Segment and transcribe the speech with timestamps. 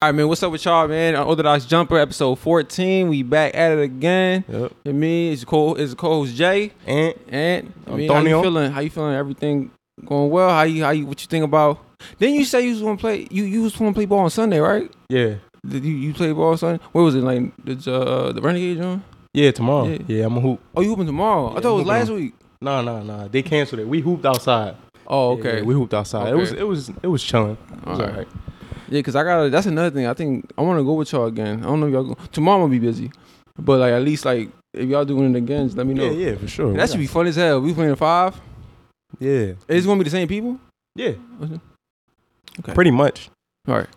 [0.00, 0.28] All right, man.
[0.28, 1.16] What's up with y'all, man?
[1.16, 3.08] Unorthodox Jumper, episode 14.
[3.08, 4.44] We back at it again.
[4.48, 4.72] Yep.
[4.84, 6.70] And me, is co is co-host Jay.
[6.86, 8.70] And And I mean, how you feeling?
[8.70, 9.14] How you feeling?
[9.16, 9.72] Everything
[10.04, 10.50] going well?
[10.50, 11.80] How you how you what you think about?
[12.20, 14.60] Then you say you was gonna play you you was gonna play ball on Sunday,
[14.60, 14.88] right?
[15.08, 15.34] yeah,
[15.66, 16.84] Did you you play ball on Sunday?
[16.92, 17.22] Where was it?
[17.24, 19.02] Like the uh the Renegade John?
[19.34, 19.88] yeah, tomorrow.
[19.88, 19.98] Yeah.
[20.06, 20.60] Yeah, I'm a hoop.
[20.76, 21.48] Oh, you hooping tomorrow?
[21.48, 22.34] I Yeah, thought it was last hooping week.
[22.60, 23.26] Nah, nah, nah.
[23.26, 23.88] They canceled it.
[23.88, 24.76] We hooped outside.
[25.08, 25.56] Oh, okay.
[25.58, 26.28] yeah, we hooped outside.
[26.28, 27.58] It was it was it was chilling.
[27.72, 28.10] It was Alright.
[28.10, 28.28] alright.
[28.88, 30.06] Yeah, cause I got that's another thing.
[30.06, 31.60] I think I want to go with y'all again.
[31.60, 32.62] I don't know if y'all go tomorrow.
[32.64, 33.10] I'm gonna be busy,
[33.58, 36.10] but like at least like if y'all doing it again, just let me know.
[36.10, 36.72] Yeah, yeah, for sure.
[36.74, 37.60] That should be fun as hell.
[37.60, 38.40] We playing five.
[39.18, 40.58] Yeah, It's gonna be the same people.
[40.94, 41.12] yeah.
[42.60, 42.72] Okay.
[42.74, 43.30] Pretty much.
[43.68, 43.88] All right.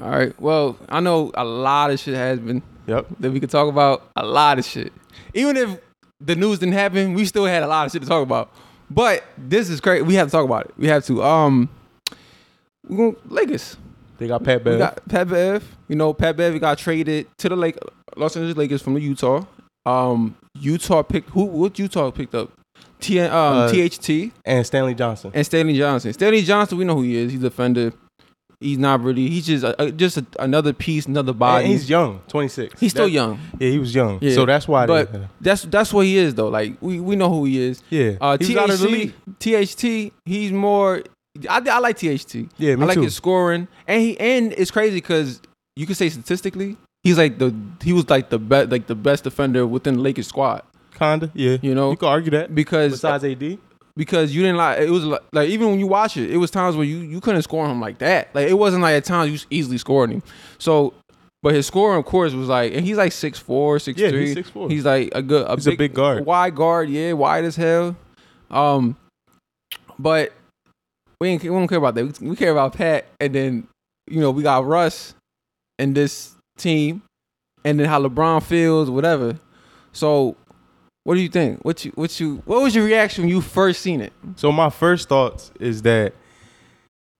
[0.00, 0.40] All right.
[0.40, 3.06] Well, I know a lot of shit has been Yep.
[3.20, 4.08] that we could talk about.
[4.16, 4.92] A lot of shit.
[5.34, 5.78] Even if
[6.20, 8.52] the news didn't happen, we still had a lot of shit to talk about.
[8.90, 10.02] But this is crazy.
[10.02, 10.74] We have to talk about it.
[10.78, 11.22] We have to.
[11.24, 11.68] Um,
[12.86, 13.76] we going Lakers.
[14.18, 14.78] They got Pat We Bev.
[14.78, 15.76] got Pat Bev.
[15.88, 17.76] You know, Pat Bev got traded to the Lake
[18.16, 19.44] Los Angeles Lakers from the Utah.
[19.84, 21.44] Um, Utah picked who?
[21.44, 22.50] What Utah picked up?
[22.98, 25.30] T um Uh, THT and Stanley Johnson.
[25.34, 26.12] and Stanley Johnson.
[26.12, 27.30] Stanley Johnson, we know who he is.
[27.32, 27.92] He's a defender.
[28.58, 29.28] He's not really.
[29.28, 31.64] He's just a, just a, another piece, another body.
[31.64, 32.80] And he's young, 26.
[32.80, 34.18] He's still That- young, Yeah, he was young.
[34.22, 34.34] Yeah.
[34.34, 34.86] So that's why.
[34.86, 36.48] but they, that's that's what he is though.
[36.48, 37.82] Like we, we know who he is.
[37.90, 40.08] yeah, Uh, he was out of the THT, league.
[40.08, 41.02] THT, he's more.
[41.48, 42.34] I, I like THT.
[42.58, 43.02] Yeah, me I like too.
[43.02, 45.40] his scoring, and he and it's crazy because
[45.76, 49.24] you could say statistically, he's like the he was like the best like the best
[49.24, 50.62] defender within the Lakers squad.
[50.98, 51.30] Kinda.
[51.34, 51.58] Yeah.
[51.60, 52.54] You know, You could argue that.
[52.54, 53.58] because Besides AD.
[53.96, 56.50] because you didn't like it was like, like even when you watch it, it was
[56.50, 58.34] times where you you couldn't score him like that.
[58.34, 60.22] Like it wasn't like at times you easily scored him.
[60.58, 60.94] So,
[61.42, 64.28] but his scoring of course was like, and he's like six four, six Yeah, three.
[64.34, 64.70] he's 6'4".
[64.70, 66.24] He's like a good, a He's a big, big guard.
[66.24, 66.88] wide guard.
[66.88, 67.94] Yeah, wide as hell.
[68.50, 68.96] Um,
[69.98, 70.32] but
[71.20, 72.20] we ain't, we don't care about that.
[72.20, 73.68] We, care about Pat, and then
[74.06, 75.14] you know we got Russ
[75.78, 77.02] and this team,
[77.64, 79.38] and then how LeBron feels, whatever.
[79.92, 80.36] So.
[81.04, 81.64] What do you think?
[81.64, 84.12] What you what you what was your reaction when you first seen it?
[84.34, 86.14] So my first thoughts is that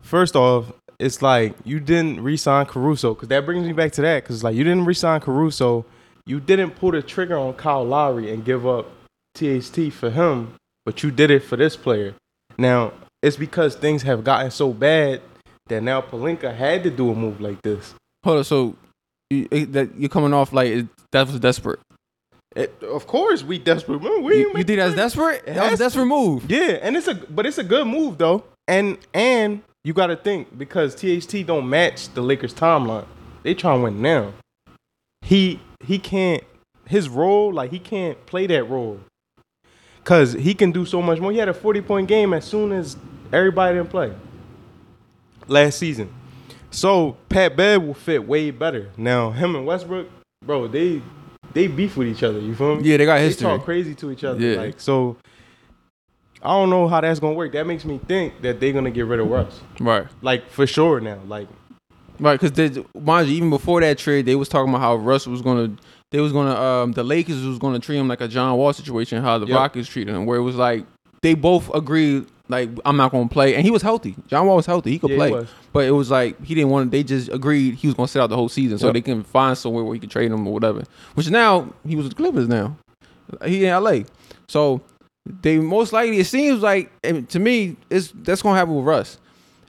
[0.02, 4.24] first off, it's like you didn't re-sign Caruso because that brings me back to that
[4.24, 5.84] because like you didn't re-sign Caruso,
[6.26, 8.90] you didn't pull the trigger on Kyle Lowry and give up
[9.34, 10.54] THT for him,
[10.84, 12.14] but you did it for this player.
[12.58, 12.92] Now
[13.26, 15.20] it's because things have gotten so bad
[15.66, 17.92] that now Pelinka had to do a move like this.
[18.22, 18.76] Hold on, so
[19.30, 21.80] you, that you're coming off like it, that was desperate.
[22.54, 23.98] It, of course, we desperate.
[24.00, 25.44] We You, you think that's desperate?
[25.44, 26.48] That was a desperate move.
[26.48, 28.44] Yeah, and it's a but it's a good move though.
[28.68, 33.06] And and you got to think because THT don't match the Lakers timeline.
[33.42, 34.34] They trying to win now.
[35.22, 36.44] He he can't
[36.86, 39.00] his role like he can't play that role.
[40.04, 41.32] Cuz he can do so much more.
[41.32, 42.96] He had a 40 point game as soon as
[43.32, 44.12] everybody didn't play
[45.48, 46.12] last season.
[46.70, 48.90] So Pat Bev will fit way better.
[48.96, 50.08] Now him and Westbrook,
[50.44, 51.00] bro, they
[51.52, 52.38] they beef with each other.
[52.38, 52.82] You feel me?
[52.82, 53.44] Yeah, they got they history.
[53.46, 54.38] talk crazy to each other.
[54.40, 54.56] Yeah.
[54.60, 55.16] Like so,
[56.42, 57.52] I don't know how that's gonna work.
[57.52, 61.00] That makes me think that they're gonna get rid of Russ, Right, like for sure
[61.00, 61.18] now.
[61.26, 61.48] Like
[62.20, 62.38] right.
[62.38, 65.74] Because mind you, even before that trade, they was talking about how Russ was gonna,
[66.10, 69.22] they was gonna, um, the Lakers was gonna treat him like a John Wall situation,
[69.22, 69.56] how the Yep.
[69.56, 70.84] Rockets treated him, where it was like
[71.22, 74.14] they both agreed, like I'm not gonna play, and he was healthy.
[74.28, 75.48] John Wall was healthy, he could Yeah, play, was.
[75.72, 76.86] but it was like he didn't want.
[76.86, 78.94] To, they just agreed he was gonna sit out the whole season, so Yep.
[78.94, 80.82] they can find somewhere where he can trade him or whatever.
[81.14, 82.76] Which now he was with the Clippers now,
[83.44, 84.00] he in LA,
[84.48, 84.80] so
[85.42, 86.90] they most likely it seems like
[87.28, 89.18] to me it's that's gonna happen with Russ.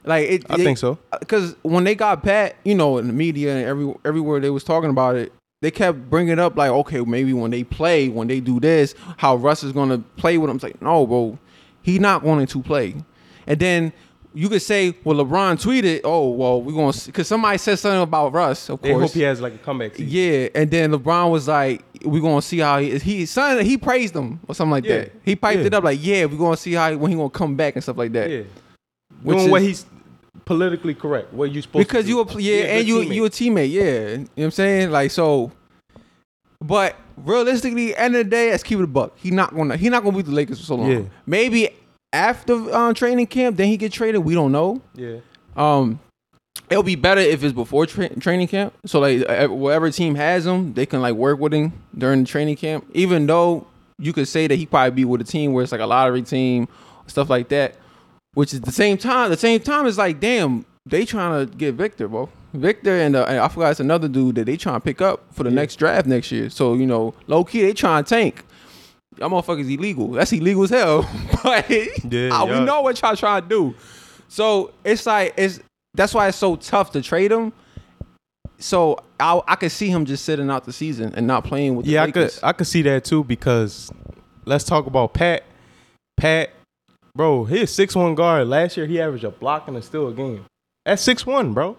[0.04, 0.98] Like it, I it- think so.
[1.20, 4.62] because when they got Pat, you know, in the media and every everywhere they was
[4.64, 8.38] talking about it, they kept bringing up like, okay, maybe when they play, when they
[8.38, 10.56] do this, how Russ is gonna play with him.
[10.56, 11.36] It's like, no, bro,
[11.82, 12.94] he not wanting to play.
[13.46, 13.92] And then
[14.34, 18.32] you could say, well, LeBron tweeted, oh, well, we're gonna because somebody said something about
[18.32, 19.02] Russ, of They course.
[19.04, 19.96] hope he has like a comeback.
[19.96, 20.06] Season.
[20.08, 24.14] Yeah, and then LeBron was like, "We're gonna see how he he son he praised
[24.14, 25.12] him or something like Yeah, that.
[25.24, 25.66] He piped yeah.
[25.66, 27.96] it up like, yeah, we're gonna see how when he gonna come back and stuff
[27.96, 28.30] like that.
[28.30, 28.42] yeah.
[29.22, 29.86] Which Doing what is- he's
[30.44, 31.32] politically correct.
[31.32, 33.14] What you supposed because to you a yeah, Be and you teammate.
[33.14, 33.82] you a teammate, yeah.
[34.10, 34.90] You know what I'm saying?
[34.90, 35.50] Like so,
[36.60, 39.16] but realistically, end of the day, let's keep it a buck.
[39.18, 40.90] He not gonna he not gonna be the Lakers for so long.
[40.90, 41.02] Yeah.
[41.26, 41.70] Maybe
[42.12, 44.22] after um, training camp, then he get traded.
[44.24, 44.80] We don't know.
[44.94, 45.18] yeah.
[45.56, 45.98] Um,
[46.70, 48.72] it'll be better if it's before tra- training camp.
[48.86, 52.56] So like whatever team has him, they can like work with him during the training
[52.56, 52.88] camp.
[52.94, 53.66] Even though
[53.98, 56.22] you could say that he probably be with a team where it's like a lottery
[56.22, 56.68] team,
[57.08, 57.74] stuff like that.
[58.34, 59.30] Which is the same time.
[59.30, 62.28] The same time is like, damn, they trying to get Victor, bro.
[62.54, 65.22] Victor and, uh, and I forgot it's another dude that they trying to pick up
[65.34, 65.56] for the Yeah.
[65.56, 66.48] next draft next year.
[66.50, 68.44] So you know, low key they trying to tank.
[69.18, 70.08] Y'all motherfuckers illegal.
[70.12, 71.02] That's illegal as hell.
[71.42, 73.74] but Yeah, ah, we know what y'all trying to do.
[74.28, 75.60] So it's like it's
[75.94, 77.52] that's why it's so tough to trade him.
[78.58, 81.86] so I I could see him just sitting out the season and not playing with
[81.86, 83.90] the Yeah, I could I could see that too because
[84.44, 85.44] let's talk about Pat.
[86.16, 86.50] Pat,
[87.14, 88.48] bro, he's six one guard.
[88.48, 90.44] Last year he averaged a block and a steal a game.
[90.84, 91.76] That's six one, bro.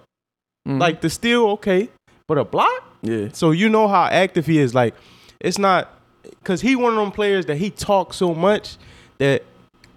[0.69, 0.79] Mhm.
[0.79, 1.89] Like the steal, okay,
[2.27, 2.83] but a block.
[3.01, 4.75] yeah, So you know how active he is.
[4.75, 4.93] Like
[5.39, 5.89] it's not
[6.23, 8.77] because he one of them players that he talks so much
[9.17, 9.43] that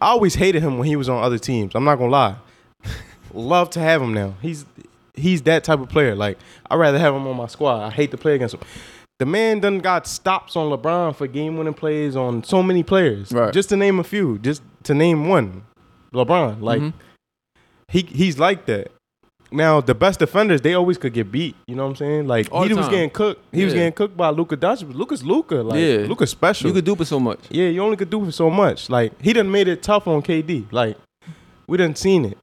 [0.00, 1.74] I always hated him when he was on other teams.
[1.74, 2.36] I'm not gonna lie.
[3.34, 4.34] Love to have him now.
[4.40, 4.64] He's
[5.14, 6.14] he's that type of player.
[6.14, 6.38] Like
[6.70, 7.82] I'd rather have him on my squad.
[7.84, 8.60] I hate to play against him.
[9.18, 13.30] The man done got stops on LeBron for game winning plays on so many players.
[13.30, 13.52] Right.
[13.52, 14.38] Just to name a few.
[14.38, 15.62] Just to name one.
[16.14, 16.60] LeBron.
[16.62, 16.92] Like Mhm.
[17.88, 18.90] he he's like that.
[19.52, 21.54] Now the best defenders, they always could get beat.
[21.66, 22.26] You know what I'm saying?
[22.26, 22.94] Like All he was time.
[22.94, 23.42] getting cooked.
[23.52, 24.92] He was getting cooked by Luka Doncic.
[24.94, 25.56] Luka's Luka.
[25.56, 26.06] Like Yeah.
[26.08, 26.68] Luka's special.
[26.68, 27.40] you could do for so much.
[27.50, 28.88] yeah, you only could do for so much.
[28.90, 30.72] Like he done made it tough on KD.
[30.72, 30.96] Like
[31.66, 32.38] we done seen it.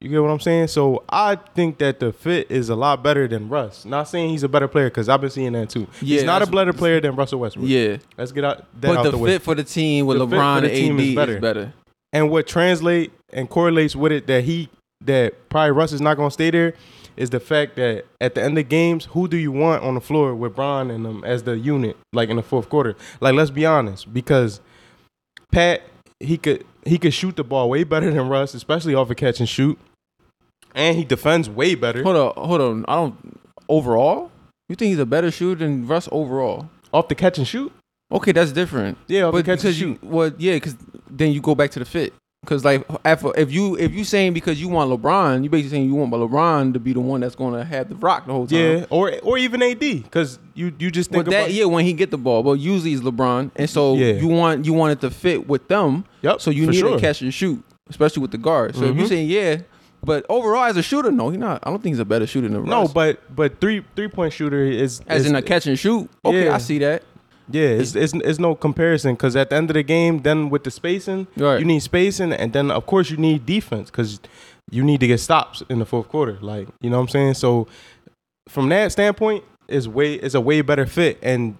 [0.00, 0.68] You get what I'm saying?
[0.68, 3.86] So I think that the fit is a lot better than Russ.
[3.86, 5.86] Not saying he's a better player because I've been seeing that too.
[6.02, 7.66] Yeah, he's not a better player than Russell Westbrook.
[7.66, 10.26] Yeah, Let's get out that but out the, the, fit for the team with The
[10.26, 11.40] LeBron and AD is is better.
[11.40, 11.72] better.
[12.12, 14.68] And what translate and correlates with it that he
[15.00, 16.74] that probably Russ is not gonna stay there
[17.16, 20.00] is the fact that at the end of games, who do you want on the
[20.00, 22.96] floor with Bron and them as the unit, like in the fourth quarter?
[23.20, 24.60] Like let's be honest, because
[25.52, 25.82] Pat
[26.20, 29.40] he could he could shoot the ball way better than Russ, especially off a catch
[29.40, 29.78] and shoot.
[30.74, 32.84] And he defends way better Hold on, hold on.
[32.86, 33.40] I don't.
[33.68, 34.30] Overall,
[34.68, 36.68] you think he's a better shooter than Russ overall?
[36.92, 37.72] off the catch and shoot.
[38.10, 38.98] Okay, that's different.
[39.08, 39.98] Yeah, off but the catch and because shoot.
[40.02, 40.76] you, well, yeah, because
[41.10, 42.14] then you go back to the fit.
[42.46, 45.96] Because like, if you if you saying because you want LeBron, you basically saying you
[45.96, 48.58] want LeBron to be the one that's going to have the rock the whole time.
[48.78, 51.84] Yeah, or or even AD, because you you just Well, think that about yeah, when
[51.84, 54.12] he get the ball, but usually it's LeBron, and so Yeah.
[54.12, 56.04] you want you want it to fit with them.
[56.22, 56.94] Yep, So you need sure.
[56.94, 58.76] to catch and shoot, especially with the guard.
[58.76, 59.08] So if you Mhm.
[59.08, 59.56] saying yeah,
[60.04, 61.60] but overall as a shooter, no, he not.
[61.64, 64.62] I don't think he's a better shooter than No, but but three three point shooter
[64.64, 66.08] is as is, in a catch and shoot.
[66.24, 66.54] Okay, Yeah.
[66.54, 67.02] I see that.
[67.50, 70.64] Yeah, it's, it's it's no comparison because at the end of the game, then with
[70.64, 71.58] the spacing, Right.
[71.60, 74.20] you need spacing, and then of course you need defense because
[74.70, 76.38] you need to get stops in the fourth quarter.
[76.40, 77.34] Like you know what I'm saying.
[77.34, 77.68] So
[78.48, 81.18] from that standpoint, is way it's a way better fit.
[81.22, 81.56] And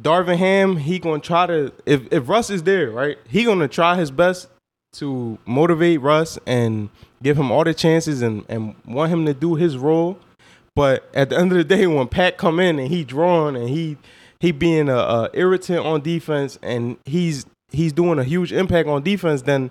[0.00, 3.16] Darvin Ham, he gonna try to if if Russ is there, right?
[3.28, 4.48] He gonna try his best
[4.94, 6.88] to motivate Russ and
[7.22, 10.18] give him all the chances and and want him to do his role.
[10.74, 13.68] But at the end of the day, when Pat come in and he drawing and
[13.68, 13.96] he
[14.40, 19.02] he being a, a irritant on defense and he's he's doing a huge impact on
[19.02, 19.70] defense, then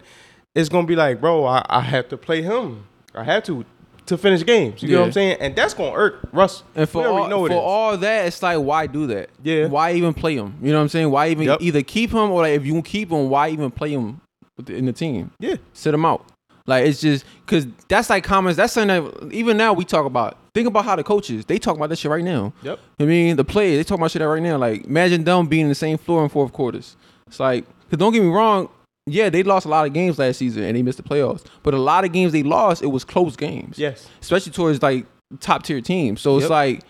[0.56, 2.86] it's gonna be like, bro, I, I have to play him.
[3.16, 3.66] I have to
[4.06, 4.84] to finish games.
[4.84, 5.38] You know what I'm saying?
[5.40, 6.64] And that's gonna irk Russ.
[6.76, 7.58] And for all, for is.
[7.58, 9.30] all that, it's like why do that?
[9.42, 9.68] Yeah.
[9.68, 10.56] Why even play him?
[10.62, 11.10] You know what I'm saying?
[11.10, 11.62] Why even Yep.
[11.62, 14.20] either keep him or like if you keep him, why even play him
[14.68, 15.32] in the team?
[15.40, 16.26] yeah, Sit him out.
[16.66, 18.58] Like it's just because that's like comments.
[18.58, 20.38] That's something that even now we talk about.
[20.54, 22.54] Think about how the coaches they talk about this shit right now.
[22.62, 22.80] Yep.
[23.00, 24.58] I mean the players they talk about shit right now.
[24.58, 26.96] Like imagine them being in the same floor in fourth quarters.
[27.28, 28.70] It's like because don't get me wrong.
[29.08, 31.44] Yeah, they lost a lot of games last season and they missed the playoffs.
[31.64, 35.06] But a lot of games they lost, it was close games yes, especially towards like
[35.40, 36.22] top tier teams.
[36.22, 36.50] So it's Yep.
[36.52, 36.84] like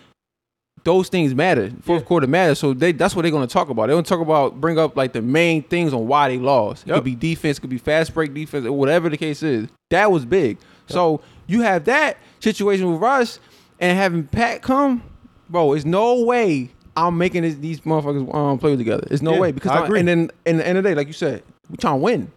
[0.84, 1.72] those things matter.
[1.84, 2.08] Fourth Yeah.
[2.08, 2.60] quarter matters.
[2.60, 3.88] So they that's what they're gonna talk about.
[3.88, 6.86] They're gonna talk about bring up like the main things on why they lost.
[6.86, 9.70] It could be defense, it could be fast break defense, or whatever the case is.
[9.90, 10.58] That was big.
[10.88, 13.40] So you have that situation with Russ
[13.80, 15.04] and having Pat come,
[15.50, 15.74] bro.
[15.74, 19.08] It's no way I'm making this, these motherfuckers um, play together.
[19.12, 20.00] It's no Yeah, way because I agree.
[20.00, 22.32] and then in the end of the day, like you said, we trying to win.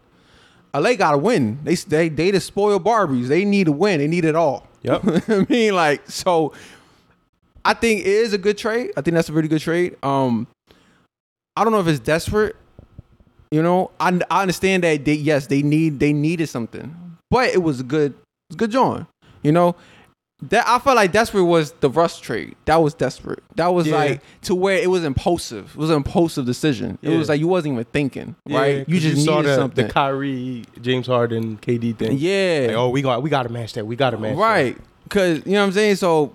[0.75, 1.59] LA gotta win.
[1.65, 3.29] They they they the spoiled Barbies.
[3.29, 3.99] They need to win.
[3.99, 4.67] They need it all.
[4.83, 5.03] Yep.
[5.29, 6.53] I mean, like, so
[7.65, 8.93] I think it is a good trade.
[8.97, 9.97] I think that's a really good trade.
[10.03, 10.47] Um,
[11.57, 12.57] I don't know if it's desperate.
[13.51, 17.63] You know, I, I understand that they yes they need they needed something, but it
[17.63, 18.13] was a good
[18.51, 19.07] it's a good joint.
[19.43, 19.77] You know,
[20.43, 22.57] that I felt like desperate was the Russ trade.
[22.67, 23.43] That was desperate.
[23.55, 23.97] That was Yeah.
[23.97, 25.71] like to where it was impulsive.
[25.75, 26.99] It was an impulsive decision.
[27.03, 27.19] It Yeah.
[27.19, 28.87] was like you wasn't even thinking, right?
[28.89, 29.87] You just saw needed the, something.
[29.87, 32.19] the Kyrie, James Harden, KD thing.
[32.19, 32.67] yeah.
[32.69, 33.87] Like, oh, we got we got to match that.
[33.87, 34.37] We got to match.
[34.37, 34.43] that.
[34.43, 36.33] right because you know what i'm saying so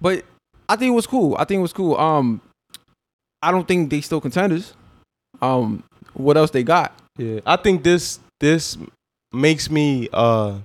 [0.00, 0.22] but
[0.68, 2.38] i think it was cool i think it was cool um
[3.40, 4.74] i don't think they still contenders
[5.40, 5.82] um
[6.12, 8.76] what else they got Yeah, I think this this
[9.32, 10.58] makes me uh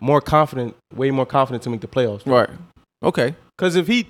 [0.00, 2.26] more confident, way more confident to make the playoffs.
[2.26, 2.50] right
[3.02, 4.06] okay Because if he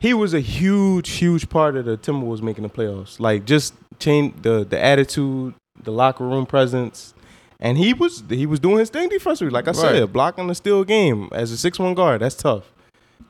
[0.00, 4.34] he was a huge, huge part of the Timberwolves making the playoffs, like just change
[4.42, 7.14] the the attitude, the locker room presence,
[7.60, 9.50] and he was he was doing his thing defensively.
[9.50, 9.76] Like I Right.
[9.98, 12.20] said, blocking the steal game as a six one guard.
[12.22, 12.72] That's tough.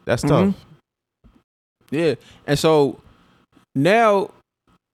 [0.05, 0.29] That's Mhm.
[0.29, 0.55] tough.
[1.91, 2.15] yeah
[2.47, 3.01] and so
[3.75, 4.31] now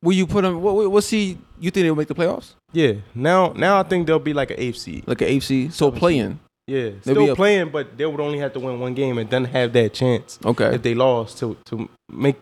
[0.02, 2.94] will you put him what what- what's he you think they'll make the playoffs Yeah.
[3.14, 5.02] Now now I think they'll be like an eighth seed.
[5.06, 8.61] like an afc so playing Yeah, still a- playing, but they would only have to
[8.61, 10.75] win one game and then have that chance Okay.
[10.75, 12.37] if they lost to to make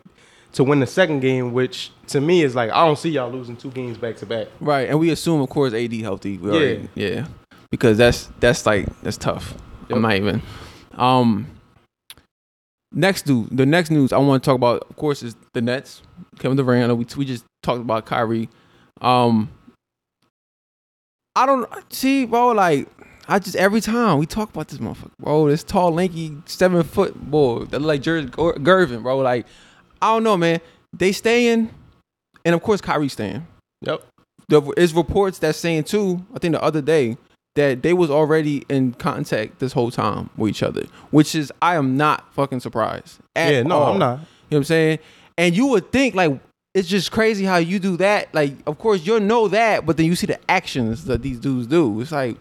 [0.52, 3.56] to win the second game, which to me is like I don't see y'all losing
[3.56, 4.46] two games back to back.
[4.60, 6.38] Right, and we assume, of course, AD healthy.
[6.38, 7.26] We already- yeah,
[7.70, 9.54] because that's that's like that's tough.
[9.88, 9.96] Yep.
[9.96, 10.42] I'm not even.
[10.94, 11.46] Um,
[12.92, 16.02] next dude, the next news I want to talk about, of course, is the Nets.
[16.38, 16.96] Kevin Durant.
[16.96, 18.48] We we just talked about Kyrie.
[19.00, 19.48] Um,
[21.34, 22.48] I don't see, bro.
[22.48, 22.88] Like,
[23.28, 27.14] I just every time we talk about this motherfucker, bro, this tall, lanky, seven foot
[27.30, 29.18] boy that look like Jer- Gervin, bro.
[29.18, 29.46] Like,
[30.00, 30.60] I don't know, man.
[30.92, 31.70] They staying,
[32.44, 33.46] and of course, Kyrie staying
[33.82, 34.04] Yep.
[34.48, 36.24] the is reports that saying too.
[36.34, 37.16] I think the other day
[37.54, 41.76] that they was already in contact this whole time with each other, which is I
[41.76, 43.18] am not fucking surprised.
[43.36, 43.92] At yeah, no, all.
[43.92, 44.18] I'm not.
[44.18, 44.98] You know what I'm saying?
[45.38, 46.38] And you would think like
[46.74, 48.34] it's just crazy how you do that.
[48.34, 51.66] Like, of course you'll know that, but then you see the actions that these dudes
[51.66, 52.00] do.
[52.00, 52.36] It's like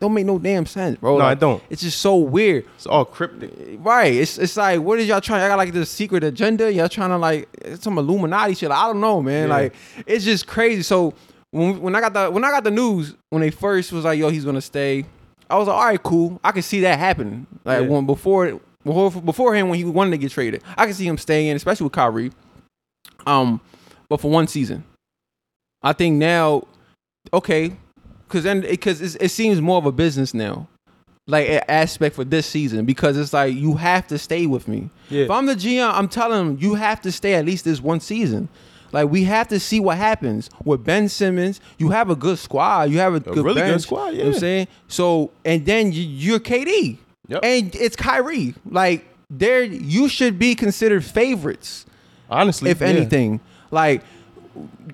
[0.00, 1.18] don't make no damn sense, bro.
[1.18, 1.62] No, I don't.
[1.70, 2.64] It's just so weird.
[2.76, 3.52] It's all cryptic.
[3.78, 4.14] Right.
[4.14, 5.42] It's it's like what is y'all trying?
[5.42, 6.72] I got like this secret agenda.
[6.72, 8.70] Y'all trying to like it's some Illuminati shit.
[8.70, 9.48] I don't know, man.
[9.48, 9.54] Yeah.
[9.54, 9.74] Like
[10.06, 10.82] it's just crazy.
[10.82, 11.14] So
[11.50, 14.18] when when I got the when I got the news when they first was like,
[14.18, 15.04] yo, he's gonna stay.
[15.50, 16.38] I was like, all right, cool.
[16.44, 17.46] I can see that happening.
[17.64, 17.88] Like Yeah.
[17.88, 21.56] when before before beforehand when he wanted to get traded, I can see him staying,
[21.56, 22.32] especially with Kyrie.
[23.26, 23.60] Um,
[24.08, 24.84] but for one season,
[25.82, 26.62] I think now,
[27.32, 27.76] okay,
[28.28, 30.68] because then because it seems more of a business now,
[31.26, 34.90] like an aspect for this season because it's like you have to stay with me.
[35.08, 35.24] Yeah.
[35.24, 38.00] If I'm the GM, I'm telling him you have to stay at least this one
[38.00, 38.48] season.
[38.92, 41.60] Like we have to see what happens with Ben Simmons.
[41.78, 42.90] You have a good squad.
[42.90, 44.68] You have a, good really good bench, squad, You know what I'm saying?
[44.88, 46.98] So and then you, you're KD.
[47.28, 47.40] Yep.
[47.42, 48.54] And it's Kyrie.
[48.70, 51.84] Like there you should be considered favorites
[52.30, 52.88] Honestly, if yeah.
[52.88, 53.40] anything.
[53.70, 54.02] Like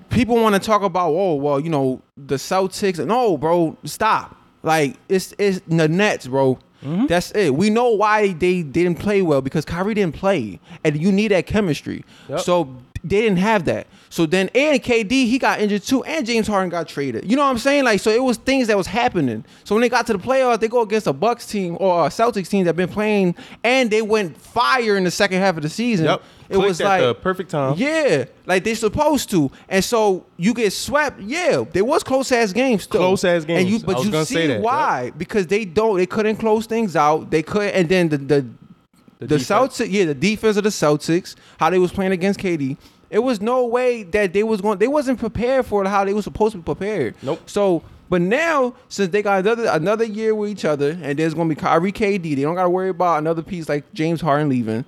[0.09, 3.05] people want to talk about, oh well, you know the Celtics.
[3.05, 4.35] No, bro, stop.
[4.63, 6.59] Like it's it's the Nets, bro.
[6.83, 7.07] Mm-hmm.
[7.07, 7.55] That's it.
[7.55, 11.47] We know why they didn't play well because Kyrie didn't play, and you need that
[11.47, 12.05] chemistry.
[12.29, 12.39] Yep.
[12.41, 13.85] So they didn't have that.
[14.09, 17.29] So then, and KD he got injured too, and James Harden got traded.
[17.29, 17.83] You know what I'm saying?
[17.83, 19.45] Like, so it was things that was happening.
[19.63, 22.09] So when they got to the playoffs, they go against a Bucks team or a
[22.09, 25.69] Celtics team that been playing, and they went fire in the second half of the
[25.69, 26.05] season.
[26.05, 26.23] Yep.
[26.47, 27.75] It was Clicked like the perfect time.
[27.77, 31.19] yeah, like they're supposed to, and so you get swept.
[31.19, 32.99] Yeah, there was close ass games, still.
[32.99, 33.83] Close-ass and you games.
[33.83, 35.11] but you see why?
[35.17, 37.31] Because they don't, they couldn't close things out.
[37.31, 37.73] They couldn't.
[37.73, 38.45] and then the the
[39.19, 39.77] the, defense.
[39.79, 42.77] Celtics, yeah, the defense of the Celtics, how they was playing against KD.
[43.09, 44.79] It was no way that they was going.
[44.79, 47.15] They wasn't prepared for how they was supposed to be prepared.
[47.21, 47.41] Nope.
[47.49, 51.49] So, but now since they got another another year with each other, and there's going
[51.49, 54.49] to be Kyrie, KD, they don't got to worry about another piece like James Harden
[54.49, 54.85] leaving.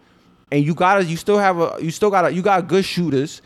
[0.52, 3.42] And you gotta, you still have a, you still got a, you got good shooters.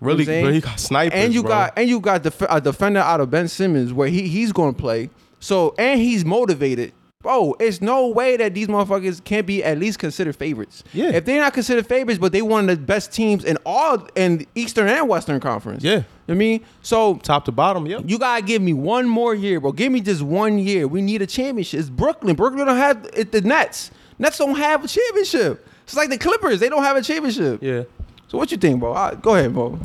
[0.00, 1.48] You know Really, bro, you got snipers, and you bro.
[1.48, 4.74] got and you got def- a defender out of Ben Simmons where he he's going
[4.74, 5.08] to play.
[5.40, 7.54] So and he's motivated, bro.
[7.58, 10.84] It's no way that these motherfuckers can't be at least considered favorites.
[10.92, 11.10] Yeah.
[11.10, 14.46] If they're not considered favorites, but they one of the best teams in all in
[14.54, 15.82] Eastern and Western Conference.
[15.82, 15.90] Yeah.
[15.92, 17.86] You know what I mean, so top to bottom.
[17.86, 18.02] Yep.
[18.06, 19.72] you gotta give me one more year, bro.
[19.72, 20.86] Give me just one year.
[20.88, 21.80] We need a championship.
[21.80, 22.34] It's Brooklyn.
[22.36, 23.90] Brooklyn don't have it, the Nets.
[24.18, 25.66] Nets don't have a championship.
[25.84, 26.58] It's like the Clippers.
[26.60, 27.62] They don't have a championship.
[27.62, 27.84] yeah.
[28.28, 28.92] So what you think, bro?
[28.92, 29.78] I, go ahead, bro.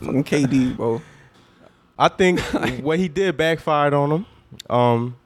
[0.00, 1.00] Fucking KD, bro.
[1.96, 2.40] I think
[2.82, 4.26] what he did backfired on him.
[4.68, 5.16] Um,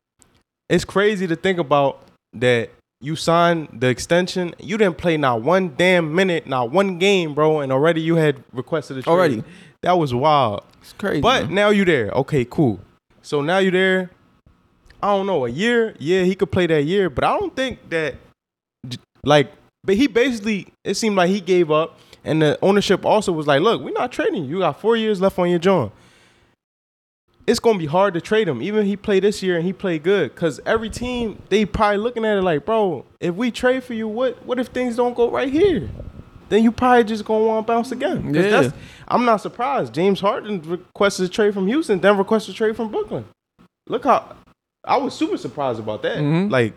[0.70, 2.00] it's crazy to think about
[2.32, 4.54] that you signed the extension.
[4.58, 8.42] You didn't play not one damn minute, not one game, bro, and already you had
[8.52, 9.12] requested a trade.
[9.12, 9.44] Already.
[9.82, 10.64] That was wild.
[10.80, 11.20] It's crazy.
[11.20, 11.54] But man.
[11.54, 12.10] now you there.
[12.10, 12.78] Okay, cool.
[13.22, 14.10] So now you there.
[15.02, 15.96] I don't know, a year.
[15.98, 18.14] Yeah, he could play that year, but I don't think that
[19.24, 19.50] like
[19.82, 23.62] but he basically it seemed like he gave up and the ownership also was like,
[23.62, 24.50] "Look, we're not trading you.
[24.50, 25.90] You got 4 years left on your joint."
[27.50, 29.72] It's to be hard to trade him even if he played this year and he
[29.72, 33.82] played good cuz every team they probably looking at it like, "Bro, if we trade
[33.84, 35.88] for you, what what if things don't go right here?"
[36.48, 38.22] Then you probably just gonna want to bounce again.
[38.32, 38.50] 'Cause Yeah.
[38.50, 38.72] that's-
[39.08, 39.92] I'm not surprised.
[39.94, 43.24] James Harden requested a trade from Houston, then requested a trade from Brooklyn.
[43.88, 44.24] Look how
[44.84, 46.18] I was super surprised about that.
[46.18, 46.50] Mhm.
[46.50, 46.72] Like,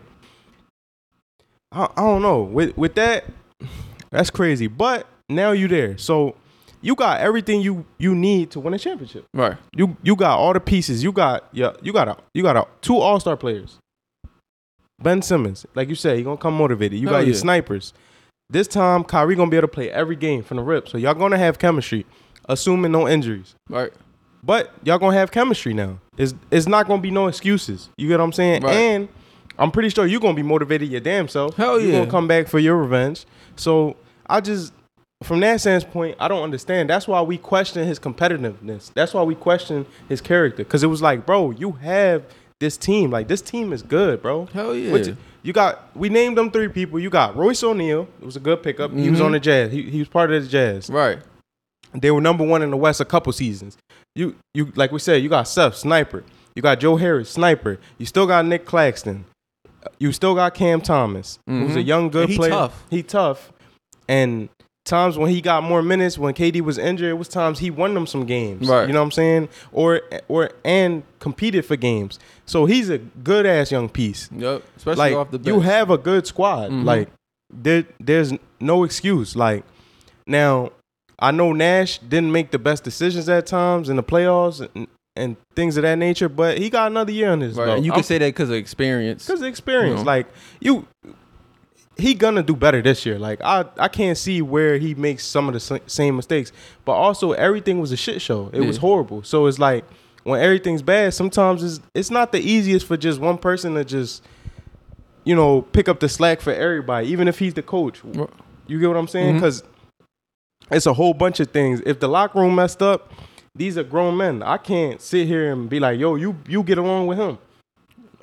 [1.72, 2.42] I, I don't know.
[2.42, 3.24] With with that,
[4.10, 4.66] that's crazy.
[4.66, 6.36] But now you there, so
[6.84, 9.24] you got everything you you need to win a championship.
[9.32, 9.56] right.
[9.74, 11.02] You you got all the pieces.
[11.02, 11.72] You got yeah.
[11.82, 13.78] You got a you got a two All Star players.
[15.02, 16.98] Ben Simmons, like you said, he gonna come motivated.
[16.98, 17.40] You Hell got your yeah.
[17.40, 17.94] snipers.
[18.50, 20.88] This time, Kyrie gonna be able to play every game from the rip.
[20.88, 22.04] So y'all gonna have chemistry,
[22.48, 23.54] assuming no injuries.
[23.68, 23.92] Right.
[24.42, 25.98] But y'all gonna have chemistry now.
[26.18, 27.88] It's it's not gonna be no excuses.
[27.96, 28.62] You get what I'm saying?
[28.62, 28.74] Right.
[28.74, 29.08] And
[29.58, 31.56] I'm pretty sure you're gonna be motivated your damn self.
[31.56, 31.86] Hell yeah.
[31.86, 31.98] you yeah.
[32.00, 33.24] gonna come back for your revenge.
[33.56, 34.74] So I just
[35.22, 36.90] from that standpoint, I don't understand.
[36.90, 38.92] That's why we question his competitiveness.
[38.94, 40.64] That's why we question his character.
[40.64, 42.24] Cause it was like, bro, you have
[42.60, 43.10] this team.
[43.10, 44.46] Like this team is good, bro.
[44.46, 44.92] Hell yeah.
[44.92, 45.94] What you, got?
[45.96, 46.98] We named them three people.
[46.98, 48.08] You got Royce O'Neale.
[48.20, 48.92] It was a good pickup.
[48.92, 49.24] He was Mhm.
[49.26, 49.72] on the Jazz.
[49.72, 50.88] He, he was part of the Jazz.
[50.90, 51.18] right.
[51.96, 53.76] They were number one in the West a couple seasons.
[54.16, 56.24] You you like we said, you got Seth Sniper.
[56.56, 57.78] You got Joe Harris Sniper.
[57.98, 59.24] You still got Nic Claxton.
[60.00, 61.86] You still got Cam Thomas, who's a Mhm.
[61.86, 62.50] young good he player.
[62.50, 62.84] tough.
[62.90, 63.52] He tough.
[64.08, 64.48] And
[64.84, 67.94] times when he got more minutes, when KD was injured, it was times he won
[67.94, 68.68] them some games.
[68.68, 68.86] Right.
[68.86, 69.48] You know what I'm saying?
[69.72, 72.18] Or or and competed for games.
[72.46, 74.28] So he's a good ass young piece.
[74.36, 74.62] Yep.
[74.76, 75.54] Especially Like off the bench.
[75.54, 76.70] you have a good squad.
[76.70, 76.84] Mhm.
[76.84, 77.08] Like
[77.50, 79.34] there there's no excuse.
[79.34, 79.64] Like
[80.26, 80.72] now
[81.18, 85.36] I know Nash didn't make the best decisions at times in the playoffs and, and
[85.54, 87.66] things of that nature, but he got another year on his right.
[87.66, 87.76] belt.
[87.78, 89.24] And you can say that because of experience.
[89.26, 90.00] because of experience.
[90.00, 90.10] You know.
[90.10, 90.26] Like
[90.60, 90.86] you,
[91.96, 93.18] he gonna do better this year.
[93.18, 96.52] Like I, I can't see where he makes some of the same mistakes.
[96.84, 98.50] But also everything was a shit show.
[98.52, 99.22] It was horrible.
[99.22, 99.84] So it's like
[100.24, 104.24] when everything's bad, sometimes it's it's not the easiest for just one person to just,
[105.24, 108.02] you know, pick up the slack for everybody, even if he's the coach.
[108.66, 109.36] You get what I'm saying?
[109.36, 109.36] Mm-hmm.
[109.36, 109.62] Because
[110.70, 111.82] it's a whole bunch of things.
[111.84, 113.12] If the locker room messed up,
[113.54, 114.42] these are grown men.
[114.42, 117.38] I can't sit here and be like, "Yo, you you get along with him."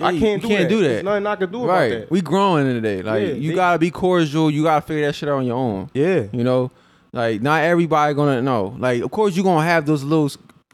[0.04, 0.70] I can't you do can't that.
[0.70, 0.88] do that.
[0.88, 1.84] There's nothing I can do right.
[1.86, 2.12] about that.
[2.12, 3.02] We growing in the day.
[3.02, 4.50] Like Yeah, you they- gotta be cordial.
[4.52, 5.90] You gotta figure that shit out on your own.
[5.94, 6.24] yeah.
[6.32, 6.72] You know,
[7.14, 8.76] like not everybody gonna know.
[8.78, 10.30] Like of course you gonna have those little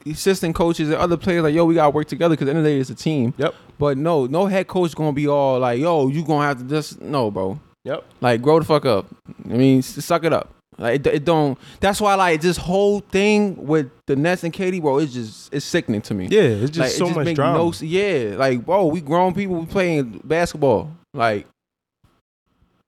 [0.06, 2.60] assistant coaches and other players like yo we gotta work together because at the end
[2.60, 3.34] of the day it's a team.
[3.38, 3.54] Yep.
[3.80, 7.02] But no, no head coach gonna be all like yo you gonna have to just
[7.02, 7.60] no bro.
[7.84, 8.04] Yep.
[8.22, 9.06] Like grow the fuck up.
[9.46, 10.54] I mean suck it up.
[10.78, 11.58] Like it, it don't.
[11.80, 15.66] That's why like this whole thing with the Nets and KD, bro, it's just it's
[15.66, 16.28] sickening to me.
[16.30, 17.58] Yeah, it's just like, so it just much drama.
[17.58, 20.92] no yeah, like bro, we grown people we playing basketball.
[21.16, 21.48] Like,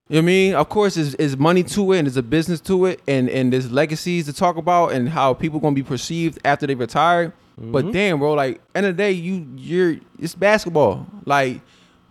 [0.07, 0.55] you know what I mean?
[0.55, 3.51] Of course, it's, there's money to it and there's a business to it, and and
[3.51, 7.33] there's legacies to talk about and how people gonna be perceived after they retire.
[7.59, 7.71] Mm-hmm.
[7.71, 11.07] But damn, bro, like end of the day, you you're it's basketball.
[11.25, 11.61] Like,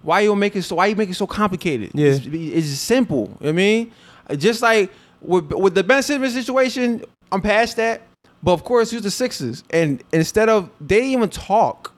[0.03, 0.75] why you make it so?
[0.75, 1.93] Why you make it so complicated?
[1.95, 2.09] Yeah.
[2.09, 3.21] it's, it's simple.
[3.21, 3.93] You know what I mean,
[4.37, 8.03] just like with with the Ben Simmons situation, I'm past that.
[8.43, 11.95] But of course, use the Sixers, and instead of they didn't even talk.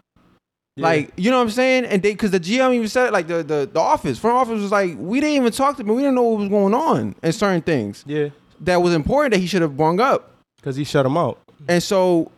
[0.77, 0.85] Yeah.
[0.85, 3.27] Like you know what I'm saying, and they because the GM even said it, like
[3.27, 6.01] the, the the office front office was like we didn't even talk to him, we
[6.03, 8.29] didn't know what was going on and certain things yeah,
[8.61, 11.39] that was important that he should have brung up, because he shut him out.
[11.69, 12.31] and so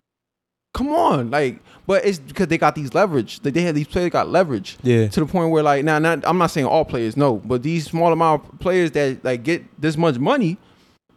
[0.74, 4.10] come on, like, but it's because they got these leverage, like they had these players
[4.10, 7.16] got leverage Yeah, to the point where like now not I'm not saying all players
[7.16, 10.56] no, but these small amount of players that like get this much money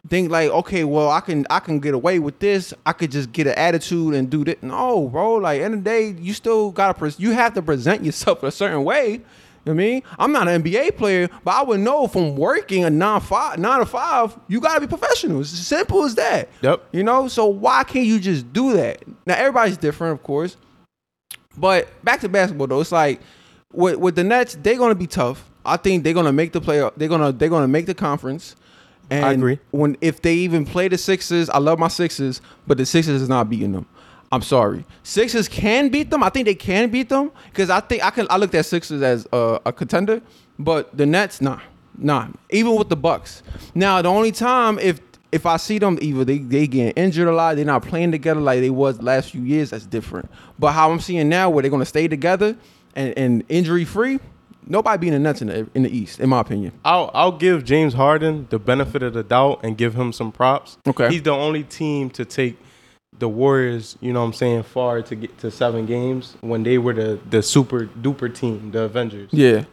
[0.09, 2.73] think like okay well I can I can get away with this.
[2.85, 4.61] I could just get an attitude and do that.
[4.63, 5.35] No bro.
[5.35, 8.51] Like end of the day you still gotta pres- you have to present yourself a
[8.51, 9.13] certain way.
[9.13, 10.03] You know what I mean?
[10.19, 13.79] I'm not an NBA player but I would know from working a nine five nine
[13.79, 15.41] to five you gotta be professional.
[15.41, 16.49] It's as simple as that.
[16.61, 16.83] Yep.
[16.91, 17.27] you know?
[17.27, 19.03] So why can't you just do that?
[19.25, 20.57] Now everybody's different of course.
[21.57, 23.21] But back to basketball though, it's like
[23.71, 25.49] with with the Nets, they're gonna be tough.
[25.65, 26.87] I think they're gonna make the play.
[26.95, 28.55] They're gonna they're gonna make the conference.
[29.09, 29.59] And I agree.
[29.71, 33.29] When if they even play the Sixers, I love my Sixers, but the Sixers is
[33.29, 33.85] not beating them.
[34.31, 34.85] I'm sorry.
[35.03, 36.23] Sixers can beat them.
[36.23, 38.27] I think they can beat them because I think I can.
[38.29, 40.21] I looked at Sixers as a, a contender,
[40.59, 41.59] but the Nets, nah,
[41.97, 42.27] nah.
[42.49, 43.43] Even with the Bucks.
[43.73, 44.99] Now the only time if
[45.31, 48.39] if I see them either they they getting injured a lot, they're not playing together
[48.39, 49.69] like they was the last few years.
[49.69, 50.29] That's different.
[50.57, 52.57] But how I'm seeing now, where they're gonna stay together
[52.95, 54.19] and, and injury free,
[54.67, 56.71] nobody beating the Nets in the in the East, in my opinion.
[56.83, 60.77] I'll I'll give James Harden the benefit of the doubt and give him some props.
[60.87, 61.09] Okay.
[61.09, 62.57] he's the only team to take
[63.17, 63.97] the Warriors.
[64.01, 67.19] You know what I'm saying far to get to seven games when they were the
[67.29, 69.29] the super duper team, the Avengers.
[69.31, 69.65] Yeah.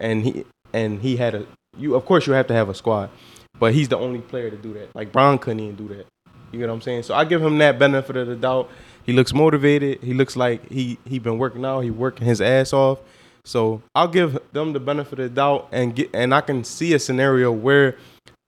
[0.00, 1.46] and he and he had a
[1.76, 3.10] you of course you have to have a squad,
[3.58, 4.94] but he's the only player to do that.
[4.94, 6.06] Like Bron couldn't even do that.
[6.52, 7.02] You get what I'm saying?
[7.02, 8.70] So I give him that benefit of the doubt.
[9.04, 10.02] He looks motivated.
[10.02, 11.80] He looks like he he been working out.
[11.80, 12.98] He working his ass off.
[13.46, 16.94] So I'll give them the benefit of the doubt and get and I can see
[16.94, 17.96] a scenario where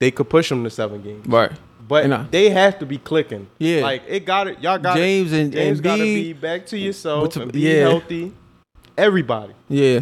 [0.00, 1.24] they could push them to seven games.
[1.26, 1.52] Right.
[1.87, 3.46] But I- they have to be clicking.
[3.58, 3.82] Yeah.
[3.82, 4.61] Like it got it.
[4.61, 7.52] Y'all got James and James and got to Embiid- be back to yourself to- and
[7.52, 7.80] be yeah.
[7.88, 8.32] healthy.
[8.96, 9.54] Everybody.
[9.68, 10.00] Yeah.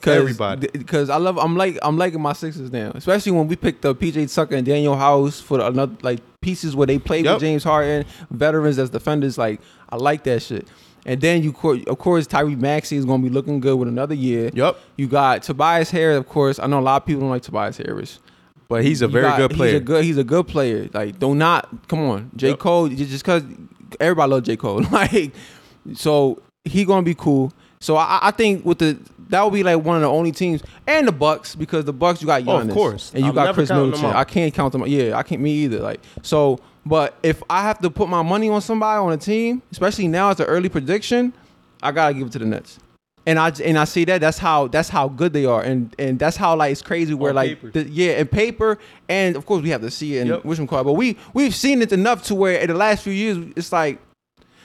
[0.00, 0.68] Cause, Everybody.
[0.72, 3.98] Because I love, I'm like, I'm liking my Sixers now, especially when we picked up
[3.98, 7.34] PJ Tucker and Danuel House for another like pieces where they played Yep.
[7.34, 9.36] with James Harden, veterans as defenders.
[9.36, 10.68] Like I like that shit.
[11.08, 11.50] And then you,
[11.88, 14.50] of course, Tyrese Maxey is gonna be looking good with another year.
[14.52, 14.78] Yup.
[14.96, 16.58] You got Tobias Harris, of course.
[16.58, 18.20] I know a lot of people don't like Tobias Harris.
[18.68, 19.70] But he's a very got- good player.
[19.72, 20.04] He's a good.
[20.04, 20.88] He's a good player.
[20.92, 22.58] Like, do not come on, J Yep.
[22.58, 22.88] Cole.
[22.88, 23.42] Just because
[23.98, 25.32] everybody loves J Cole, like,
[25.94, 27.52] so he gonna be cool.
[27.80, 28.98] So I, I think with the
[29.30, 32.20] that would be like one of the only teams, and the Bucks because the Bucks
[32.20, 33.10] you got Oh, of course.
[33.14, 34.04] and you I'm got Khris Middleton.
[34.06, 34.84] I can't count them.
[34.86, 35.78] Yeah, I can't me either.
[35.78, 39.62] Like so, but if I have to put my money on somebody on a team,
[39.72, 41.32] especially now as an early prediction,
[41.82, 42.78] I gotta give it to the Nets.
[43.26, 46.18] and I and I see that that's how that's how good they are, and and
[46.18, 49.62] that's how like it's crazy where On like the, yeah, in paper, and of course
[49.62, 50.44] we have to see it in Yep.
[50.44, 53.38] one call, but we we've seen it enough to where in the last few years
[53.56, 53.98] it's like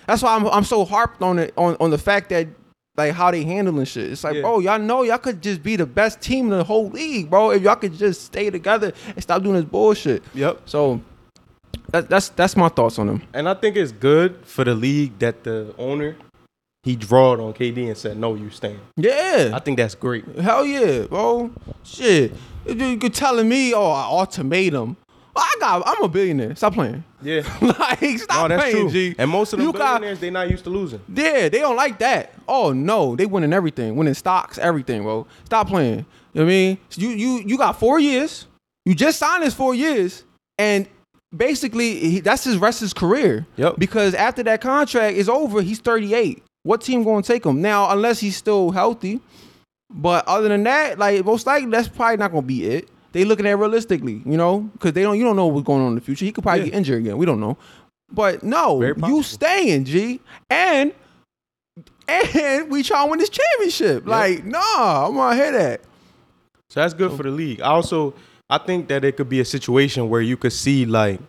[0.07, 2.47] that's why I'm I'm so harped on it on on the fact that
[2.95, 4.11] like how they handling shit.
[4.11, 4.41] It's like, Yeah.
[4.41, 7.49] bro, y'all know y'all could just be the best team in the whole league, bro.
[7.49, 10.21] If y'all could just stay together and stop doing this bullshit.
[10.35, 10.61] Yep.
[10.65, 11.01] So
[11.93, 13.21] that, that's that's my thoughts on him.
[13.33, 16.15] And I think it's good for the league that the owner
[16.83, 19.51] he drawed on KD and said, "No, you staying." Yeah.
[19.53, 20.25] I think that's great.
[20.39, 21.51] Hell yeah, bro.
[21.83, 22.33] Shit.
[22.67, 24.97] You you telling me, oh, an ultimatum.
[25.35, 26.55] I got I'm a billionaire.
[26.55, 27.03] Stop playing.
[27.21, 27.41] Yeah.
[27.61, 28.91] like, stop Oh, that's playing, true.
[28.91, 29.15] G.
[29.17, 30.99] And most of the billionaires, they not used to losing.
[31.07, 32.33] Yeah, they don't like that.
[32.47, 35.25] Oh no, they winning everything, winning stocks, everything, bro.
[35.45, 36.05] Stop playing.
[36.33, 36.77] You know what I mean?
[36.89, 38.47] So you you you got four years.
[38.85, 40.23] You just signed this four years,
[40.57, 40.87] and
[41.35, 43.45] basically he, that's his rest of his career.
[43.57, 43.75] Yep.
[43.77, 46.43] Because after that contract is over, he's 38.
[46.63, 47.89] What team gonna take him now?
[47.91, 49.19] Unless he's still healthy.
[49.89, 52.89] But other than that, like most likely, that's probably not gonna be it.
[53.11, 55.17] They looking at realistically, you know, because they don't.
[55.19, 56.25] You don't know what's going on in the future.
[56.25, 56.65] He could probably Yeah.
[56.69, 57.17] get injured again.
[57.17, 57.57] We don't know.
[58.11, 60.19] But no, you staying, G,
[60.49, 60.93] and
[62.07, 64.07] and we try to win this championship.
[64.07, 65.81] Like, nah, I'm gonna hear that.
[66.69, 67.61] So that's good for the league.
[67.61, 68.13] I also
[68.53, 71.19] I think that it could be a situation where you could see like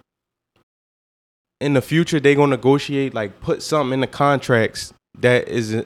[1.60, 5.84] in the future they're gonna negotiate like put something in the contracts that is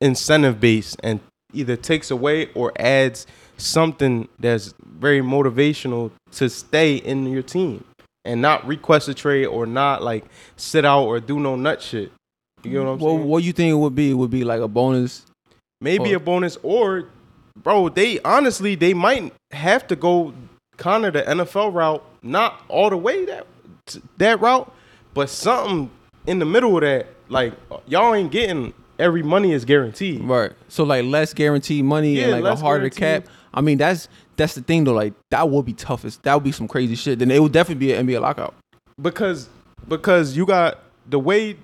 [0.00, 1.20] incentive based and
[1.52, 3.26] either takes away or adds
[3.58, 7.84] something that's very motivational to stay in your team
[8.24, 10.24] and not request a trade or not like
[10.56, 12.10] sit out or do no nut shit.
[12.64, 13.28] You get what I'm Well, saying?
[13.28, 14.10] what you think it would be?
[14.10, 15.26] It would be like a bonus.
[15.80, 17.08] maybe Or- a bonus or
[17.62, 20.32] bro they honestly they might have to go
[20.76, 23.46] kind of the nfl route not all the way that
[24.18, 24.72] that route
[25.14, 25.90] but something
[26.26, 27.52] in the middle of that like
[27.86, 30.52] y'all ain't getting every money is guaranteed Right.
[30.68, 33.26] So like less guaranteed money Yeah, and like a harder guaranteed.
[33.26, 33.34] cap.
[33.54, 34.92] I mean, that's that's the thing though.
[34.92, 36.22] Like that would be toughest.
[36.22, 37.18] That would be some crazy shit.
[37.18, 38.54] Then it would definitely be an NBA lockout.
[39.00, 39.48] because
[39.88, 41.56] because you got the way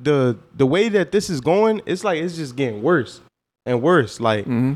[0.00, 3.20] the the way that this is going it's like it's just getting worse
[3.66, 4.74] and worse like hmm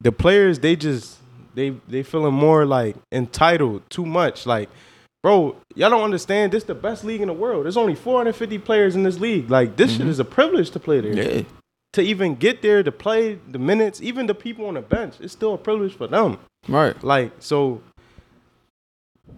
[0.00, 1.18] the players they just
[1.56, 4.46] they they feeling more like entitled too much.
[4.46, 4.68] Like
[5.22, 6.52] bro y'all don't understand.
[6.52, 7.64] This the best league in the world.
[7.64, 9.50] There's only 450 players in this league.
[9.50, 10.10] Like this shit mm-hmm.
[10.10, 11.14] is a privilege to play there.
[11.14, 11.42] Yeah.
[11.94, 15.32] to even get there to play the minutes even the people on the bench it's
[15.32, 16.38] still a privilege for them.
[16.68, 17.02] Right.
[17.02, 17.80] like so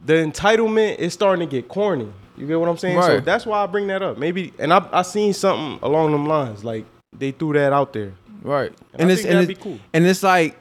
[0.04, 2.12] the entitlement is starting to get corny.
[2.36, 2.98] You get what i'm saying?
[2.98, 3.06] Right.
[3.06, 4.18] so that's why i bring that up.
[4.18, 6.64] Maybe and i i seen something along them lines.
[6.64, 6.84] Like
[7.16, 8.12] they threw that out there.
[8.42, 8.72] Right.
[8.94, 9.78] and, I it's and it's, be cool.
[9.92, 10.58] and it's like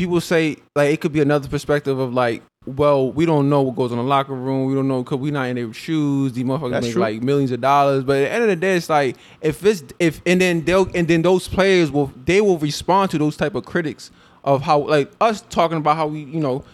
[0.00, 3.76] people say like it could be another perspective of like, well, we don't know what
[3.76, 4.66] goes on in the locker room.
[4.66, 6.32] We don't know because we're not in their shoes.
[6.32, 7.02] These motherfuckers That's make true.
[7.02, 8.04] like millions of dollars.
[8.04, 10.88] But at the end of the day, it's like if it's if and then they'll
[10.94, 14.10] and then those players will they will respond to those type of critics
[14.42, 16.64] of how like us talking about how we you know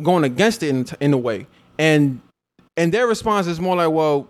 [0.00, 1.46] going against it in in a way
[1.78, 2.20] and
[2.76, 4.28] and their response is more like well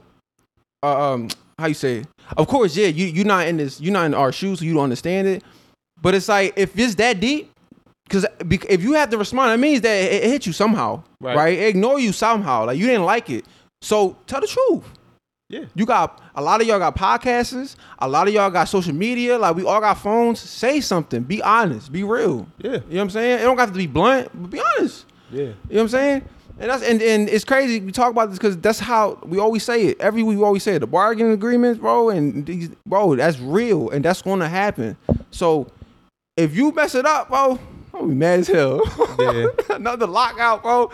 [0.82, 2.08] uh, um how you say it?
[2.38, 4.72] of course yeah you you're not in this you're not in our shoes so you
[4.72, 5.44] don't understand it
[6.00, 7.49] but it's like if it's that deep
[8.10, 8.28] because uh,
[8.68, 11.36] if you have to respond, that means that it, it hit you somehow, right.
[11.36, 11.58] Right.
[11.58, 13.44] It ignore you somehow, like you didn't like it.
[13.82, 14.84] So tell the truth.
[15.48, 18.92] yeah You got a lot of y'all got podcasters, a lot of y'all got social
[18.94, 20.40] media, like we all got phones.
[20.40, 21.22] Say something.
[21.22, 21.92] Be honest.
[21.92, 22.46] Be real.
[22.58, 23.38] yeah You know what I'm saying?
[23.40, 25.06] It don't have to be blunt, but be honest.
[25.30, 26.22] yeah You know what I'm saying?
[26.58, 29.62] And that's and, and it's crazy we talk about this because that's how we always
[29.62, 30.00] say it.
[30.00, 30.80] Every week we always say it.
[30.80, 34.98] The bargaining agreements, bro, and these, bro, that's real and that's going to happen.
[35.30, 35.68] So
[36.36, 37.58] if you mess it up, bro,
[38.00, 38.80] I'm gonna be mad as hell.
[39.18, 39.46] Yeah.
[39.76, 40.90] Another lockout, bro.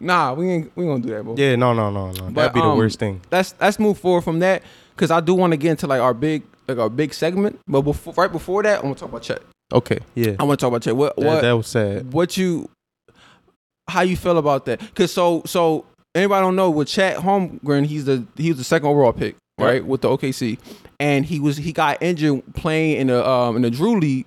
[0.00, 1.34] Nah, we ain't we gonna do that, bro.
[1.36, 2.24] Yeah, no, no, no, no.
[2.24, 3.20] But, That'd be the um, worst thing.
[3.30, 4.62] Let's let's move forward from that
[4.94, 7.58] because I do want to get into like our big like our big segment.
[7.66, 9.42] But before right before that, I want to talk about Chet.
[9.72, 10.34] Okay, yeah.
[10.38, 10.96] I want to talk about Chet.
[10.96, 12.12] What That, what that was sad.
[12.12, 12.68] what you
[13.88, 18.04] how you feel about that because so so anybody don't know with Chet Holmgren he's
[18.04, 19.84] the he was the second overall pick right Yep.
[19.84, 20.58] with the OKC
[21.00, 24.26] and he was he got injured playing in the um in the Drew League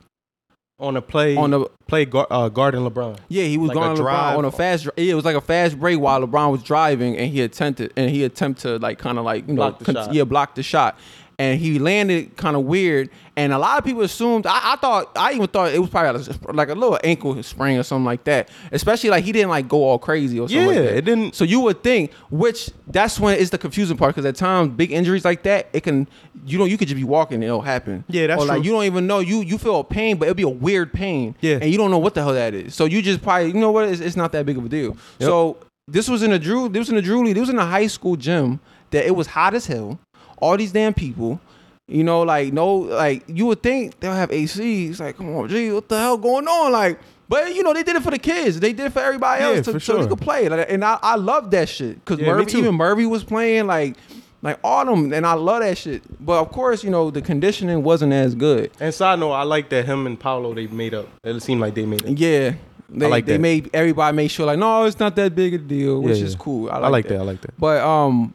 [0.82, 3.18] On a play, on the play gar- uh, guarding LeBron.
[3.28, 4.38] yeah he was Like a going LeBron drive.
[4.40, 7.32] on a fast yeah it was like a fast break while LeBron was driving and
[7.32, 10.24] he attempted and he attempted to like kind of like you know Block con- yeah
[10.24, 10.98] block the shot
[11.42, 15.12] and he landed kind of weird and a lot of people assumed I, I thought
[15.16, 18.50] I even thought it was probably like a little ankle sprain or something like that
[18.72, 20.98] especially like he didn't like go all crazy or something Yeah, like that.
[20.98, 21.36] it didn't.
[21.36, 24.92] So you would think, which that's when it's the confusing part, because at times big
[24.92, 26.08] injuries like that, it can
[26.46, 28.04] you know you could just be walking and it'll happen.
[28.08, 28.66] Yeah, that's or like true.
[28.66, 31.36] you don't even know you you feel a pain, but it'll be a weird pain.
[31.42, 31.60] Yeah.
[31.62, 32.76] and you don't know what the hell that is.
[32.76, 34.96] So you just probably you know what it's, it's not that big of a deal.
[35.20, 37.60] So this was in a Drew, this was in a Drew League, this was in
[37.60, 38.60] a high school gym
[38.92, 40.00] that it was hot as hell.
[40.42, 41.40] All these damn people.
[41.88, 44.88] You know, like no, like you would think they'll have AC.
[44.88, 46.72] It's like, come on, gee, what the hell going on?
[46.72, 48.60] Like, but you know, they did it for the kids.
[48.62, 50.48] They did it for everybody Yeah, else to, for so they could play.
[50.48, 53.98] Like, and I, I love that shit because Yeah, Murphy, even Murphy was playing like,
[54.42, 56.02] like autumn and I love that shit.
[56.26, 58.72] But of course, you know, the conditioning wasn't as good.
[58.80, 61.10] And side note, I like that him and Paolo they made up.
[61.26, 62.18] It seemed like they made it.
[62.18, 62.54] Yeah.
[62.90, 63.40] They, like they that.
[63.40, 66.36] made everybody make sure like no it's not that big a deal which Yeah, is
[66.36, 67.14] cool I I like, like that.
[67.16, 67.20] that.
[67.22, 67.58] I like that.
[67.58, 68.34] but um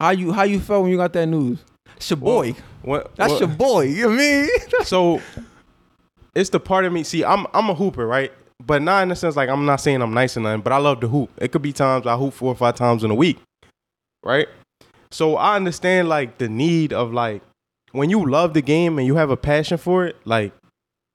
[0.00, 1.58] how you how you felt when you got that news
[1.96, 4.48] it's your boy What, that's what- your boy you know I mean
[4.84, 5.20] so
[6.34, 7.04] it's the part of me.
[7.04, 8.32] See, I'm I'm a hooper, right?
[8.64, 10.78] But not in the sense like I'm not saying I'm nice or nothing, but I
[10.78, 11.30] love to hoop.
[11.38, 13.38] It could be times I hoop four or five times in a week,
[14.24, 14.48] right?
[15.12, 17.42] So I understand like the need of like
[17.92, 20.52] when you love the game and you have a passion for it, like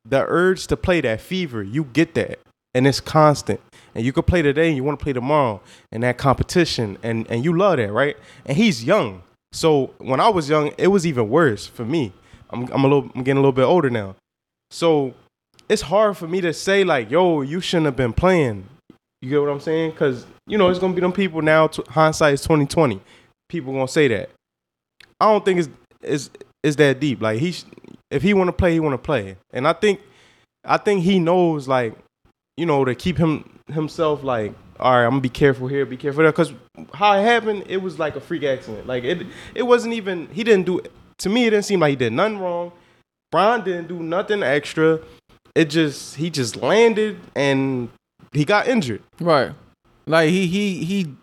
[0.05, 2.39] the urge to play that fever, you get that,
[2.73, 3.59] and it's constant.
[3.95, 7.29] And you could play today and you want to play tomorrow, and that competition, and
[7.29, 8.17] and you love that, right?
[8.45, 12.13] And he's young, so when I was young, it was even worse for me.
[12.49, 14.15] I'm I'm a little I'm getting a little bit older now,
[14.71, 15.13] so
[15.67, 18.67] it's hard for me to say like, yo, you shouldn't have been playing.
[19.21, 19.91] You get what I'm saying?
[19.91, 21.67] Because you know it's gonna be them people now.
[21.67, 23.01] T- hindsight is 2020.
[23.49, 24.29] People gonna say that.
[25.19, 25.69] I don't think it's
[26.01, 26.29] is
[26.63, 27.21] is that deep.
[27.21, 27.55] Like he,
[28.11, 29.37] if he want to play, he want to play.
[29.53, 30.01] And I think,
[30.63, 31.93] I think he knows like,
[32.57, 35.97] you know, to keep him himself like, all right, I'm gonna be careful here, be
[35.97, 36.31] careful there.
[36.31, 36.53] Because
[36.93, 38.87] how it happened, it was like a freak accident.
[38.87, 40.27] Like it, it wasn't even.
[40.27, 40.81] He didn't do.
[41.19, 42.71] To me, it didn't seem like he did nothing wrong.
[43.31, 44.99] Brian didn't do nothing extra.
[45.53, 47.89] It just he just landed and
[48.31, 49.01] he got injured.
[49.19, 49.53] right
[50.09, 51.15] like he he he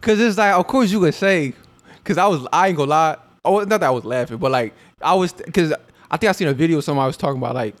[0.00, 1.54] because it's like of course you could say
[1.98, 4.74] because I was I ain't gonna lie oh not that I was laughing but like
[5.00, 5.72] I was because
[6.10, 7.74] I think I seen a video somebody was talking about like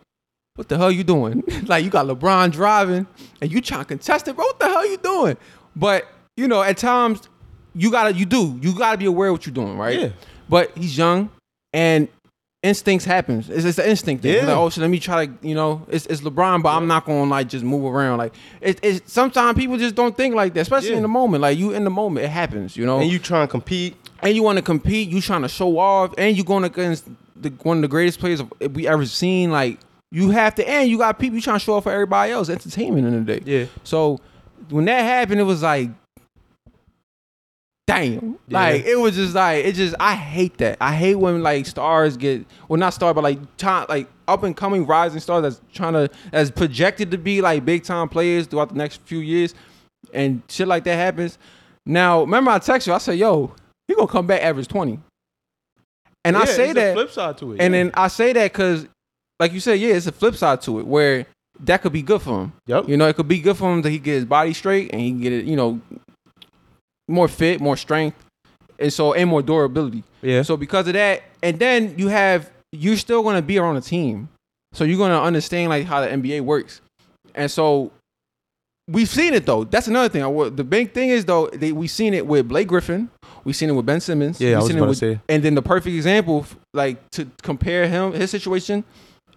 [0.56, 3.06] what the hell you doing like you got LeBron driving
[3.40, 5.36] and you trying to contest it bro what the hell you doing
[5.74, 7.28] but you know at times
[7.74, 10.08] you gotta you do you gotta be aware of what you're doing right Yeah.
[10.48, 11.30] but he's young
[11.72, 12.08] and
[12.62, 14.34] instincts happens it's, it's an instinct thing.
[14.34, 14.46] Yeah.
[14.46, 17.06] like oh shit let me try to you know it's, it's LeBron but I'm not
[17.06, 20.60] gonna like just move around like it, it's sometimes people just don't think like that
[20.60, 20.96] especially Yeah.
[20.96, 23.46] in the moment like you in the moment it happens you know And you trying
[23.46, 23.96] to compete.
[24.22, 27.48] and you want to compete, you trying to show off, and you going against the,
[27.64, 28.40] one of the greatest players
[28.72, 29.50] we ever seen.
[29.50, 29.80] Like
[30.12, 32.50] you have to, and you got people you trying to show off for everybody else.
[32.50, 33.42] Entertainment in the day.
[33.44, 33.66] Yeah.
[33.82, 34.20] So
[34.68, 35.88] when that happened, it was like,
[37.86, 38.38] damn.
[38.46, 38.60] Yeah.
[38.60, 40.76] Like it was just like it just I hate that.
[40.80, 44.56] I hate when like stars get well not star but like time like up and
[44.56, 48.68] coming rising stars that's trying to that's projected to be like big time players throughout
[48.68, 49.54] the next few years,
[50.12, 51.38] and shit like that happens.
[51.86, 53.54] Now remember I text you I said yo
[53.88, 55.00] he gonna come back average twenty,
[56.22, 57.60] and I say that flip side to it.
[57.60, 57.84] and yeah.
[57.84, 58.86] then I say that because,
[59.40, 61.26] like you said, yeah, it's a flip side to it where
[61.60, 62.52] that could be good for him.
[62.66, 62.88] Yep.
[62.88, 65.00] You know, it could be good for him that he get his body straight and
[65.00, 65.80] he can get it, you know,
[67.08, 68.16] more fit, more strength,
[68.78, 70.02] and so and more durability.
[70.22, 70.42] yeah.
[70.42, 74.28] So because of that, and then you have you're still gonna be around the team,
[74.72, 76.80] so you're gonna understand like how the NBA works,
[77.34, 77.90] and so.
[78.88, 79.62] We've seen it though.
[79.62, 80.24] That's another thing.
[80.24, 83.08] I The big thing is though, they, we've seen it with Blake Griffin.
[83.44, 84.40] We've seen it with Ben Simmons.
[84.40, 85.20] Yeah, I We've was seen it with say.
[85.28, 88.82] and then the perfect example, like to compare him his situation,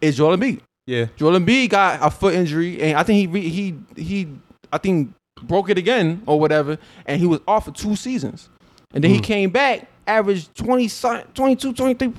[0.01, 0.61] is Joel Embiid.
[0.87, 1.05] Yeah.
[1.15, 4.27] Joel Embiid got a foot injury, and I think he re- he he
[4.71, 5.11] I think
[5.43, 8.49] broke it again or whatever, and he was off for two seasons,
[8.93, 9.23] and then he Mm.
[9.23, 10.87] came back, averaged 20,
[11.33, 12.13] 22, 23.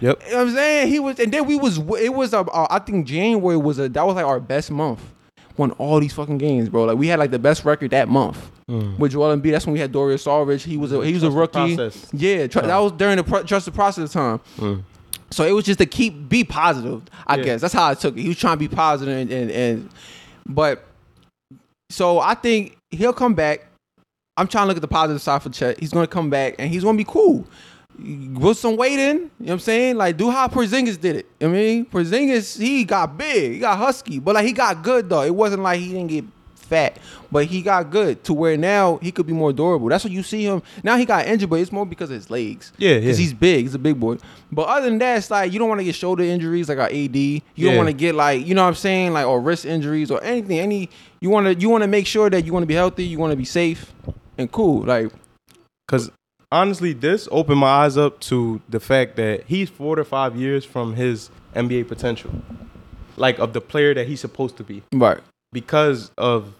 [0.00, 0.22] Yep.
[0.26, 0.88] You know what I'm saying?
[0.88, 3.88] He was, and then we was, it was, a, uh, I think January was a,
[3.88, 5.00] that was like our best month.
[5.56, 6.84] Won all these fucking games, bro.
[6.84, 8.98] Like we had like the best record that month Mm.
[8.98, 9.50] with Joel Embiid.
[9.52, 10.62] That's when we had Dario Saric.
[10.64, 11.98] He was a, he was a Trust the rookie.
[12.12, 14.40] Yeah, tr- that was during the pro- trust the process time.
[14.58, 14.82] Mm.
[15.30, 17.02] So it was just to keep be positive.
[17.26, 17.44] I Yeah.
[17.44, 18.22] guess that's how I took it.
[18.22, 19.88] He was trying to be positive and, and and
[20.46, 20.84] but
[21.90, 23.66] so I think he'll come back.
[24.36, 25.80] I'm trying to look at the positive side for Chet.
[25.80, 27.46] He's gonna come back and he's gonna be cool.
[28.40, 29.16] Put some weight in.
[29.16, 29.96] You know what I'm saying?
[29.96, 31.26] Like do how Porzingis did it.
[31.40, 35.22] I mean, Porzingis he got big, he got husky, but like he got good though.
[35.22, 36.24] It wasn't like he didn't get
[36.68, 36.98] fat,
[37.32, 39.88] but he got good to where now he could be more durable.
[39.88, 40.62] That's what you see him.
[40.82, 42.72] Now he got injured, but it's more because of his legs.
[42.78, 43.00] Yeah, yeah.
[43.00, 43.62] Because he's big.
[43.62, 44.18] He's a big boy.
[44.52, 46.88] But other than that, it's like you don't want to get shoulder injuries like our
[46.88, 47.16] AD.
[47.16, 50.10] You don't want to get like you know what I'm saying, like or wrist injuries
[50.10, 50.58] or anything.
[50.58, 53.04] Any you want to you want to make sure that you want to be healthy.
[53.04, 53.92] You want to be safe
[54.36, 54.82] and cool.
[54.82, 55.10] Like
[55.86, 56.10] Because
[56.50, 60.64] honestly, this opened my eyes up to the fact that he's four to five years
[60.64, 62.30] from his NBA potential,
[63.16, 64.82] like of the player that he's supposed to be.
[64.92, 65.20] right.
[65.50, 66.52] Because of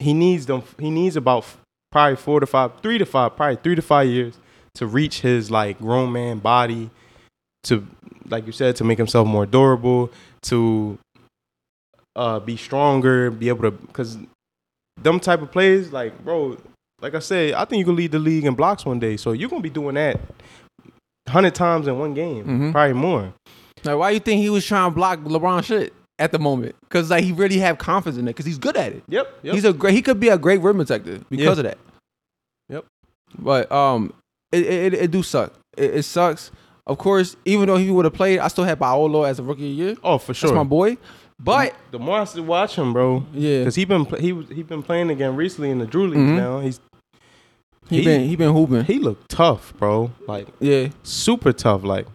[0.00, 0.62] he needs them.
[0.78, 1.46] He needs about
[1.92, 4.36] probably four to five, three to five, probably three to five years
[4.74, 6.90] to reach his like grown man body.
[7.64, 7.86] To
[8.28, 10.10] like you said, to make himself more durable,
[10.44, 10.98] to
[12.16, 14.18] uh, be stronger, be able to because
[15.00, 16.56] them type of plays, like bro,
[17.00, 19.16] like I said, I think you can lead the league in blocks one day.
[19.16, 20.20] So you're gonna be doing that
[21.28, 22.72] hundred times in one game, Mhm.
[22.72, 23.32] probably more.
[23.84, 26.76] Like, why you think he was trying to block LeBron shit at the moment?
[26.82, 28.30] Because like he really have confidence in it.
[28.30, 29.02] Because he's good at it.
[29.08, 29.38] Yep.
[29.42, 29.54] yep.
[29.54, 29.94] He's a great.
[29.94, 31.50] He could be a great rim protector because Yeah.
[31.50, 31.78] of that.
[32.68, 32.84] Yep.
[33.38, 34.12] But um,
[34.52, 35.52] it it, it, do suck.
[35.76, 36.50] It, it sucks.
[36.86, 39.70] Of course, even though he would have played, I still had Paolo as a rookie
[39.70, 39.96] of the year.
[40.02, 40.48] oh, for sure.
[40.50, 40.96] That's my boy.
[41.38, 45.08] But the more I watch him, bro, yeah, because he been he he been playing
[45.10, 46.36] again recently in the Drew League Mhm.
[46.36, 46.60] now.
[46.60, 46.80] He's
[47.88, 48.84] he, he- been he been hooping.
[48.84, 50.10] he looked tough, bro.
[50.28, 51.82] Like yeah, super tough.
[51.82, 52.06] Like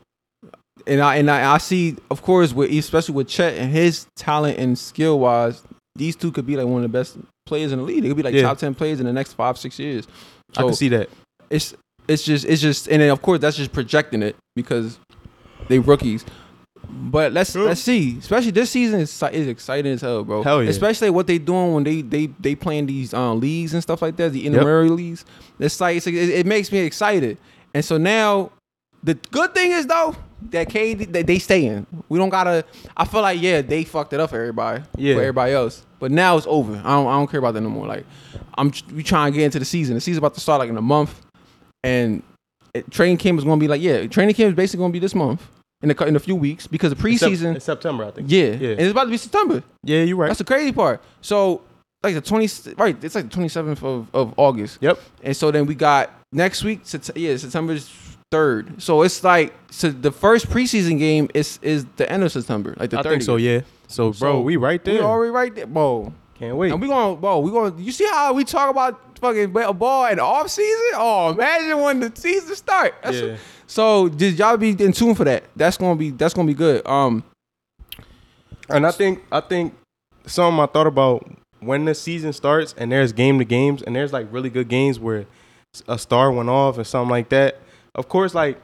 [0.88, 4.58] and I and I, I see, of course, with especially with Chet and his talent
[4.58, 5.64] and skill wise,
[5.96, 8.02] these two could be like one of the best players in the league.
[8.04, 8.44] They could be like Yeah.
[8.44, 10.08] top ten players in the next five six years.
[10.58, 11.10] I can see that.
[11.50, 11.74] it's
[12.08, 15.00] it's just it's just and then of course that's just projecting it because
[15.68, 16.24] they rookies.
[16.88, 17.66] But let's Sure.
[17.66, 18.18] let's see.
[18.20, 20.44] Especially this season is is exciting as hell, bro.
[20.44, 20.70] Hell yeah.
[20.70, 24.16] Especially what they doing when they they they playing these um, leagues and stuff like
[24.18, 25.26] that, the intramural leagues.
[25.60, 27.38] It's like it's, it, it makes me excited.
[27.74, 28.52] And so now
[29.06, 30.16] the good thing is though
[30.52, 31.86] that KD that they staying.
[32.10, 32.66] We don't gotta.
[32.98, 34.84] I feel like yeah they fucked it up for everybody.
[34.98, 35.16] Yeah.
[35.16, 35.86] For everybody else.
[36.00, 36.74] But now it's over.
[36.84, 37.88] I don't I don't care about that no more.
[37.88, 38.06] Like
[38.58, 39.96] I'm we trying to get into the season.
[39.96, 41.22] The season's about to start like in a month,
[41.84, 42.24] and
[42.74, 44.94] it, training camp is going to be like yeah, training camp is basically going to
[44.94, 45.48] be this month
[45.82, 47.56] in a in a few weeks because the preseason.
[47.56, 48.30] it's September, I think.
[48.30, 48.72] Yeah, Yeah.
[48.72, 49.64] and it's about to be September.
[49.84, 50.28] Yeah, you're right.
[50.28, 51.02] That's the crazy part.
[51.22, 51.62] So
[52.04, 55.00] like the twenty right, it's like the twenty seventh of, of August, yep.
[55.24, 56.82] and so then we got next week.
[57.16, 57.78] Yeah, September
[58.36, 58.82] third.
[58.82, 62.90] So it's like so the first preseason game is is the end of September, like
[62.90, 63.10] the I 30th.
[63.10, 63.36] think so.
[63.38, 63.62] Yeah.
[63.88, 64.96] So, bro, So, we right there.
[64.96, 66.12] We already right there, bro.
[66.40, 66.72] Can't wait.
[66.72, 67.78] And we going, bro, we going.
[67.80, 70.92] You see how we talk about fucking ba- ball in the off season?
[70.96, 72.94] Oh, imagine when the season start.
[73.04, 73.38] That's Yeah.
[73.68, 75.44] so just y'all be in tune for that.
[75.56, 76.86] That's gonna be that's gonna be good.
[76.88, 77.24] Um,
[78.70, 79.74] And I think I think
[80.26, 84.12] something I thought about when the season starts and there's game to games and there's
[84.12, 85.26] like really good games where
[85.88, 87.60] a star went off or something like that.
[87.96, 88.60] Of course, like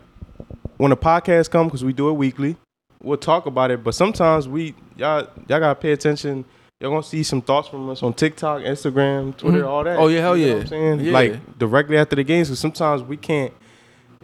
[0.77, 2.57] when the podcast come because we do it weekly,
[3.01, 3.83] we'll talk about it.
[3.83, 6.45] But sometimes we y'all y'all gotta pay attention.
[6.79, 9.67] Y'all gonna see some thoughts from us on TikTok, Instagram, Twitter, Mhm.
[9.67, 9.99] all that.
[9.99, 10.55] Oh, yeah, hell You know yeah.
[10.55, 11.11] what I'm saying Yeah.
[11.13, 13.53] like directly after the games because sometimes we can't.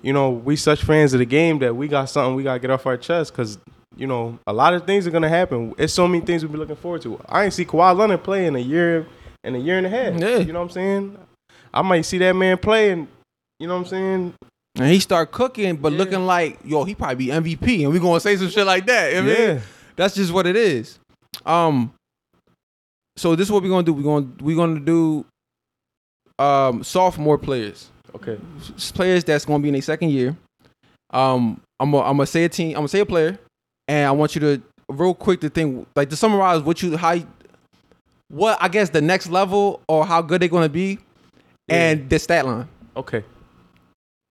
[0.01, 2.69] You know, we such fans of the game that we got something we gotta get
[2.71, 3.57] off our chest because
[3.95, 5.73] you know, a lot of things are gonna happen.
[5.77, 7.19] It's so many things we'll be looking forward to.
[7.27, 9.07] I ain't see Kawhi Leonard play in a year
[9.43, 10.19] in a year and a half.
[10.19, 10.37] Yeah.
[10.37, 11.17] You know what I'm saying?
[11.73, 13.07] I might see that man play and
[13.59, 14.33] you know what I'm saying?
[14.77, 15.97] And he start cooking, but Yeah.
[15.97, 19.15] looking like yo, he probably be MVP, and we gonna say some shit like that.
[19.15, 19.61] I mean?
[19.95, 20.99] that's just what it is.
[21.45, 21.93] Um,
[23.15, 23.93] so this is what we're gonna do.
[23.93, 25.25] We're gonna we're gonna do
[26.39, 27.89] um sophomore players.
[28.15, 28.37] Okay.
[28.93, 30.35] players that's to be in their second year.
[31.11, 32.69] Um, I'm gonna I'm gonna say a team.
[32.69, 33.37] I'm gonna say a player,
[33.87, 37.17] and I want you to real quick to think like to summarize what you how
[38.29, 40.99] what I guess the next level or how good they're gonna be,
[41.69, 42.67] and the stat line.
[42.95, 43.23] Okay.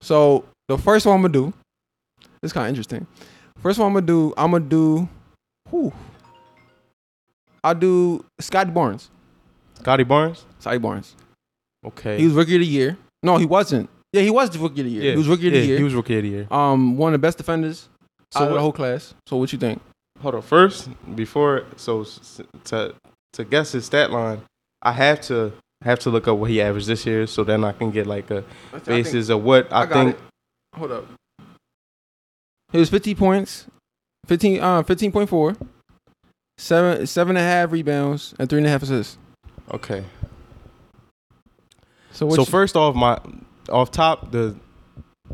[0.01, 1.53] So the first one I'm gonna do.
[2.43, 3.07] it's kind of interesting.
[3.59, 4.33] First one I'm gonna do.
[4.37, 5.07] I'm gonna do.
[5.69, 5.91] Whew,
[7.63, 9.09] I'll do Scottie Barnes.
[9.79, 10.45] Scottie Barnes.
[10.59, 11.15] Scottie Barnes.
[11.85, 12.17] Okay.
[12.17, 12.97] He was rookie of the year.
[13.23, 13.89] No, he wasn't.
[14.13, 15.03] Yeah, he was the rookie of the year.
[15.03, 15.11] yeah.
[15.11, 15.77] He was rookie of yeah, the year.
[15.77, 16.47] He was rookie of the year.
[16.49, 17.89] um, one of the best defenders
[18.31, 19.13] So out of the whole class.
[19.27, 19.81] So what you think?
[20.21, 20.41] Hold on.
[20.41, 22.05] First, before so
[22.65, 22.95] to
[23.33, 24.41] to guess his stat line,
[24.81, 27.71] I have to have to look up what he averaged this year, so then I
[27.71, 28.43] can get like a
[28.85, 30.15] basis of what I, I got think.
[30.15, 30.21] it.
[30.77, 31.05] Hold up.
[32.73, 33.65] It was 15 points,
[34.25, 35.67] 15 uh 15.4,
[36.57, 39.17] seven seven and a half rebounds and three and a half assists.
[39.71, 40.03] Okay.
[42.11, 43.19] So so you- first off, my
[43.69, 44.55] off top the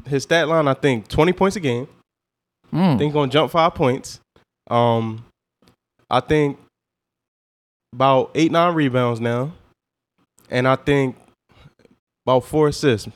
[0.08, 1.88] his stat line, I think twenty points a game.
[2.74, 2.80] Mm.
[2.82, 4.20] I think he's gonna jump five points.
[4.70, 5.24] Um,
[6.10, 6.58] I think
[7.94, 9.54] about eight nine rebounds now,
[10.54, 11.18] and I think
[12.26, 13.10] about four assists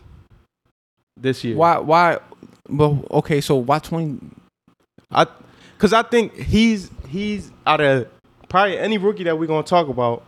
[1.15, 1.55] this year.
[1.55, 2.17] why why?
[2.67, 4.19] But okay, so why 20?
[5.11, 5.27] I
[5.75, 8.09] because I think he's he's out of
[8.49, 10.25] probably any rookie that we're gonna talk about,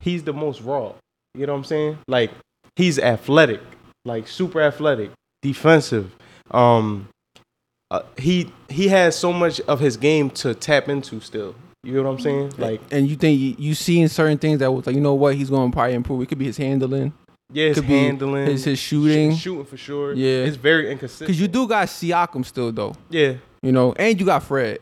[0.00, 0.92] he's the most raw.
[1.34, 1.98] You know what I'm saying?
[2.06, 2.30] Like
[2.76, 3.62] he's athletic,
[4.04, 5.10] like super athletic,
[5.42, 6.14] defensive.
[6.50, 7.08] Um,
[7.90, 11.54] uh, he he has so much of his game to tap into still.
[11.86, 12.52] You know what I'm saying?
[12.58, 15.36] Like and you think you, you seeing certain things that was like you know what
[15.36, 16.20] he's going to probably improve.
[16.22, 17.12] It could be his handling,
[17.52, 19.36] yeah, his could be handling, his his shooting.
[19.36, 20.12] sh- shooting for sure.
[20.12, 20.44] Yeah.
[20.44, 21.28] it's very inconsistent.
[21.28, 22.94] Because you do got Siakam still though.
[23.08, 24.80] yeah, you know, and you got Fred.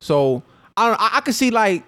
[0.00, 0.42] So
[0.76, 1.00] I don't.
[1.00, 1.82] I, I could see like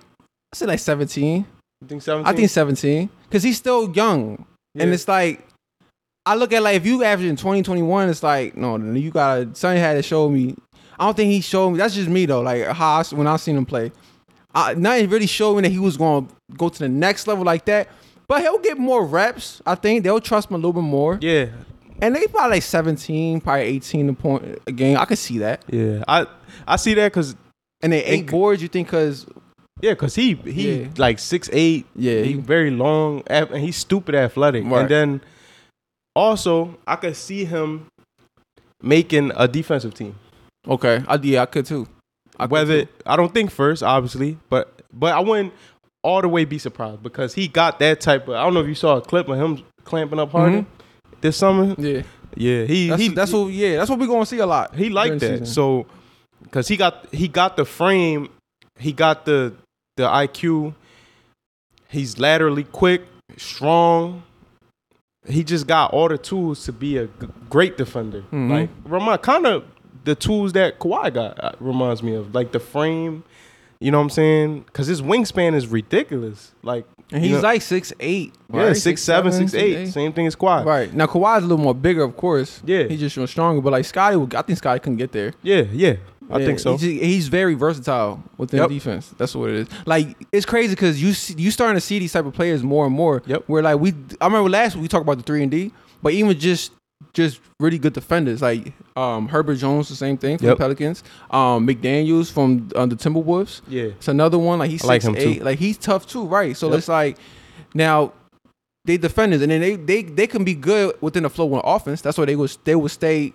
[0.52, 1.46] I say like seventeen.
[1.80, 2.26] you think 17?
[2.26, 4.44] I think seventeen because he's still young,
[4.74, 5.46] and it's like
[6.26, 8.96] I look at like if you average in twenty twenty one, it's like no, then
[8.96, 9.54] you gotta.
[9.54, 10.56] Sonny had to show me.
[10.98, 11.78] I don't think he showed me.
[11.78, 12.40] That's just me though.
[12.42, 13.92] Like how I, when I seen him play,
[14.54, 17.44] I, nothing really showed me that he was going to go to the next level
[17.44, 17.88] like that.
[18.28, 19.60] But he'll get more reps.
[19.66, 21.18] I think they'll trust him a little bit more.
[21.20, 21.46] yeah.
[22.00, 24.96] And they probably like 17, probably 18 a point a game.
[24.96, 25.62] I could see that.
[25.70, 26.26] Yeah, I
[26.66, 27.36] I see that because
[27.80, 28.60] And they eight boards.
[28.60, 29.24] You think because
[29.80, 30.88] yeah, because he he Yeah.
[30.96, 31.86] like six eight.
[31.94, 34.64] Yeah, he he- very long and he's stupid athletic.
[34.64, 34.80] Right.
[34.80, 35.20] And then
[36.16, 37.86] also I could see him
[38.82, 40.16] making a defensive team.
[40.68, 41.86] Okay, I, yeah, I could too.
[42.38, 42.90] I could Whether too.
[43.06, 45.52] I don't think first, obviously, but but I wouldn't
[46.02, 48.34] all the way be surprised because he got that type of.
[48.34, 50.66] I don't know if you saw a clip of him clamping up Harden
[51.20, 51.74] this summer.
[51.78, 52.02] yeah,
[52.36, 52.90] Yeah, he Mm-hmm.
[52.90, 54.74] that's, he that's what yeah, that's what we're gonna see a lot.
[54.74, 55.28] he liked that.
[55.40, 55.46] season.
[55.46, 55.86] So
[56.42, 58.28] because he got he got the frame,
[58.78, 59.54] he got the
[59.96, 60.74] the IQ.
[61.88, 63.02] He's laterally quick,
[63.36, 64.22] strong.
[65.28, 67.12] He just got all the tools to be a g-
[67.50, 68.24] great defender.
[68.32, 68.50] Mhm.
[68.50, 69.64] Like remind kind of
[70.04, 73.24] the tools that Kawhi got uh, reminds me of, like the frame.
[73.80, 74.60] You know what I'm saying?
[74.62, 76.52] Because his wingspan is ridiculous.
[76.62, 78.32] Like and he's know- like six eight.
[78.52, 79.88] yeah, six seven, six eight.
[79.88, 80.64] Same thing as Kawhi.
[80.64, 82.62] Right now, Kawhi's a little more bigger, of course.
[82.64, 82.84] Yeah.
[82.84, 83.60] he's just stronger.
[83.60, 85.32] But like Scottie, I think Scottie couldn't get there.
[85.42, 85.96] Yeah, yeah,
[86.30, 86.76] I Yeah, think so.
[86.76, 88.68] He's, he's very versatile within Yep.
[88.68, 89.14] defense.
[89.18, 89.68] That's what it is.
[89.84, 92.86] Like it's crazy because you see, you starting to see these type of players more
[92.86, 93.20] and more.
[93.26, 93.44] Yep.
[93.48, 95.72] Where like we, I remember last week we talked about the three and D,
[96.02, 96.70] but even just
[97.12, 100.56] just really good defenders like um, Herbert Jones, the same thing from Yep.
[100.58, 101.02] the Pelicans.
[101.30, 103.60] Um, McDaniels from uh, the Timberwolves.
[103.68, 104.58] yeah, It's another one.
[104.58, 105.38] Like he's I like him, eight.
[105.38, 105.44] too.
[105.44, 106.56] Like he's tough too, right?
[106.56, 106.78] So Yep.
[106.78, 107.16] it's like
[107.74, 108.12] now
[108.84, 112.00] they defenders, and then they they they can be good within the flow of offense.
[112.00, 113.32] That's why they was they will stay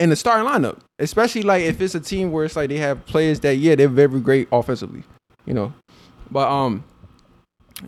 [0.00, 3.04] in the starting lineup, especially like if it's a team where it's like they have
[3.06, 5.02] players that yeah they're very great offensively,
[5.46, 5.72] you know.
[6.30, 6.84] But um,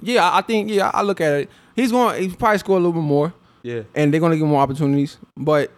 [0.02, 1.50] yeah, I I think yeah I look at it.
[1.76, 2.22] He's going.
[2.22, 3.82] He's probably score a little bit more, yeah.
[3.94, 5.18] and they're gonna give more opportunities.
[5.36, 5.70] But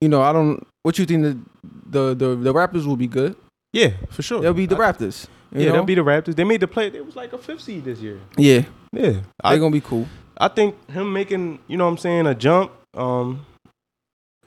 [0.00, 0.66] you know, I don't.
[0.82, 1.38] What you think the
[1.86, 3.36] the the, the Raptors will be good?
[3.72, 4.40] Yeah, for sure.
[4.40, 5.26] They'll be the I- Raptors.
[5.54, 5.72] Yeah, know?
[5.72, 6.34] they'll be the Raptors.
[6.34, 6.86] They made the play.
[6.88, 8.18] It was like a fifth seed this year.
[8.38, 10.06] Yeah, Yeah, they're I, gonna be cool.
[10.38, 12.72] I think him making, you know, what I'm saying a jump.
[12.94, 13.44] Um,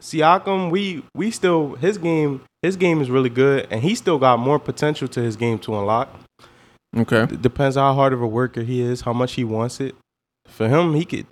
[0.02, 2.42] Siakam, we we still his game.
[2.62, 5.78] His game is really good, and he still got more potential to his game to
[5.78, 6.10] unlock.
[6.98, 7.24] Okay.
[7.24, 9.96] It depends how hard of a worker he is, how much he wants it.
[10.48, 11.28] For him, he could.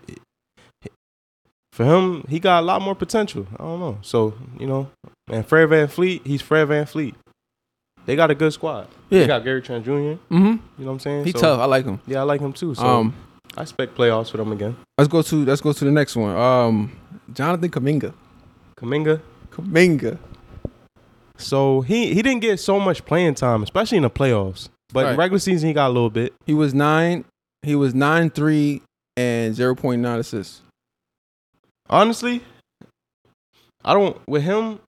[1.73, 3.47] For him, he got a lot more potential.
[3.59, 3.97] I don't know.
[4.03, 4.91] So you know,
[5.31, 7.15] and Fred VanVleet, he's Fred VanVleet.
[8.05, 8.87] They got a good squad.
[9.09, 9.27] They Yeah.
[9.27, 9.91] got Gary Trent Jr.
[9.91, 10.43] You Mm-hmm.
[10.43, 11.25] know what I'm saying?
[11.25, 11.59] He's So, tough.
[11.59, 11.99] I like him.
[12.05, 12.75] Yeah, I like him too.
[12.75, 13.15] So um,
[13.57, 14.75] I expect playoffs for them again.
[14.99, 16.35] let's go to let's go to the next one.
[16.35, 16.91] Um,
[17.33, 18.13] Jonathan Kuminga.
[18.77, 19.19] Kuminga.
[19.51, 20.19] Kuminga.
[21.37, 24.69] So he he didn't get so much playing time, especially in the playoffs.
[24.93, 25.17] But Right.
[25.17, 26.33] regular season he got a little bit.
[26.45, 27.25] He was nine.
[27.63, 28.81] He was nine three
[29.17, 30.61] and zero point nine assists.
[31.93, 32.41] Honestly,
[33.85, 34.79] I don't with him.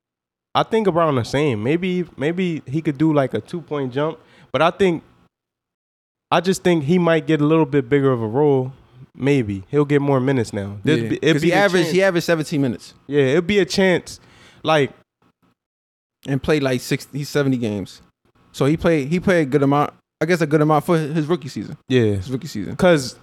[0.54, 1.62] I think around the same.
[1.62, 4.18] Maybe maybe he could do like a two point jump,
[4.52, 5.02] but I think
[6.30, 8.72] I just think he might get a little bit bigger of a role.
[9.14, 10.78] Maybe he'll get more minutes now.
[10.82, 11.08] There'd Yeah.
[11.10, 14.18] be- it'd be he averaged he averaged seventeen minutes yeah, it'd be a chance.
[14.62, 14.92] Like
[16.26, 18.02] and played like sixty seventy games.
[18.52, 19.92] So he played he played a good amount.
[20.20, 21.76] I guess a good amount for his rookie season.
[21.88, 22.72] yeah, His rookie season.
[22.72, 23.16] Because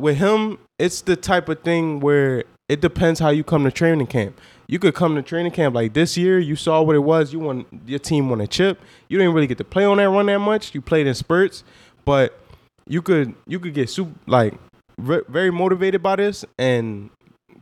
[0.00, 4.06] with him, it's the type of thing where it depends how you come to training
[4.08, 4.38] camp.
[4.66, 6.38] You could come to training camp like this year.
[6.38, 7.32] You saw what it was.
[7.32, 7.64] You won.
[7.86, 8.80] Your team won a chip.
[9.08, 10.74] You didn't really get to play on that run that much.
[10.74, 11.64] You played in spurts,
[12.04, 12.38] but
[12.86, 14.54] you could you could get super like
[14.98, 17.08] re- very motivated by this, and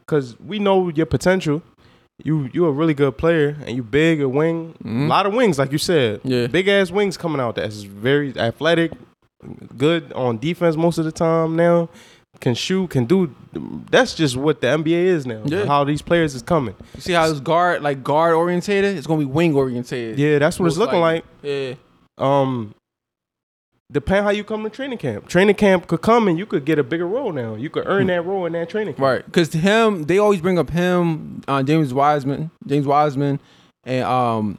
[0.01, 1.63] because we know your potential.
[2.25, 5.05] You you a really good player, and you big a wing, Mhm.
[5.05, 6.23] a lot of wings, like you said.
[6.25, 6.47] Yeah.
[6.47, 7.57] big ass wings coming out.
[7.57, 8.93] That's very athletic,
[9.77, 11.57] good on defense most of the time.
[11.57, 11.89] Now
[12.41, 13.35] can shoot, can do.
[13.91, 15.43] That's just what the NBA is now.
[15.45, 15.67] Yeah.
[15.67, 16.75] How these players is coming.
[16.95, 18.97] You see how it's guard like guard orientated?
[18.97, 20.19] It's gonna be wing orientated.
[20.19, 21.25] Yeah, that's what it's looking like.
[21.43, 21.75] Yeah.
[22.19, 22.75] Um,
[23.91, 25.29] depend how you come to training camp.
[25.29, 27.55] Training camp could come and you could get a bigger role now.
[27.55, 29.05] You could earn that role in that training camp.
[29.05, 33.41] Right, because to him, they always bring up him, uh, James Wiseman, James Wiseman,
[33.85, 34.59] and um,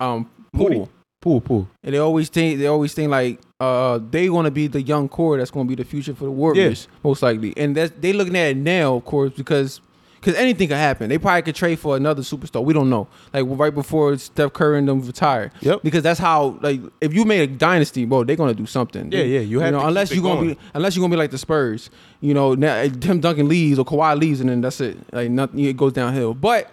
[0.00, 0.76] um, Moody.
[0.76, 0.90] Poole.
[1.26, 1.68] Pool, Poole.
[1.82, 5.38] And they always think they always think like uh they gonna be the young core
[5.38, 7.54] that's gonna be the future for the Warriors most likely.
[7.56, 9.80] And that's they looking at it now, of course, because
[10.20, 11.08] because anything could happen.
[11.08, 12.64] They probably could trade for another superstar.
[12.64, 13.06] We don't know.
[13.32, 15.52] Like right before Steph Curry and them retire.
[15.60, 15.82] Yep.
[15.84, 19.10] Because that's how like if you made a dynasty, bro, they're gonna do something.
[19.12, 20.54] Yeah, yeah, you have know to unless you're gonna going.
[20.54, 21.90] be unless you're gonna be like the Spurs.
[22.20, 24.98] You know, now Tim Duncan leaves or Kawhi leaves and then that's it.
[25.12, 26.34] Like nothing it goes downhill.
[26.34, 26.70] But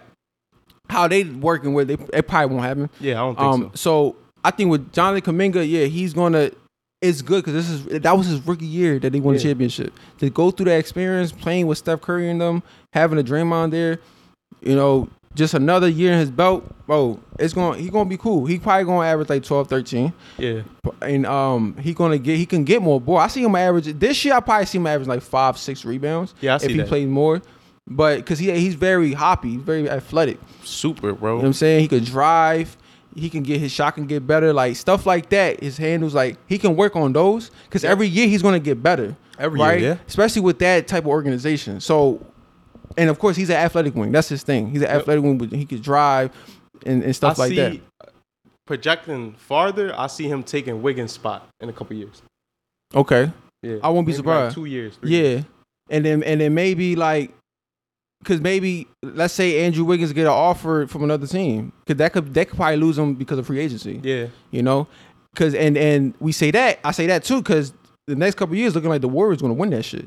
[0.90, 2.90] how they working with it, it probably won't happen.
[3.00, 6.50] Yeah, I don't think Um, so I think with Jonathan Kuminga, yeah, he's gonna.
[7.04, 9.92] It's good because this is that was his rookie year that they won the championship.
[10.18, 13.98] To go through that experience, playing with Steph Curry and them, having a Draymond there,
[14.62, 17.20] you know, just another year in his belt, bro.
[17.38, 17.82] It's going.
[17.82, 18.46] He gonna be cool.
[18.46, 20.12] He probably gonna average like 12, 13.
[20.38, 20.62] Yeah,
[21.02, 22.38] and um, he gonna get.
[22.38, 23.00] He can get more.
[23.00, 24.34] Boy, I see him average this year.
[24.34, 26.34] I probably see him average like five, six rebounds.
[26.40, 26.88] Yeah, I see if he that.
[26.88, 27.42] plays more.
[27.86, 30.38] but because he he's very hoppy, very athletic.
[30.62, 31.32] Super, bro.
[31.32, 31.46] You know what.
[31.46, 31.80] I'm saying?
[31.80, 32.76] He could drive.
[33.14, 35.62] He can get his shot can get better, like stuff like that.
[35.62, 39.16] His handles, like he can work on those because every year he's gonna get better.
[39.38, 39.96] Every year, yeah.
[40.06, 41.80] Especially with that type of organization.
[41.80, 42.24] So,
[42.96, 44.12] and of course he's an athletic wing.
[44.12, 44.70] That's his thing.
[44.70, 46.30] He's an athletic wing, but he could drive
[46.86, 47.80] and, and stuff I like see, that.
[48.66, 52.22] Projecting farther, I see him taking Wiggins' spot in a couple years.
[52.94, 53.30] Okay.
[53.62, 54.48] Yeah, I won't be surprised.
[54.48, 54.96] Like two years.
[54.96, 55.44] three years.
[55.44, 57.32] Yeah, and then and then maybe like,
[58.24, 62.32] cause maybe let's say Andrew Wiggins get an offer from another team, cause that could
[62.34, 64.00] that could probably lose him because of free agency.
[64.02, 64.26] Yeah.
[64.50, 64.86] You know,
[65.36, 67.72] cause and and we say that I say that too, cause
[68.06, 70.04] the next couple years looking like the Warriors gonna win that shit.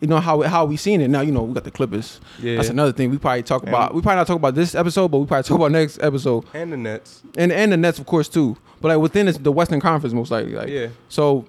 [0.00, 1.22] You know how how we seen it now.
[1.22, 2.20] You know we got the Clippers.
[2.42, 2.56] Yeah.
[2.56, 3.94] That's another thing we probably talk And- about.
[3.94, 6.70] We probably not talk about this episode, but we probably talk about next episode, and
[6.72, 7.22] the Nets.
[7.38, 8.56] and and the Nets of course too.
[8.80, 10.52] But like within this, the Western Conference most likely.
[10.52, 10.88] Like, Yeah.
[11.08, 11.46] so,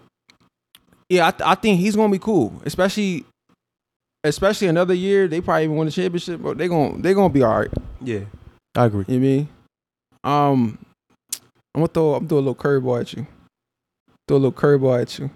[1.10, 3.26] yeah, I, th- I think he's gonna be cool, especially,
[4.28, 5.28] especially another year.
[5.28, 7.70] They probably even win the championship, but they gonna they gonna be all right.
[8.02, 8.22] Yeah.
[8.76, 9.06] I agree.
[9.08, 9.50] You know what I mean?
[10.24, 10.78] Um,
[11.76, 13.26] I'm gonna throw I'm throw a little curveball at you.
[14.28, 15.30] Throw a little curveball at you.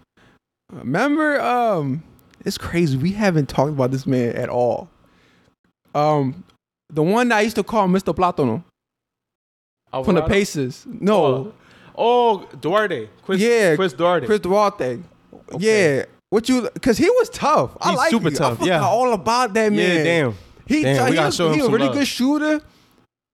[0.72, 2.04] Remember, um,
[2.46, 2.98] it's crazy.
[2.98, 4.90] We haven't talked about this man at all.
[5.94, 6.44] Um,
[6.90, 8.16] the one that I used to call Mr.
[8.16, 8.64] Platano
[9.92, 10.28] from the Alvarado?
[10.28, 10.86] Pacers.
[10.88, 11.54] No,
[11.98, 13.10] Oh, Duarte.
[13.24, 14.26] Chris, Yeah, Chris Duarte.
[14.26, 15.00] Chris Duarte.
[15.54, 15.98] Okay.
[16.00, 16.06] Yeah.
[16.32, 16.68] What you?
[16.82, 17.78] Cause he was tough.
[17.82, 18.36] I He's like super it.
[18.36, 18.82] tough, I yeah.
[18.82, 19.98] all about that man.
[19.98, 20.36] yeah, damn.
[20.66, 21.94] He, Damn, we he was, he a really love.
[21.96, 22.62] good shooter.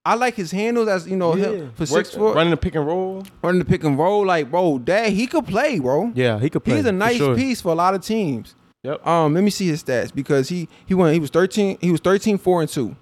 [0.04, 2.84] I like his handles as you know him for six foot running the pick and
[2.84, 3.24] roll.
[3.42, 4.26] running the pick and roll.
[4.26, 6.10] Like bro, dad, he could play, bro.
[6.16, 6.76] Yeah, he could play.
[6.76, 7.36] He's a for nice sure.
[7.36, 8.56] piece for a lot of teams.
[8.82, 9.06] Yep.
[9.06, 12.00] Um, let me see his stats because he he went he was 13 he was
[12.00, 12.96] 13 4 and 2.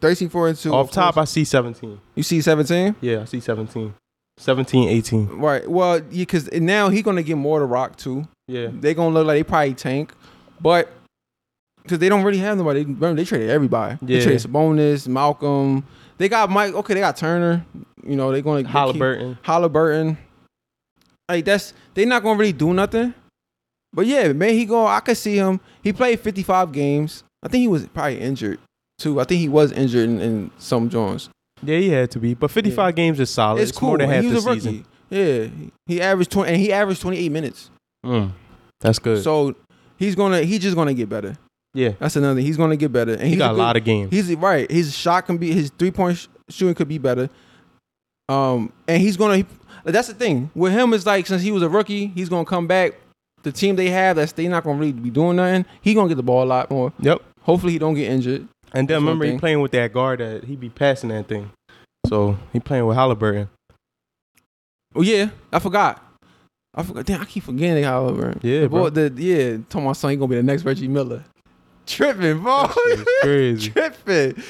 [0.00, 0.72] 13 4 and 2.
[0.74, 1.18] Off of top.
[1.18, 2.00] I see 17.
[2.14, 2.96] you see 17?
[3.00, 3.92] Yeah, I see 17.
[4.38, 5.28] 17, 18.
[5.28, 5.68] Right.
[5.68, 8.26] Well, yeah, cuz now he going to get more to rock too.
[8.48, 8.68] Yeah.
[8.72, 10.12] They going to look like they probably tank.
[10.60, 10.90] But
[11.86, 12.84] cuz they don't really have nobody.
[12.84, 13.98] Remember they traded everybody.
[14.02, 14.18] Yeah.
[14.18, 15.84] They traded Sabonis, Malcolm.
[16.18, 16.74] They got Mike.
[16.74, 17.64] Okay, they got Turner.
[18.06, 19.38] You know, they're going to Halliburton.
[19.42, 20.18] Halliburton.
[21.28, 23.14] Like that's they not gonna really do nothing.
[23.94, 24.86] But yeah, man, he go.
[24.86, 25.60] I could see him.
[25.82, 27.22] He played 55 games.
[27.42, 28.58] I think he was probably injured
[28.98, 29.20] too.
[29.20, 31.28] I think he was injured in, in some joints.
[31.66, 32.34] Yeah, he had to be.
[32.34, 33.60] But 55 games is solid.
[33.60, 33.88] It's, It's, cool.
[33.90, 34.60] more than half he the was a rookie.
[34.60, 34.86] season.
[35.10, 35.46] Yeah,
[35.86, 37.70] he- averaged 20, and he averaged 28 minutes.
[38.04, 38.32] Mm,
[38.80, 39.22] that's good.
[39.22, 39.54] So
[39.96, 40.42] he's gonna.
[40.42, 41.36] He's just gonna get better.
[41.74, 42.40] yeah, That's another.
[42.40, 43.12] He's gonna get better.
[43.14, 44.10] And he got a good- lot of games.
[44.12, 44.70] He's right.
[44.70, 45.52] His shot can be.
[45.52, 47.28] His three point sh- shooting could be better.
[48.28, 49.38] Um, and he's gonna.
[49.38, 49.46] He,
[49.84, 52.66] that's the thing with him is like since he was a rookie, he's gonna come
[52.66, 52.94] back.
[53.42, 55.66] The team they have, that's they not gonna really be doing nothing.
[55.82, 56.92] He gonna get the ball a lot more.
[57.00, 57.20] Yep.
[57.42, 58.48] Hopefully he don't get injured.
[58.74, 61.50] And then That's remember, he playing with that guard that he be passing that thing.
[62.08, 63.48] So he playing with Halliburton.
[64.94, 66.02] Oh yeah, I forgot.
[66.74, 67.06] I forgot.
[67.06, 68.40] Damn, I keep forgetting Halliburton.
[68.42, 68.90] Yeah, the bro.
[68.90, 69.58] the yeah.
[69.68, 71.24] Told my son he gonna be the next Reggie Miller.
[71.86, 72.66] Tripping, bro.
[73.22, 73.70] Crazy.
[73.70, 74.42] Tripping.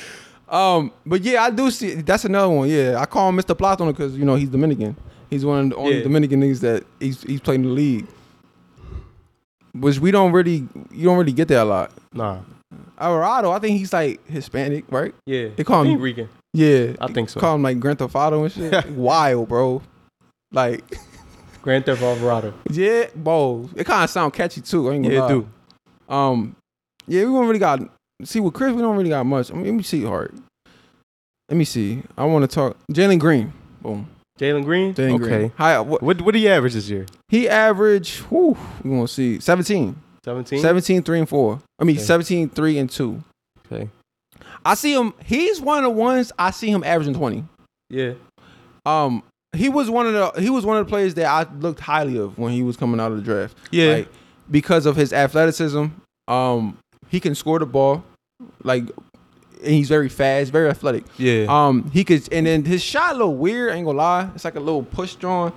[0.48, 1.94] Um, but yeah, I do see.
[1.94, 2.68] That's another one.
[2.68, 3.54] Yeah, I call him Mr.
[3.56, 4.96] Platano because you know he's Dominican.
[5.30, 6.02] He's one of the only Yeah.
[6.04, 8.06] Dominican niggas that he's he's playing in the league.
[9.72, 11.90] Which we don't really, you don't really get that a lot.
[12.12, 12.38] Nah.
[12.98, 15.14] Alvarado, I think he's like Hispanic, right?
[15.26, 15.48] Yeah.
[15.56, 16.28] They call I think him, Rican.
[16.52, 16.94] yeah.
[17.00, 17.40] I think so.
[17.40, 18.90] Call him like Grand Theft Auto and shit.
[18.90, 19.82] Wild, bro.
[20.52, 20.84] Like,
[21.62, 22.54] Grand Theft Alvarado.
[22.70, 23.68] yeah, bro.
[23.74, 24.90] It kind of sound catchy too.
[24.90, 25.26] I ain't gonna Yeah, lie.
[25.26, 25.30] it
[26.08, 26.14] do.
[26.14, 26.56] Um,
[27.06, 27.80] yeah, we don't really got.
[28.22, 29.50] See, with Chris, we don't really got much.
[29.50, 30.34] I mean, let me see hard.
[31.48, 32.02] Let me see.
[32.16, 33.52] I want to talk Jalen Green.
[33.82, 34.08] Boom.
[34.38, 34.94] Jalen Green.
[34.94, 35.36] Jalen okay.
[35.38, 35.52] Green.
[35.56, 37.06] Hi, what, What what did he average this year?
[37.28, 38.20] he averaged.
[38.24, 39.94] Whew, we gonna see 17.
[40.24, 40.60] 17.
[40.60, 41.60] 17, 3 and 4.
[41.78, 42.04] I mean, Okay.
[42.04, 43.22] 17, 3 and 2.
[43.66, 43.88] Okay.
[44.64, 45.12] I see him.
[45.24, 47.44] He's one of the ones I see him averaging 20.
[47.90, 48.14] Yeah.
[48.86, 49.22] Um,
[49.54, 52.18] he was one of the he was one of the players that I looked highly
[52.18, 53.56] of when he was coming out of the draft.
[53.70, 53.92] Yeah.
[53.94, 54.08] Like,
[54.50, 55.86] because of his athleticism.
[56.28, 58.02] Um, he can score the ball,
[58.62, 58.84] like,
[59.62, 61.04] and he's very fast, very athletic.
[61.18, 61.44] yeah.
[61.48, 63.72] Um, he could, and then his shot a little weird.
[63.72, 65.52] I ain't gonna lie, it's like a little push drawn,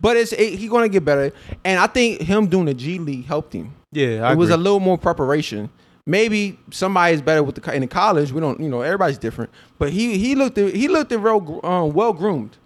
[0.00, 1.32] but it's it, he gonna get better.
[1.64, 3.74] And I think him doing the G League helped him.
[3.94, 4.28] Yeah.
[4.28, 5.70] I it was a little more preparation.
[6.06, 8.30] Maybe somebody's better with the in the college.
[8.30, 9.50] We don't, you know, everybody's different.
[9.78, 12.58] But he he looked at, he looked real um, well groomed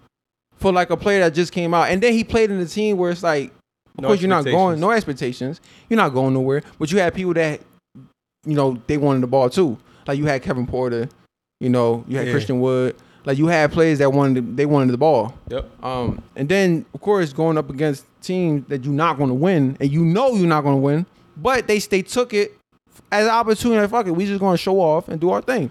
[0.56, 2.96] for like a player that just came out, and then he played in a team
[2.96, 3.52] where it's like,
[3.96, 5.60] of No course you're not going, no expectations.
[5.88, 6.62] You're not going nowhere.
[6.80, 7.60] But you had people that,
[8.44, 9.78] you know, they wanted the ball too.
[10.06, 11.08] Like you had Kevin Porter,
[11.60, 12.32] you know, you had Yeah.
[12.32, 12.96] Christian Wood.
[13.24, 15.34] Like you had players that wanted they wanted the ball.
[15.48, 15.84] Yep.
[15.84, 19.76] Um, and then of course going up against teams that you're not going to win,
[19.80, 21.06] and you know you're not going to win,
[21.40, 22.56] but they they took it
[23.10, 23.80] as an opportunity.
[23.80, 25.70] Like, fuck it, we just going to show off and do our thing.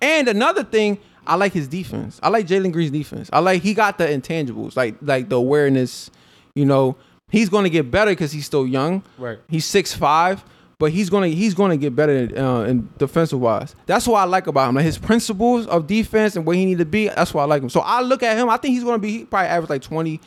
[0.00, 2.20] And another thing, I like his defense.
[2.22, 3.30] I like Jalen Green's defense.
[3.32, 6.10] I like he got the intangibles, like like the awareness.
[6.54, 6.96] You know,
[7.30, 9.02] he's going to get better because he's still young.
[9.18, 9.38] Right.
[9.48, 10.44] He's six five,
[10.78, 13.74] but he's gonna he's gonna get better uh, in defensive wise.
[13.86, 14.74] That's what I like about him.
[14.74, 17.08] Like his principles of defense and where he need to be.
[17.08, 17.70] That's why I like him.
[17.70, 18.50] So I look at him.
[18.50, 20.20] I think he's gonna be he probably average like twenty,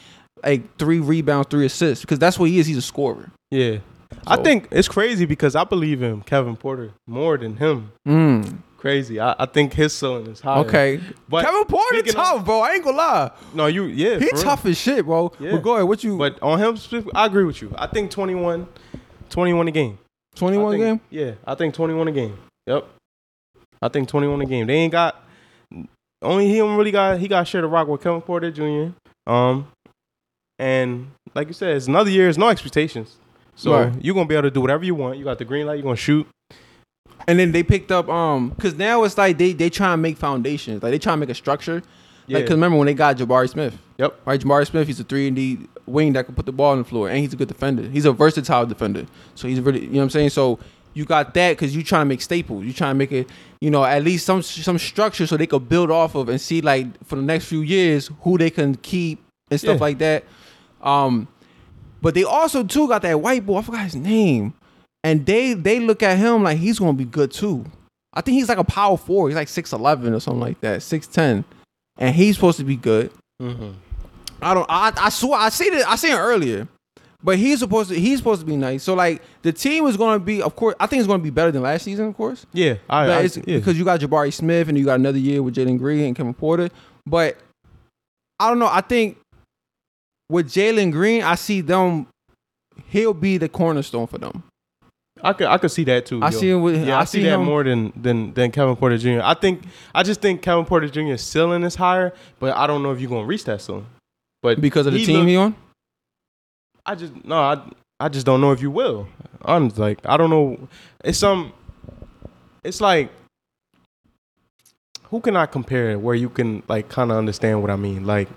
[0.44, 2.66] like three rebounds, three assists because that's what he is.
[2.66, 3.32] He's a scorer.
[3.52, 3.78] Yeah.
[4.26, 7.92] I think it's crazy because I believe in Kevin Porter more than him.
[8.08, 9.20] Mm, Crazy.
[9.20, 10.60] I, I think his ceiling is higher.
[10.66, 12.60] okay, But Kevin Porter tough, of- bro.
[12.62, 13.32] I ain't gonna lie.
[13.54, 14.20] No, you yeah.
[14.20, 14.44] He for real.
[14.44, 15.32] tough as shit, bro.
[15.40, 15.52] Yeah.
[15.52, 15.88] But go ahead.
[15.88, 16.18] What you?
[16.18, 16.78] But on him,
[17.16, 17.74] I agree with you.
[17.78, 18.68] I think 21,
[19.30, 19.98] 21 a game.
[20.36, 21.02] twenty I think- game.
[21.10, 22.38] Yeah, I think 21 a game.
[22.68, 22.88] Yep.
[23.82, 24.68] I think 21 a game.
[24.68, 25.24] They ain't got
[26.22, 28.94] only he don't really got he got share to rock with Kevin Porter Jr.
[29.32, 29.68] Um
[30.60, 33.18] and like you said, it's another year, it's no expectations.
[33.58, 33.94] So Right.
[34.02, 35.18] you're gonna be able to do whatever you want.
[35.18, 36.26] You got the green light, you're gonna shoot.
[37.28, 40.16] And then they picked up um because now it's like they they try to make
[40.18, 41.82] foundations like they try to make a structure.
[42.28, 42.38] Yeah.
[42.38, 44.20] Like, cause remember when they got Jabari Smith, Yep.
[44.26, 44.40] right?
[44.40, 46.84] Jabari Smith, he's a three and D wing that can put the ball on the
[46.84, 47.84] floor, and he's a good defender.
[47.90, 49.06] He's a versatile defender.
[49.36, 50.30] So he's really, you know what I'm saying.
[50.32, 50.60] So
[50.94, 52.66] you got that because you're trying to make staples.
[52.66, 53.30] You're trying to make it,
[53.62, 56.60] you know, at least some some structure so they could build off of and see
[56.62, 59.82] like for the next few years who they can keep and stuff Yeah.
[59.82, 60.24] like that.
[60.82, 61.28] Um,
[62.02, 63.58] but they also too got that white boy.
[63.58, 64.54] I forgot his name,
[65.04, 67.66] and they they look at him like he's gonna be good too.
[68.14, 69.30] I think he's like a power four.
[69.30, 71.44] He's like six eleven or something like that, six ten,
[71.98, 73.12] and he's supposed to be good.
[73.42, 73.72] Mm-hmm.
[74.42, 74.66] I don't.
[74.70, 75.88] I I swear I seen it.
[75.88, 76.68] I seen it earlier,
[77.24, 78.00] but he's supposed to.
[78.00, 78.84] He's supposed to be nice.
[78.84, 80.42] So like the team is going to be.
[80.42, 82.06] Of course, I think it's going to be better than last season.
[82.08, 83.58] Of course, Yeah, I, but I yeah.
[83.58, 86.34] because you got Jabari Smith and you got another year with Jalen Green and Kevin
[86.34, 86.70] Porter.
[87.06, 87.38] But
[88.40, 88.70] I don't know.
[88.72, 89.18] I think
[90.30, 92.08] with Jalen Green, I see them.
[92.90, 94.44] He'll be the cornerstone for them.
[95.24, 96.22] I could I could see that too.
[96.22, 96.38] I yo.
[96.38, 96.88] see him with.
[96.88, 99.22] Yeah, I, see, that him- more than than than Kevin Porter Jr.
[99.24, 99.64] I think
[99.96, 103.10] I just think Kevin Porter Jr.'s ceiling is higher, but I don't know if you're
[103.10, 103.88] gonna reach that ceiling.
[104.44, 105.56] But because of the he team look- he on.
[106.86, 107.62] I just no, I
[108.00, 109.08] I just don't know if you will.
[109.44, 110.68] I'm like I don't know.
[111.04, 111.52] It's some.
[112.64, 113.12] It's like
[115.06, 118.06] who can I compare where you can like kind of understand what I mean?
[118.06, 118.30] Like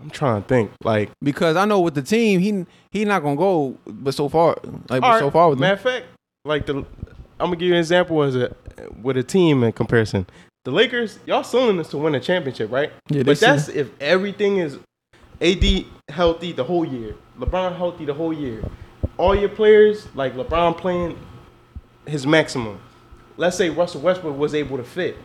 [0.00, 0.70] I'm trying to think.
[0.82, 4.56] Like Because I know with the team, he he not gonna go, but so far,
[4.88, 5.62] like all so far with them.
[5.62, 6.06] matter of fact,
[6.44, 6.76] like the
[7.38, 8.54] I'm gonna give you an example as a
[9.02, 10.26] with a team in comparison.
[10.64, 12.92] The Lakers, y'all selling is to win a championship, right?
[13.08, 14.78] Yeah, But see- that's if everything is
[15.40, 18.62] AD healthy the whole year, LeBron healthy the whole year,
[19.16, 21.18] all your players like LeBron playing
[22.06, 22.78] his maximum.
[23.38, 25.16] Let's say Russell Westbrook was able to fit,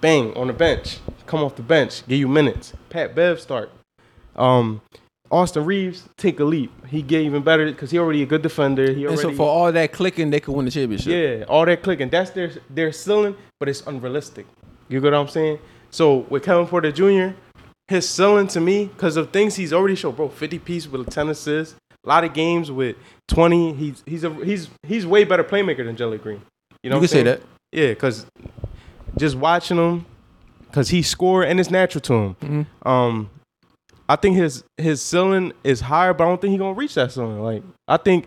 [0.00, 2.72] bang on the bench, come off the bench, give you minutes.
[2.90, 3.70] Pat Bev start.
[4.38, 4.80] Um,
[5.30, 6.70] Austin Reaves take a leap.
[6.86, 8.90] He get even better because he already a good defender.
[8.92, 11.12] He and so for all that clicking, they could win the championship.
[11.12, 12.08] yeah, all that clicking.
[12.08, 14.46] That's their their ceiling, but it's unrealistic.
[14.88, 15.58] You get what I'm saying?
[15.90, 17.34] So with Kevin Porter Jr.,
[17.88, 21.28] his ceiling to me, because of things he's already showed, bro, 50 piece with 10
[21.30, 21.74] assists,
[22.04, 22.96] a lot of games with
[23.28, 23.74] 20.
[23.74, 26.40] He's he's a he's he's way better playmaker than Jelly Green.
[26.82, 27.42] You know, you what can I'm say that.
[27.72, 28.24] Yeah, because
[29.18, 30.06] just watching him,
[30.68, 32.36] because he score and it's natural to him.
[32.40, 32.86] Mhm.
[32.88, 33.30] Um,
[34.08, 37.12] I think his his ceiling is higher, but I don't think he gonna reach that
[37.12, 37.40] ceiling.
[37.42, 38.26] Like I think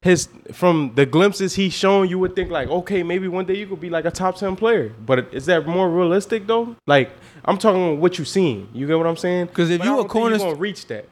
[0.00, 3.66] his from the glimpses he's shown, you would think like, okay, maybe one day you
[3.66, 4.92] could be like a top ten player.
[5.04, 6.76] But is that more realistic though?
[6.86, 7.10] Like
[7.44, 8.68] I'm talking what you've seen.
[8.72, 9.46] You get what I'm saying?
[9.46, 11.06] Because if But you a corner- gonna reach that.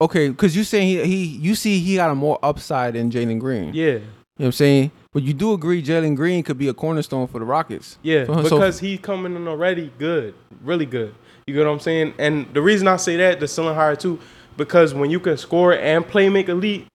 [0.00, 3.40] Okay, because you saying he, he you see he got a more upside than Jalen
[3.40, 3.74] Green.
[3.74, 4.02] Yeah, You know
[4.36, 4.92] what I'm saying?
[5.12, 7.98] But you do agree Jalen Green could be a cornerstone for the Rockets.
[8.02, 11.14] yeah, So- so- because he's coming in already good, really good.
[11.48, 12.12] You get what I'm saying?
[12.18, 14.20] And the reason I say that the ceiling higher too,
[14.58, 16.86] because when you can score and play make elite,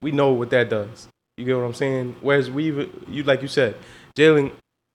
[0.00, 1.08] we know what that does.
[1.36, 2.14] You get what I'm saying?
[2.20, 3.74] Whereas we, you like you said,
[4.16, 4.52] Jalen,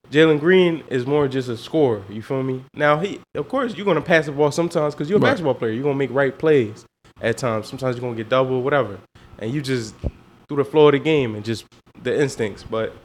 [0.10, 2.04] Jalen Green is more just a scorer.
[2.10, 2.64] You feel me?
[2.74, 5.32] Now he, of course, you're gonna pass the ball sometimes because you're a Right.
[5.32, 5.72] basketball player.
[5.72, 6.86] You're gonna make right plays
[7.20, 7.68] at times.
[7.68, 8.98] Sometimes you're gonna get double, whatever,
[9.40, 9.94] and you just
[10.48, 11.66] through the flow of the game and just
[12.02, 12.64] the instincts.
[12.64, 12.96] But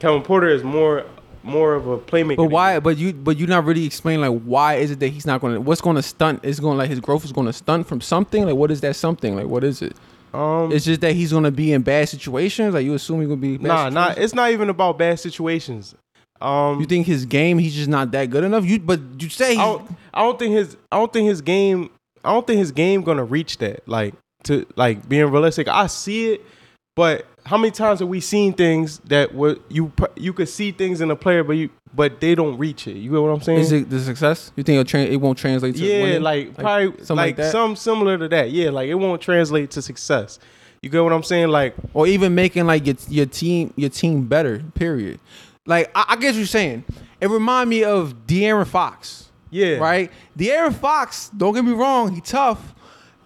[0.00, 1.04] Kevin Porter is more,
[1.44, 2.36] more of a playmaker.
[2.36, 2.80] But why?
[2.80, 5.54] But you but you not really explain like why is it that he's not going
[5.54, 5.60] to?
[5.60, 6.44] What's going to stunt?
[6.44, 8.44] Is going like his growth is going to stunt from something?
[8.46, 9.36] Like what is that something?
[9.36, 9.94] Like what is it?
[10.32, 12.74] Um, It's just that he's going to be in bad situations.
[12.74, 13.54] Like you assume he's going to be.
[13.54, 14.14] in bad nah, nah.
[14.16, 15.94] It's not even about bad situations.
[16.40, 17.58] Um, You think his game?
[17.58, 18.64] He's just not that good enough.
[18.64, 21.40] You but you say he's, I don't, I don't think his I don't think his
[21.40, 21.90] game
[22.24, 24.14] I don't think his game gonna reach that like
[24.44, 25.68] to like being realistic.
[25.68, 26.40] I see it,
[26.94, 31.00] but how many times have we seen things that were you you could see things
[31.00, 32.96] in a player, but you but they don't reach it.
[32.96, 33.60] You get what I'm saying?
[33.60, 34.52] is it the success?
[34.56, 36.22] You think it'll tra- it won't translate to yeah, winning?
[36.22, 37.52] like, probably something like, like that?
[37.52, 38.50] some similar to that.
[38.50, 40.38] Yeah, like it won't translate to success.
[40.82, 41.48] You get what I'm saying?
[41.48, 44.62] Like or even making like your your team your team better.
[44.74, 45.20] Period.
[45.66, 46.84] Like I, I what you're saying.
[47.20, 49.30] It remind me of De'Aaron Fox.
[49.50, 50.10] yeah, right?
[50.36, 52.74] De'Aaron Fox, don't get me wrong, he tough,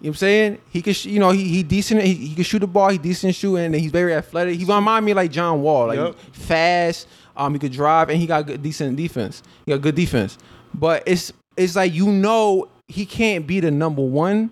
[0.01, 0.57] You know what I'm saying?
[0.69, 2.01] He could, sh- you know, he he decent.
[2.01, 2.89] He, he can shoot the ball.
[2.89, 4.57] He decent shooting, and he's very athletic.
[4.57, 6.15] He remind me like John Wall, like Yep.
[6.31, 7.07] fast.
[7.35, 9.43] Um, he could drive, and he got good, decent defense.
[9.65, 10.37] He got good defense.
[10.73, 14.51] But it's it's like you know he can't be the number one,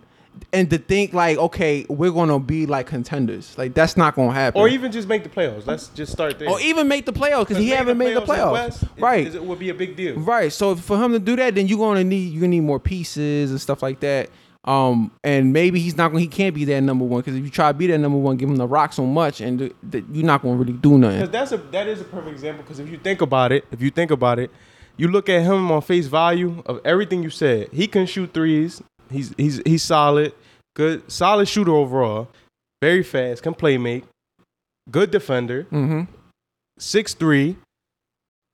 [0.51, 4.59] and to think like okay we're gonna be like contenders, like that's not gonna happen.
[4.59, 5.65] Or even just make the playoffs.
[5.65, 6.49] Let's just start there.
[6.49, 8.51] or even make the playoffs because he haven't made the playoffs.
[8.51, 9.33] West, right.
[9.33, 10.15] it would be a big deal.
[10.19, 10.51] Right.
[10.51, 13.61] So for him to do that, then you're gonna need gonna need more pieces and
[13.61, 14.29] stuff like that.
[14.67, 17.49] Um, and maybe he's not gonna he can't be that number one because if you
[17.49, 20.03] try to be that number one, give him the rock so much, and th- th-
[20.11, 21.19] you're not gonna really do nothing.
[21.21, 22.63] Because that's a that is a perfect example.
[22.63, 24.51] Because if you think about it, if you think about it,
[24.97, 27.69] you look at him on face value of everything you said.
[27.71, 28.81] He can shoot threes.
[29.09, 30.33] He's he's he's solid,
[30.75, 32.27] good, solid shooter overall.
[32.81, 34.03] Very fast, can play make,
[34.91, 36.11] good defender, Mm-hmm.
[36.77, 37.55] six three.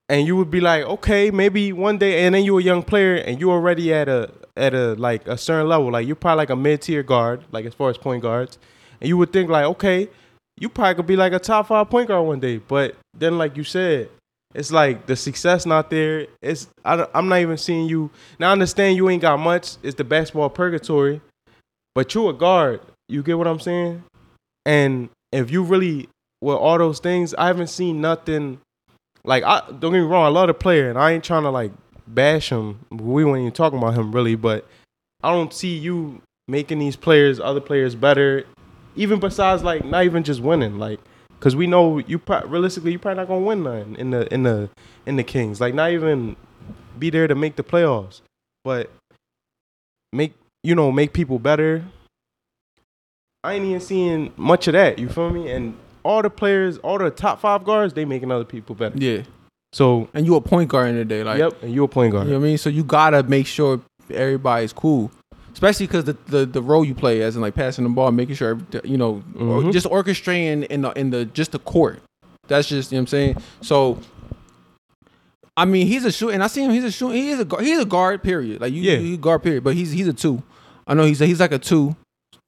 [0.09, 3.16] And you would be like, okay, maybe one day, and then you're a young player,
[3.16, 5.91] and you're already at a at a like a certain level.
[5.91, 8.58] Like you're probably like a mid tier guard, like as far as point guards,
[9.01, 10.10] and you would think like, okay,
[10.58, 12.58] you probably could be like a top five point guard one day.
[12.58, 14.10] But then, like you said,
[14.54, 16.28] it's like the success not there.
[16.41, 18.49] It's I I'm not even seeing you now.
[18.49, 19.78] I understand you ain't got much.
[19.84, 21.22] It's the basketball purgatory,
[21.95, 22.82] but you a guard.
[23.10, 24.04] You get what I'm saying?
[24.66, 26.08] And if you really
[26.41, 28.60] with all those things, I haven't seen nothing.
[29.26, 31.49] Like I don't get me wrong, I love the player, and I ain't trying to
[31.49, 31.72] like
[32.08, 32.80] bash him.
[32.91, 34.68] We weren't even talking about him really, but
[35.24, 38.45] I don't see you making these players, other players, better.
[38.95, 40.99] Even besides like not even just winning, like
[41.39, 44.43] because we know you pro- realistically you probably not gonna win nothing in the in
[44.43, 44.70] the
[45.06, 45.60] in the Kings.
[45.60, 46.36] Like not even
[46.99, 48.22] be there to make the playoffs,
[48.64, 48.91] but
[50.12, 50.34] make
[50.64, 51.84] you know make people better.
[53.43, 54.99] I ain't even seeing much of that.
[54.99, 55.51] You feel me?
[55.51, 58.97] And all the players, all the top five guards, they making other people better.
[58.97, 59.24] Yeah.
[59.74, 62.13] So And you a point guard in the day, like yep, and you a point
[62.13, 62.28] guard.
[62.28, 62.57] you know what I mean.
[62.57, 65.11] So you gotta make sure everybody's cool,
[65.51, 68.36] especially because the, the the role you play, as in like passing the ball, making
[68.36, 69.74] sure you know, or Mhm.
[69.74, 72.01] just orchestrating in the in the just the court.
[72.47, 73.38] That's just you know what I'm saying.
[73.61, 73.99] So.
[75.55, 76.71] I mean, he's a shoot, and I see him.
[76.71, 77.11] He's a shoot.
[77.11, 77.63] He is a guard.
[77.63, 78.24] He's a guard.
[78.24, 78.59] Period.
[78.59, 78.97] Like you, Yeah.
[78.97, 79.43] you guard.
[79.43, 79.63] Period.
[79.63, 80.41] But he's he's a two.
[80.88, 81.95] I know he's a, he's like a two,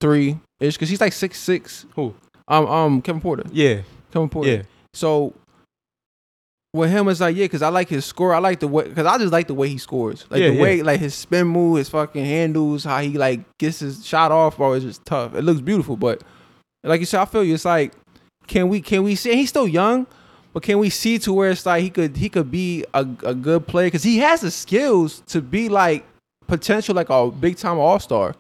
[0.02, 1.86] three ish, because he's like six six.
[1.96, 2.16] Who?
[2.48, 3.44] Um um Kevin Porter.
[3.52, 4.50] Yeah, Kevin Porter.
[4.50, 4.62] yeah.
[4.96, 5.34] So
[6.76, 8.34] with him, it's like yeah, because I like his score.
[8.34, 10.26] I like the way because I just like the way he scores.
[10.30, 10.62] Like Yeah, the yeah.
[10.62, 14.58] way like his spin move, his fucking handles, how he like gets his shot off,
[14.58, 14.74] bro.
[14.74, 15.34] It's just tough.
[15.36, 16.22] It looks beautiful, but
[16.84, 17.54] like you said, I feel you.
[17.56, 17.94] It's like
[18.48, 19.36] can we can we see?
[19.36, 20.06] He's still young,
[20.54, 23.34] but can we see to where it's like he could he could be a, a
[23.34, 26.06] good player because he has the skills to be like
[26.48, 28.36] potential like a big time all star.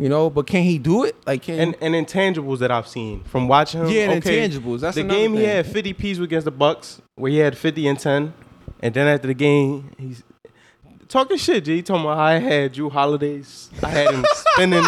[0.00, 1.14] You know, but can he do it?
[1.26, 3.90] Like can And and intangibles that I've seen from watching him.
[3.90, 4.80] yeah, okay, intangibles.
[4.80, 7.98] That's the game he had 50 piece against the Bucks, where he had 50 and
[7.98, 8.32] 10,
[8.80, 10.22] and then after the game he's
[11.08, 11.64] talking shit.
[11.64, 14.84] G, he talking about I had Jrue Holidays, I had him spinning,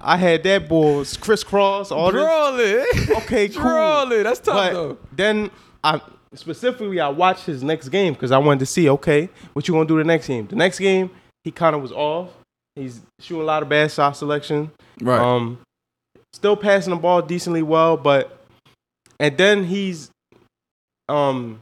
[0.00, 2.22] I had that boy crisscross, all this.
[2.22, 3.10] Draw it.
[3.24, 3.62] Okay, cool.
[3.62, 4.22] Draw it.
[4.22, 4.98] That's tough But though.
[5.12, 5.50] then
[5.82, 6.00] I
[6.34, 9.86] specifically I watched his next game because I wanted to see okay what you gonna
[9.86, 10.46] do the next game.
[10.46, 11.10] The next game
[11.42, 12.30] he kind of was off.
[12.76, 14.70] He's shooting a lot of bad shot selection.
[15.00, 15.20] Right.
[15.20, 15.58] Um,
[16.32, 18.44] still passing the ball decently well, but
[19.20, 20.10] and then he's
[21.08, 21.60] um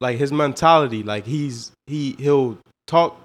[0.00, 3.20] like his mentality, like he's he he'll talk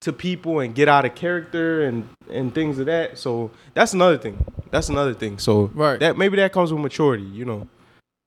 [0.00, 3.18] to people and get out of character and and things of that.
[3.18, 4.42] So that's another thing.
[4.70, 5.38] That's another thing.
[5.38, 5.98] So Right.
[6.00, 7.68] that maybe that comes with maturity, you know.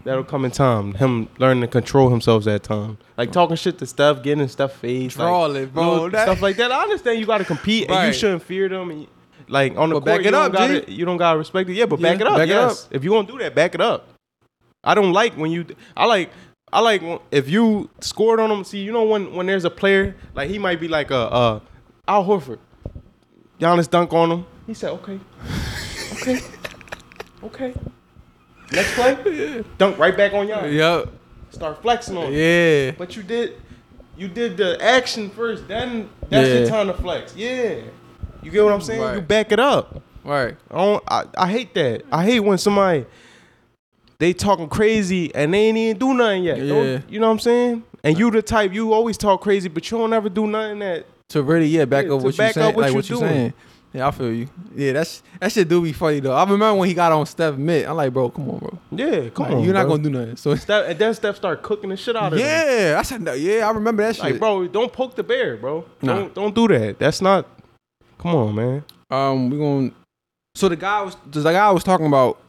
[0.07, 0.93] That'll come in time.
[0.93, 2.97] Him learning to control himself that time.
[3.17, 5.17] Like talking shit to stuff, getting in stuff face.
[5.17, 6.09] like, bro.
[6.09, 6.71] That- stuff like that.
[6.71, 8.89] I understand you got to compete and you shouldn't fear them.
[8.89, 9.07] And,
[9.49, 10.93] like on the But court, back you it don't up, gotta, G.
[10.93, 11.73] you don't gotta respect it.
[11.73, 12.37] Yeah, but back it up.
[12.37, 14.07] back it yes, if you gonna do that, back it up.
[14.81, 15.65] I don't like when you.
[15.97, 16.29] I like.
[16.71, 17.01] I like
[17.31, 18.63] if you scored on them.
[18.63, 21.59] See, you know when when there's a player like he might be like a uh,
[22.07, 22.59] Al Horford.
[23.59, 24.45] Giannis dunk on him.
[24.67, 25.19] He said, "Okay,
[26.13, 26.39] okay,
[27.43, 27.73] okay."
[28.71, 30.67] Next play, dunk right back on y'all.
[30.67, 31.09] Yep.
[31.51, 32.27] Start flexing on.
[32.27, 32.33] him.
[32.33, 32.91] Yeah.
[32.97, 33.53] But you did
[34.17, 36.69] you did the action first, then that's your Yeah.
[36.69, 37.35] time to flex.
[37.35, 37.75] Yeah.
[38.43, 39.01] You get what I'm saying?
[39.01, 39.15] Right.
[39.15, 40.01] You back it up.
[40.23, 40.55] Right.
[40.69, 42.03] I don't I, I hate that.
[42.11, 43.05] I hate when somebody
[44.19, 46.57] they talking crazy and they ain't even do nothing yet.
[46.57, 46.99] Don't- Yeah.
[47.07, 47.83] you know what I'm saying?
[48.03, 51.05] And you the type you always talk crazy, but you don't ever do nothing that
[51.29, 52.75] To really, yeah, back Yeah, up what you back saying.
[52.75, 53.53] what like you what you saying.
[53.93, 54.47] Yeah, I feel you.
[54.75, 56.33] Yeah, that's that shit do be funny though.
[56.33, 57.85] I remember when he got on Steph mid.
[57.85, 58.77] I'm like, bro, come on, bro.
[58.91, 59.63] Yeah, come Like, on.
[59.63, 59.91] you're not bro.
[59.97, 60.35] gonna do nothing.
[60.35, 62.45] So Steph, and then Steph start cooking the shit out of him.
[62.45, 64.23] yeah, I said no, yeah, I remember that shit.
[64.25, 65.85] Like, bro, don't poke the bear, bro.
[66.01, 66.15] Nah.
[66.15, 66.99] Don't don't do that.
[66.99, 67.47] That's not
[68.19, 68.83] come on, man.
[69.09, 69.91] Um, we gonna.
[70.55, 72.39] So the guy was the guy I was talking about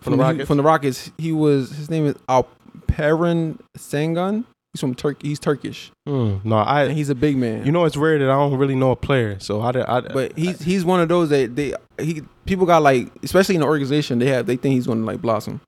[0.00, 0.46] From the Rockets?
[0.48, 4.44] From the Rockets, he was his name is Alperen Sengun.
[4.76, 5.28] He's from Turkey.
[5.28, 5.90] He's Turkish.
[6.06, 6.92] Mm, no, And I.
[6.92, 7.64] he's a big man.
[7.64, 9.70] You know, it's rare that I don't really know a player, so I.
[9.70, 13.62] I but he's he's one of those that they he people got like especially in
[13.62, 15.60] the organization they have they think he's going to like blossom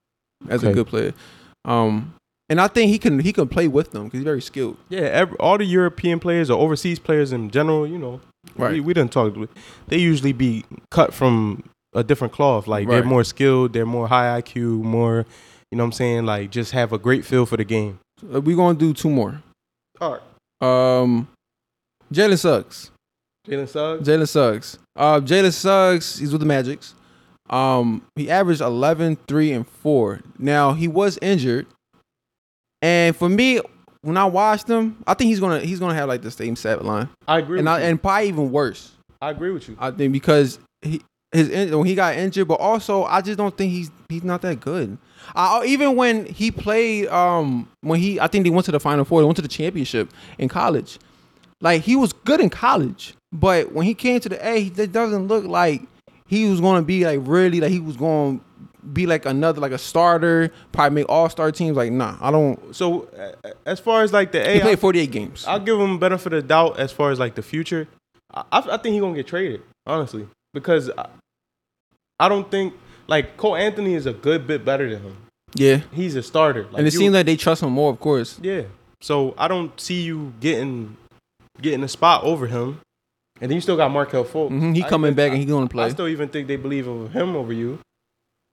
[0.48, 1.14] as a good player.
[1.64, 2.14] Um,
[2.50, 4.76] and I think he can he can play with them because he's very skilled.
[4.88, 8.20] yeah, every, all the European players or overseas players in general, you know,
[8.56, 8.74] Right.
[8.74, 9.34] we, we didn't talk.
[9.88, 12.66] They usually be cut from a different cloth.
[12.66, 15.26] Like they're more skilled, they're more high IQ, more.
[15.70, 16.24] You know what I'm saying?
[16.26, 17.98] Like just have a great feel for the game.
[18.34, 19.42] Uh, We're gonna do two more.
[20.00, 20.22] All right.
[21.00, 21.28] Um,
[22.12, 22.90] Jalen Suggs.
[23.46, 24.08] Jalen Suggs.
[24.08, 24.78] Jalen Suggs.
[24.96, 26.18] Uh, Jalen Suggs.
[26.18, 26.94] He's with the Magics.
[27.50, 30.20] Um, he averaged 11, 3, and 4.
[30.38, 31.66] Now he was injured,
[32.82, 33.60] and for me,
[34.02, 36.84] when I watched him, I think he's gonna he's gonna have like the same set
[36.84, 37.58] line, I agree.
[37.58, 37.84] and with I, you.
[37.86, 38.92] and probably even worse.
[39.22, 39.76] I agree with you.
[39.80, 41.02] I think because he
[41.32, 44.60] his when he got injured, but also I just don't think he's he's not that
[44.60, 44.98] good.
[45.34, 49.04] I, even when he played, um, when he I think they went to the Final
[49.04, 50.98] Four, they went to the championship in college.
[51.60, 55.26] Like he was good in college, but when he came to the A, it doesn't
[55.26, 55.82] look like
[56.26, 58.44] he was going to be like really like he was going to
[58.92, 61.76] be like another like a starter, probably make All Star teams.
[61.76, 62.74] Like nah, I don't.
[62.74, 63.08] So
[63.66, 65.44] as far as like the A, He played 48 games.
[65.46, 67.88] I'll give him benefit of doubt as far as like the future.
[68.32, 70.28] I, I I think he's gonna get traded, honestly,
[70.62, 71.08] because I,
[72.20, 72.74] I don't think
[73.06, 75.16] like Cole Anthony is a good bit better than him.
[75.54, 78.00] yeah, He's a starter, like and it you- seems like they trust him more, of
[78.00, 78.38] course.
[78.42, 78.62] yeah.
[79.00, 80.96] So I don't see you getting
[81.62, 82.80] getting a spot over him.
[83.40, 84.48] And then you still got Markelle Fultz.
[84.48, 85.84] hmm He I coming even- back and he going to play.
[85.84, 87.78] I still even think they believe of him over you,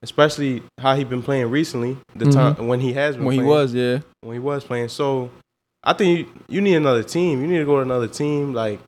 [0.02, 1.96] especially how he been playing recently.
[2.14, 2.32] The Mhm.
[2.56, 4.00] time when he has been when he was, yeah.
[4.20, 4.88] when he was playing.
[4.88, 5.30] So
[5.82, 7.40] I think you, you need another team.
[7.40, 8.54] You need to go to another team.
[8.54, 8.78] Like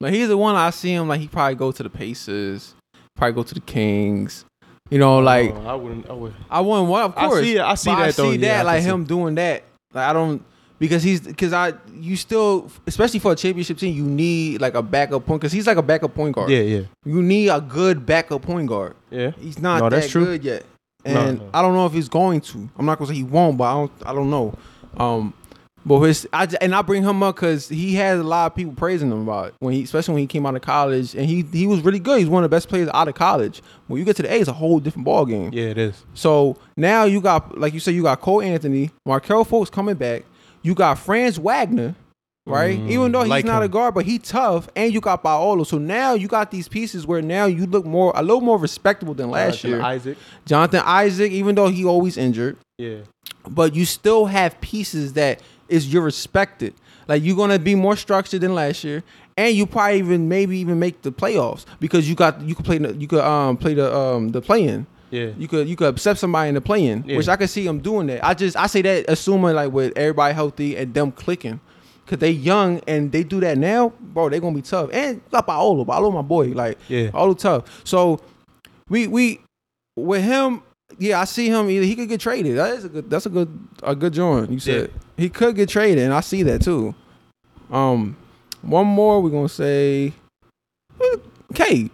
[0.00, 2.74] Like he's the one I see him like he probably go to the Pacers,
[3.16, 4.44] probably go to the Kings.
[4.88, 6.08] You know, like uh, I wouldn't.
[6.10, 6.34] I would.
[6.50, 7.44] I wouldn't want, of I course.
[7.44, 8.32] see I see that, I though.
[8.32, 9.62] see Yeah, that I like can see him doing that.
[9.92, 10.42] Like I don't
[10.78, 14.82] because he's because I you still especially for a championship team you need like a
[14.82, 16.50] backup point because he's like a backup point guard.
[16.50, 18.96] Yeah, yeah, You need a good backup point guard.
[19.10, 19.30] yeah.
[19.38, 20.24] He's not No, that that's true.
[20.24, 20.64] good yet,
[21.04, 21.50] No, and no.
[21.54, 22.68] I don't know if he's going to.
[22.78, 23.92] I'm not gonna say he won't, but I don't.
[24.06, 24.54] I don't know.
[24.96, 25.34] Um,
[25.86, 28.74] but his I and I bring him up because he had a lot of people
[28.74, 31.42] praising him about it when he, especially when he came out of college, and he
[31.52, 32.18] he was really good.
[32.18, 33.62] He's one of the best players out of college.
[33.86, 35.50] When you get to the A, it's a whole different ball game.
[35.52, 36.04] Yeah, it is.
[36.14, 40.24] So now you got, like you said, you got Cole Anthony, Markelle Fultz coming back.
[40.62, 41.94] You got Franz Wagner,
[42.46, 42.78] right?
[42.78, 45.64] Mm, Even though he's like not a guard, but he tough, and you got Paolo.
[45.64, 49.14] So now you got these pieces where now you look more, a little more respectable
[49.14, 49.82] than last Jonathan year.
[49.82, 50.18] Isaac.
[50.44, 52.98] Jonathan Isaac, even though he always injured, Yeah,
[53.48, 55.40] but you still have pieces that
[55.70, 56.74] is you're respected.
[57.08, 59.02] Like you're gonna be more structured than last year,
[59.36, 62.78] and you probably even maybe even make the playoffs because you got you could play
[62.78, 64.86] the, you could um play the um the play in.
[65.10, 65.30] yeah.
[65.36, 67.16] You could you could upset somebody in the play-in, Yeah.
[67.16, 68.24] which I could see them doing that.
[68.24, 71.58] I just I say that assuming like with everybody healthy and them clicking,
[72.06, 74.28] cause they young and they do that now, bro.
[74.28, 74.90] They gonna be tough.
[74.92, 77.10] And got Paolo, Paolo my boy, like Yeah.
[77.10, 77.80] Paolo tough.
[77.84, 78.20] So
[78.88, 79.40] we we
[79.96, 80.62] with him,
[80.98, 81.68] yeah, I see him.
[81.70, 82.56] Either he could get traded.
[82.56, 83.10] That is a good.
[83.10, 83.48] That's a good
[83.82, 84.50] a good joint.
[84.50, 86.94] You said he could get traded, and I see that too.
[87.70, 88.16] Um,
[88.62, 90.12] one more we're gonna say,
[91.00, 91.16] eh,
[91.54, 91.90] Cade,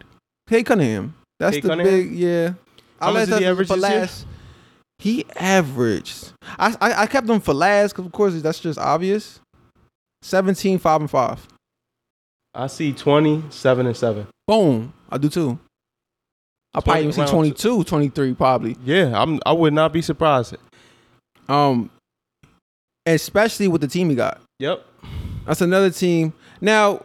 [0.48, 1.14] Cade Cunningham.
[1.38, 1.94] That's Cade the Cunningham?
[1.94, 2.54] big yeah.
[3.00, 3.82] How much did he average for year?
[3.82, 4.26] last.
[4.98, 6.32] He averaged.
[6.58, 9.40] I, I I kept him for last because of course that's just obvious.
[10.22, 11.48] 17, 5, and 5.
[12.54, 14.26] I see 20, 7, and 7.
[14.48, 14.92] Boom.
[15.10, 15.58] I do too.
[16.74, 18.76] I probably even see round 22, 23 probably.
[18.84, 19.40] Yeah, I'm.
[19.46, 20.56] I would not be surprised.
[21.48, 21.90] Um,
[23.06, 24.40] especially with the team he got.
[24.58, 24.84] Yep.
[25.46, 26.32] That's another team.
[26.60, 27.04] Now,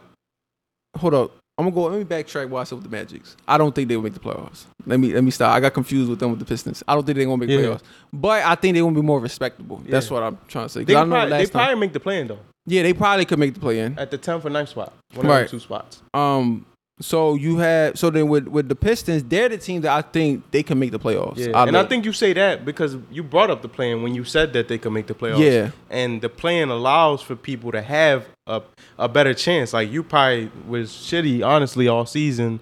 [0.96, 1.36] hold up.
[1.58, 1.82] I'm gonna go.
[1.84, 2.58] Let me backtrack.
[2.58, 3.36] I said with the Magics.
[3.46, 4.64] I don't think they will make the playoffs.
[4.86, 5.54] Let me let me stop.
[5.54, 6.82] I got confused with them with the Pistons.
[6.88, 7.58] I don't think they're gonna make Yeah.
[7.58, 7.82] playoffs.
[8.12, 9.80] But I think they gonna be more respectable.
[9.86, 10.84] That's what I'm trying to say.
[10.84, 13.38] They, I could know probably, they probably make the plan though Yeah, they probably could
[13.38, 13.98] make the play in.
[13.98, 14.92] at the 10th or 9th spot.
[15.14, 15.40] One Right.
[15.44, 16.02] of the two spots.
[16.14, 16.64] Um.
[17.00, 20.48] So you have so then with with the Pistons, they're the team that I think
[20.52, 21.36] they can make the playoffs.
[21.38, 24.14] Yeah, I and I think you say that because you brought up the plan when
[24.14, 25.38] you said that they could make the playoffs.
[25.40, 25.70] Yeah.
[25.90, 28.62] and the plan allows for people to have a
[28.98, 29.72] a better chance.
[29.72, 32.60] Like you probably was shitty, honestly, all season,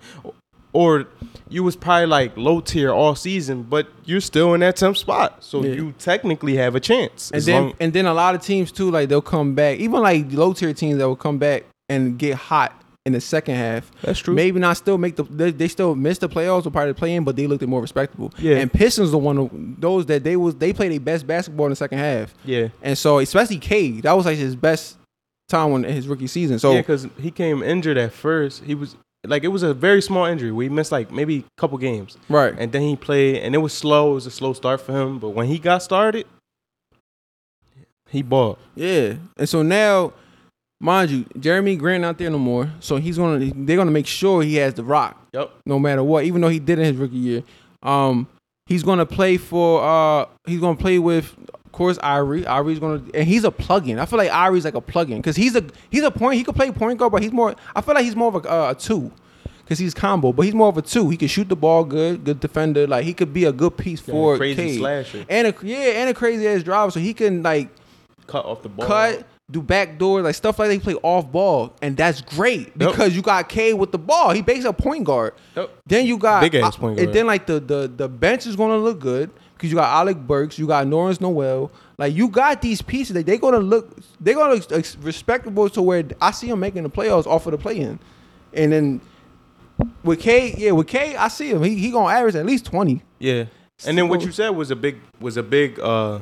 [0.72, 1.06] or
[1.50, 5.42] you was probably like low tier all season, but you're still in that 10th spot,
[5.44, 5.72] so Yeah.
[5.74, 7.30] you technically have a chance.
[7.34, 9.80] And then long- and then a lot of teams too, like they'll come back.
[9.80, 12.72] Even like low tier teams that will come back and get hot
[13.10, 13.90] in the second half.
[14.02, 14.34] that's true.
[14.34, 16.98] Maybe not still make the they, they still missed the playoffs or part of the
[16.98, 18.32] play in, but they looked more respectable.
[18.38, 18.56] Yeah.
[18.56, 19.50] And Pistons the one of
[19.80, 22.34] those that they was they played their best basketball in the second half.
[22.44, 24.96] Yeah, And so especially K, that was like his best
[25.48, 26.58] time when in his rookie season.
[26.58, 28.64] So yeah, because he came injured at first.
[28.64, 28.96] He was
[29.26, 30.52] like it was a very small injury.
[30.52, 32.16] We missed like maybe a couple games.
[32.28, 32.54] right.
[32.56, 34.12] And then he played, and it was slow.
[34.12, 35.18] It was a slow start for him.
[35.18, 36.26] But when he got started,
[38.08, 38.58] He bought.
[38.74, 40.12] Yeah, and so now,
[40.80, 42.70] mind you, Jerami Grant not there no more.
[42.80, 45.50] So he's gonna they're gonna make sure he has the rock Yep.
[45.66, 46.24] no matter what.
[46.24, 47.42] Even though he did in his rookie year,
[47.82, 48.26] um,
[48.66, 52.46] he's gonna play for uh he's gonna play with of course Ivory.
[52.46, 53.98] Ivory's gonna and he's a plug-in.
[53.98, 56.36] I feel like Ivory's like a plug-in because he's a he's a point.
[56.36, 57.54] He could play point guard, but he's more.
[57.76, 59.12] I feel like he's more of a, uh, a two.
[59.68, 61.10] Cause he's combo, but he's more of a two.
[61.10, 62.88] He can shoot the ball good, good defender.
[62.88, 64.78] Like he could be a good piece Yeah, for crazy Cade.
[64.80, 65.24] slasher.
[65.28, 66.90] and a yeah, and a crazy ass driver.
[66.90, 67.68] So he can like
[68.26, 68.84] Cut off the ball.
[68.84, 70.74] cut, do backdoor, like stuff like that.
[70.74, 74.30] He play off ball, and that's great because you got K with the ball.
[74.30, 75.34] He basically a point guard.
[75.56, 75.70] Yep.
[75.86, 77.14] Then you got Big ass uh, point And guard.
[77.16, 80.58] then like the the the bench is gonna look good because you got Alec Burks,
[80.58, 81.70] you got Nerlens Noel.
[81.98, 86.04] Like you got these pieces that they gonna look, they're gonna look respectable to where
[86.20, 87.98] I see them making the playoffs off of the play in,
[88.54, 89.00] and then
[90.04, 91.62] with K, yeah, with K, I see him.
[91.62, 93.02] He he gonna average at least twenty.
[93.18, 93.44] Yeah.
[93.86, 96.20] And then what you said was a big was a big uh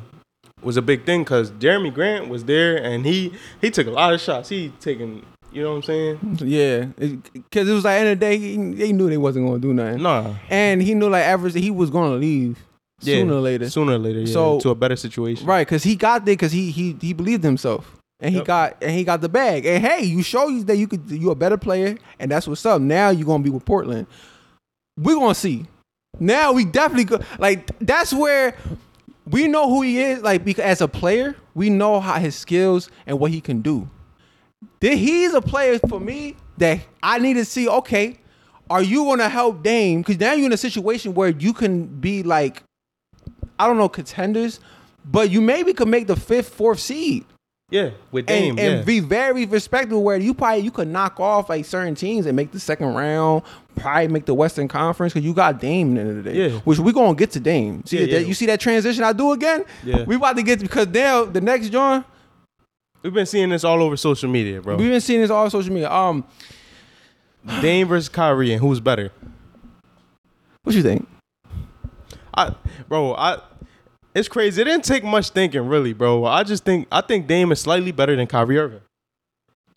[0.62, 4.12] was a big thing because Jerami Grant was there and he he took a lot
[4.14, 4.48] of shots.
[4.48, 6.38] He taking you know what I'm saying?
[6.44, 6.84] Yeah,
[7.32, 9.72] because it, was like end of the day, he, they knew they wasn't gonna do
[9.72, 10.02] nothing.
[10.02, 10.34] Nah.
[10.50, 12.58] And he knew like average he was gonna leave
[13.00, 13.16] Yeah.
[13.16, 13.70] sooner or later.
[13.70, 14.32] Sooner or later, yeah.
[14.32, 15.46] So- to a better situation.
[15.46, 17.94] Right, because he got there because he he he believed himself.
[18.20, 18.46] And he Yep.
[18.46, 19.64] got and he got the bag.
[19.64, 22.66] And hey, you show you that you could you a better player, and that's what's
[22.66, 22.82] up.
[22.82, 24.06] Now you're gonna be with Portland.
[24.98, 25.66] We're gonna see.
[26.18, 28.56] Now we definitely go like that's where
[29.30, 30.22] we know who he is.
[30.22, 33.88] Like as a player, we know how his skills and what he can do.
[34.80, 37.68] He's a player for me that I need to see.
[37.68, 38.18] Okay,
[38.70, 40.02] are you gonna help Dame?
[40.02, 42.62] Because now you're in a situation where you can be like,
[43.58, 44.60] I don't know, contenders,
[45.04, 47.24] but you maybe could make the fifth, fourth seed
[47.70, 47.90] Yeah.
[48.10, 48.82] With Dame, and, and yeah.
[48.82, 50.02] be very respectable.
[50.02, 53.42] Where you probably you could knock off like certain teams and make the second round,
[53.76, 56.48] probably make the Western Conference because you got Dame at the end of the day.
[56.48, 56.58] Yeah.
[56.60, 57.84] Which we gonna get to Dame.
[57.84, 58.26] See Yeah, that, yeah.
[58.26, 59.64] you see that transition I do again?
[59.84, 60.04] Yeah.
[60.04, 62.04] We about to get because now the next John.
[63.02, 64.76] We've been seeing this all over social media, bro.
[64.76, 65.90] We've been seeing this all on social media.
[65.90, 66.24] Um,
[67.60, 69.12] Dame versus Kyrie and who's better?
[70.62, 71.06] what you think?
[72.34, 72.54] I
[72.88, 73.38] bro, I
[74.18, 74.60] it's crazy.
[74.62, 76.24] It didn't take much thinking, really, bro.
[76.24, 78.80] I just think I think Dame is slightly better than Kyrie Irving.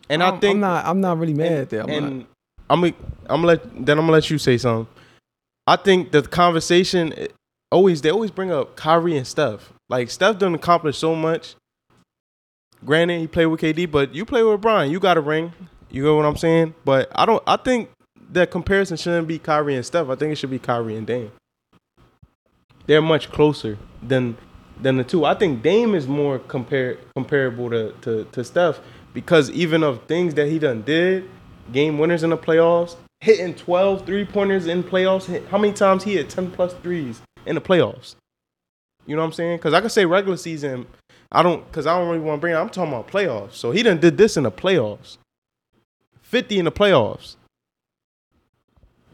[0.08, 0.84] And I'm, I think I'm not.
[0.84, 1.82] I'm not really mad at that.
[1.84, 2.26] I'm and not.
[2.70, 2.94] I'm gonna
[3.28, 4.92] I'm let then I'm gonna let you say something.
[5.66, 7.14] I think the conversation
[7.70, 9.72] always they always bring up Kyrie and Steph.
[9.88, 11.54] Like Steph done accomplished so much.
[12.84, 14.90] Granted, he played with KD, but you play with Bron.
[14.90, 15.52] You got a ring.
[15.90, 16.74] You know what I'm saying?
[16.84, 17.42] But I don't.
[17.46, 17.90] I think
[18.30, 20.08] that comparison shouldn't be Kyrie and Steph.
[20.08, 21.30] I think it should be Kyrie and Dame.
[22.86, 24.36] They're much closer than
[24.80, 25.24] than the two.
[25.24, 28.80] I think Dame is more compare comparable to, to to Steph
[29.14, 31.28] because even of things that he done did,
[31.72, 35.26] game winners in the playoffs, hitting 12 three pointers in playoffs.
[35.26, 38.16] Hit, how many times he hit 10 plus threes in the playoffs?
[39.06, 39.58] You know what I'm saying?
[39.58, 40.86] Because I could say regular season,
[41.30, 42.54] I don't, because I don't really want to bring.
[42.54, 42.56] it.
[42.56, 43.54] I'm talking about playoffs.
[43.54, 45.18] So he done did this in the playoffs.
[46.22, 47.36] 50 in the playoffs.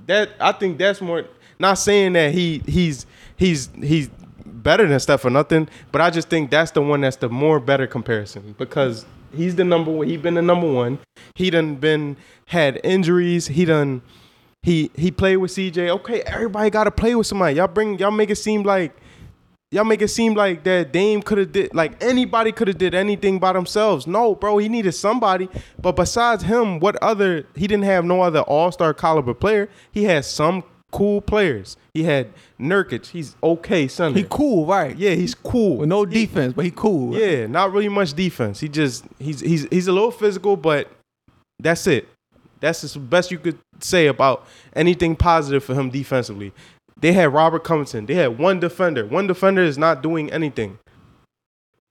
[0.06, 1.24] That I think that's more.
[1.58, 3.04] Not saying that he he's
[3.38, 4.10] he's he's
[4.44, 7.58] better than Steph or nothing, but I just think that's the one that's the more
[7.60, 10.08] better comparison because he's the number one.
[10.08, 10.98] He been the number one.
[11.34, 12.16] He done been
[12.46, 13.46] had injuries.
[13.48, 14.02] He done
[14.62, 15.88] he he played with CJ.
[15.88, 17.56] Okay, everybody got to play with somebody.
[17.56, 18.94] Y'all bring y'all make it seem like
[19.70, 22.94] y'all make it seem like that Dame could have did like anybody could have did
[22.94, 24.06] anything by themselves.
[24.06, 25.48] No, bro, he needed somebody.
[25.80, 29.68] But besides him, what other he didn't have no other all star caliber player.
[29.92, 31.76] He had some cool players.
[31.94, 32.28] He had
[32.58, 33.06] Nurkic.
[33.06, 34.14] He's okay, son.
[34.14, 34.96] He cool, right?
[34.96, 35.78] yeah, he's cool.
[35.78, 37.14] With no defense, but he cool.
[37.16, 38.60] Yeah, not really much defense.
[38.60, 40.90] He just he's he's he's a little physical, but
[41.60, 42.08] that's it.
[42.60, 46.52] That's the best you could say about anything positive for him defensively.
[47.00, 48.06] They had Robert Covington.
[48.06, 49.06] They had one defender.
[49.06, 50.78] One defender is not doing anything.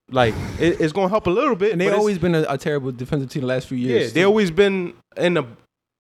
[0.10, 1.72] Like it- it's gonna help a little bit.
[1.74, 4.08] And they but it's- always been a, a terrible defensive team the last few years.
[4.08, 4.14] yeah.
[4.14, 5.44] They always been in the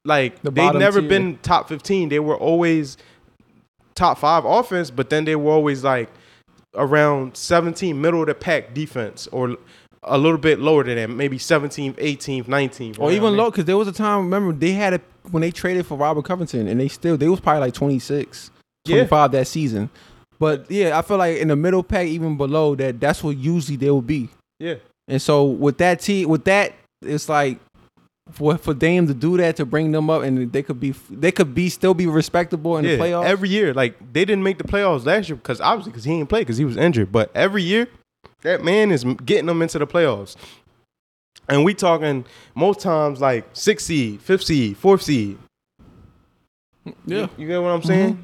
[0.07, 1.09] like The they've never tier.
[1.09, 2.09] been top fifteen.
[2.09, 2.97] They were always
[3.95, 6.09] top five offense, but then they were always like
[6.75, 9.57] around 17, middle of the pack defense, or
[10.03, 12.99] a little bit lower than that, maybe 17th, 18th, 19th.
[12.99, 14.25] or even low because there was a time.
[14.25, 15.01] Remember they had it
[15.31, 18.51] when they traded for Robert Covington, and they still they was probably like 26,
[18.85, 18.95] Yeah.
[18.97, 19.89] 25 that season.
[20.39, 23.75] But yeah, I feel like in the middle pack, even below that, that's what usually
[23.77, 24.29] they will be.
[24.59, 24.75] Yeah,
[25.07, 27.59] And so with that team, with that, it's like
[28.31, 31.31] for for Dame to do that to bring them up, and they could be they
[31.31, 32.95] could be still be respectable in yeah.
[32.95, 33.25] the playoffs.
[33.25, 36.29] Every year, like they didn't make the playoffs last year because obviously because he didn't
[36.29, 37.11] play because he was injured.
[37.11, 37.87] But every year,
[38.41, 40.35] that man is getting them into the playoffs.
[41.49, 42.25] And we talking
[42.55, 45.37] most times like six seed, fifth seed, fourth seed.
[46.85, 48.13] yeah, You, you get what I'm saying?
[48.13, 48.21] Mm-hmm.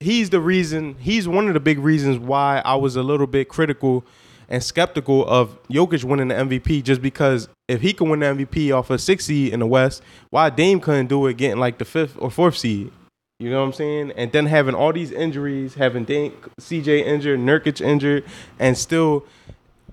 [0.00, 3.48] He's the reason, he's one of the big reasons why I was a little bit
[3.48, 4.04] critical
[4.48, 8.76] and skeptical of Jokic winning the MVP just because if he can win the MVP
[8.76, 11.84] off a six seed in the West, why Dame couldn't do it getting like the
[11.84, 12.92] fifth or fourth seed?
[13.40, 14.12] You know what I'm saying?
[14.12, 18.24] And then having all these injuries, having Dame, CJ injured, Nurkic injured,
[18.58, 19.26] and still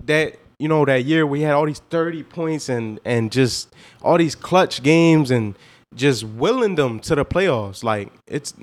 [0.04, 4.16] that you know that year we had all these 30 points and and just all
[4.16, 5.56] these clutch games and
[5.94, 7.82] just willing them to the playoffs.
[7.82, 8.54] Like it's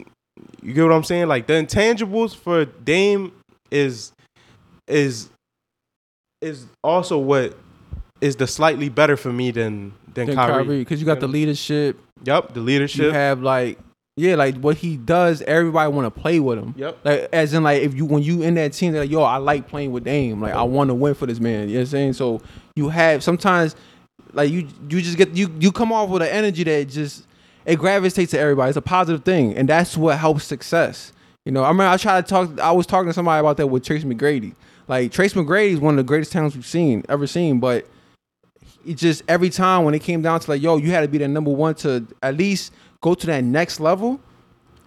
[0.62, 1.28] you get what I'm saying?
[1.28, 3.34] Like the intangibles for Dame
[3.72, 4.14] is
[4.88, 5.30] is
[6.42, 7.58] is also what
[8.22, 10.64] is the slightly better for me than than, Then Kyrie.
[10.64, 12.00] Kyrie, because you got the leadership.
[12.24, 13.06] Yep, the leadership.
[13.06, 13.80] You have like,
[14.18, 15.42] yeah, like what he does.
[15.44, 16.74] Everybody want to play with him.
[16.78, 17.00] Yep.
[17.04, 19.38] Like as in like if you when you in that team, they're like yo, I
[19.38, 20.42] like playing with Dame.
[20.42, 21.70] Like I want to win for this man.
[21.70, 22.14] You know what I'm saying?
[22.14, 22.42] So
[22.76, 23.76] you have sometimes
[24.34, 27.26] like you you just get you you come off with an energy that just
[27.66, 28.70] it gravitates to everybody.
[28.70, 31.14] It's a positive thing, and that's what helps success.
[31.46, 32.60] You know, I remember I tried to talk.
[32.60, 34.56] I was talking to somebody about that with Tracy McGrady.
[34.88, 37.88] Like Tracy McGrady is one of the greatest talents we've seen ever seen, but
[38.86, 41.18] it just every time when it came down to like, yo, you had to be
[41.18, 44.20] the number one to at least go to that next level.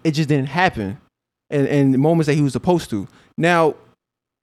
[0.04, 0.98] It just didn't happen,
[1.50, 3.06] and and the moments that he was supposed to.
[3.38, 3.76] Now,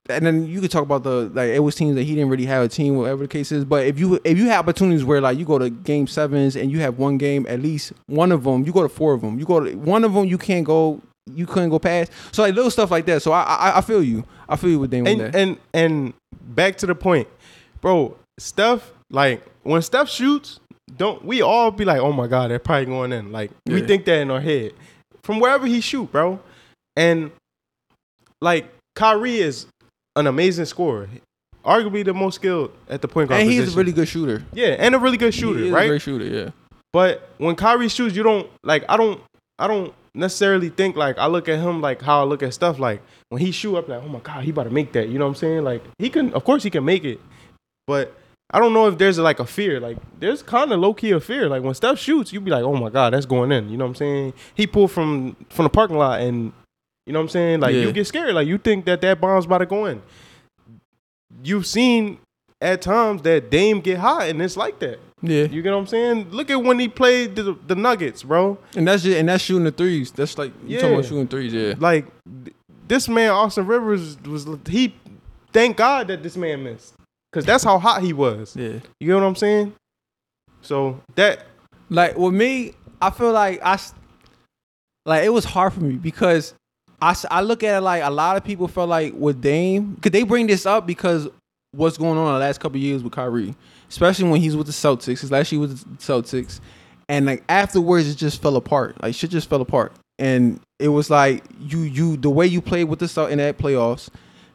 [0.09, 2.45] and then you could talk about the like it was teams that he didn't really
[2.45, 3.65] have a team, whatever the case is.
[3.65, 6.71] But if you if you have opportunities where like you go to game sevens and
[6.71, 9.37] you have one game, at least one of them, you go to four of them.
[9.37, 12.11] You go to one of them, you can't go, you couldn't go past.
[12.31, 13.21] So like little stuff like that.
[13.21, 14.23] So I I, I feel you.
[14.47, 17.27] I feel you with Dame and and and back to the point,
[17.81, 18.15] bro.
[18.39, 20.59] Steph, like when Steph shoots,
[20.97, 23.31] don't we all be like, oh my god, they're probably going in.
[23.31, 24.73] Like we think that in our head
[25.23, 26.39] from wherever he shoot, bro.
[26.95, 27.31] And
[28.41, 29.67] like Kyrie is
[30.15, 31.07] an amazing scorer,
[31.63, 34.43] arguably the most skilled at the point guard and he's a really good shooter.
[34.53, 35.85] yeah, and a really good shooter, he is right?
[35.85, 36.49] A great shooter, yeah.
[36.91, 38.83] But when Kyrie shoots, you don't like.
[38.89, 39.21] I don't.
[39.59, 42.79] I don't necessarily think like I look at him like how I look at stuff.
[42.79, 45.09] Like when he shoot up, like oh my god, he about to make that.
[45.09, 45.63] You know what I'm saying?
[45.63, 47.19] Like he can, of course, he can make it.
[47.85, 48.17] But
[48.51, 49.79] I don't know if there's like a fear.
[49.79, 51.47] Like there's kind of low key a fear.
[51.47, 53.69] Like when Steph shoots, you'd be like, oh my god, that's going in.
[53.69, 54.33] You know what I'm saying?
[54.55, 56.51] He pulled from from the parking lot, and
[57.05, 57.59] you know what I'm saying?
[57.59, 57.81] Like Yeah.
[57.81, 58.33] you get scared.
[58.33, 60.01] Like you think that that bomb's about to go in.
[61.43, 62.17] You've seen
[62.61, 64.99] at times that Dame get hot, and it's like that.
[65.21, 65.43] Yeah.
[65.43, 66.31] You get what I'm saying?
[66.31, 68.57] Look at when he played the, the Nuggets, bro.
[68.75, 70.11] And that's just, and that's shooting the threes.
[70.11, 71.73] That's like you talking about shooting threes, yeah.
[71.77, 72.05] Like
[72.87, 74.95] this man, Austin Rivers, was he?
[75.51, 76.93] Thank God that this man missed,
[77.31, 78.55] cause that's how hot he was.
[78.55, 78.79] Yeah.
[78.99, 79.73] You get what I'm saying?
[80.61, 81.45] So that
[81.89, 83.79] Like with me, I feel like I
[85.05, 86.53] like it was hard for me because
[87.01, 90.11] I, I look at it like a lot of people felt like with Dame, could
[90.11, 91.29] they bring this up because
[91.71, 93.55] what's going on in the last couple of years with Kyrie,
[93.89, 95.21] especially when he's with the Celtics.
[95.21, 96.59] His last year with the Celtics,
[97.07, 99.01] and like afterwards, it just fell apart.
[99.01, 102.85] Like shit just fell apart, and it was like you you the way you played
[102.85, 104.09] with the Celt in that playoffs.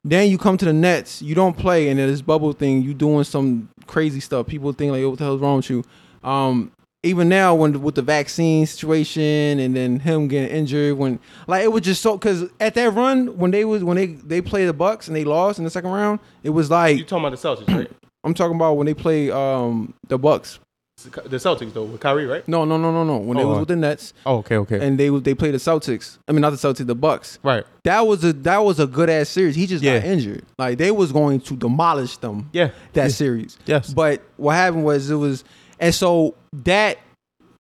[0.05, 2.93] Then you come to the Nets, you don't play, and then this bubble thing, you
[2.93, 4.47] doing some crazy stuff.
[4.47, 5.83] People think like, "Oh, what the hell's wrong with you?"
[6.23, 11.65] Um, even now, when with the vaccine situation, and then him getting injured, when like
[11.65, 14.67] it was just so because at that run when they was when they they played
[14.67, 17.39] the Bucks and they lost in the second round, it was like you talking about
[17.41, 17.91] the Celtics, right?
[18.25, 20.59] I'm talking about when they play um the Bucks.
[21.03, 22.47] The Celtics though with Kyrie, right?
[22.47, 23.19] No, no, no, no, no.
[23.19, 25.53] When they Oh, was uh, with the Nets Oh, okay, okay, and they they played
[25.55, 26.19] the Celtics.
[26.29, 27.39] I mean, not the Celtics, the Bucks.
[27.43, 27.65] right.
[27.83, 29.55] That was a that was a good ass series.
[29.57, 30.45] He just got injured.
[30.59, 32.49] Like they was going to demolish them.
[32.53, 33.09] Yeah, that yeah.
[33.09, 33.59] series.
[33.67, 33.93] Yes.
[33.93, 35.45] But what happened was it was,
[35.81, 36.99] and so that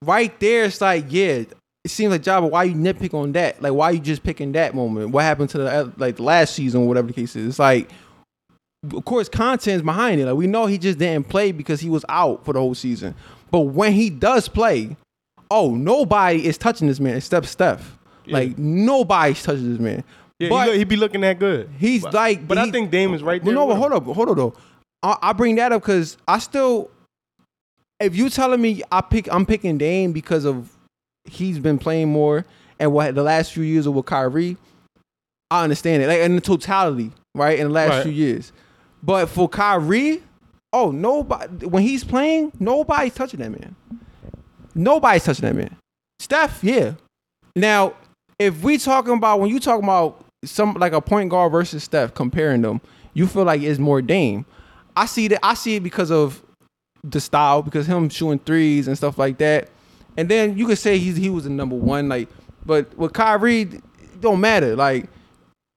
[0.03, 1.43] right there, it's like yeah,
[1.85, 2.49] it seems like Jabba.
[2.51, 3.61] Why you nitpick on that?
[3.61, 5.11] Like why you just picking that moment?
[5.11, 7.47] What happened to the like the last season, or whatever the case is?
[7.49, 7.91] It's like.
[8.93, 10.27] Of course, content's behind it.
[10.27, 13.15] Like we know he just didn't play because he was out for the whole season.
[13.51, 14.97] But when he does play,
[15.51, 17.97] oh, nobody is touching this man except Steph.
[18.27, 18.35] Yeah.
[18.39, 20.03] Like nobody's touching this man.
[20.39, 21.71] Yeah, but he, look- he be looking that good.
[21.79, 23.55] he's but, like, but I think Dame is right there.
[23.55, 24.55] no, but hold up, hold on though.
[25.03, 26.91] I, I bring that up because I still,
[28.01, 30.71] if you telling me I pick, I'm picking Dame because of
[31.25, 32.45] he's been playing more
[32.81, 34.57] and what the last few years of with Kyrie,
[35.51, 36.09] I understand it.
[36.09, 37.59] Like in the totality, right?
[37.59, 38.03] In the last Right.
[38.03, 38.53] few years,
[39.05, 40.23] but for Kyrie,
[40.73, 43.77] oh nobody when he's playing, nobody's touching that man.
[44.75, 45.77] Nobody's touching that man.
[46.19, 46.95] Steph, yeah.
[47.55, 47.95] Now,
[48.39, 52.15] if we talking about when you talking about some like a point guard versus Steph,
[52.15, 52.81] comparing them,
[53.13, 54.47] you feel like it's more Dame.
[54.97, 55.45] I see that.
[55.45, 56.43] I see it because of
[57.03, 59.69] the style, because him shooting threes and stuff like that.
[60.17, 62.29] And then you could say he's he was the number one, like,
[62.65, 63.69] but with Kyrie,
[64.21, 64.75] don't matter.
[64.75, 65.09] Like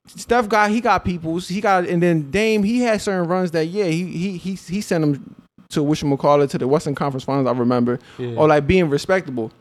[0.08, 3.68] Steph got he got peoples, he got, and then Dame he had certain runs that
[3.68, 5.36] yeah he he he he sent him
[5.70, 7.48] to wish him call it to the Western Conference Finals.
[7.48, 8.36] I remember, Yeah.
[8.36, 9.52] or like being respectable.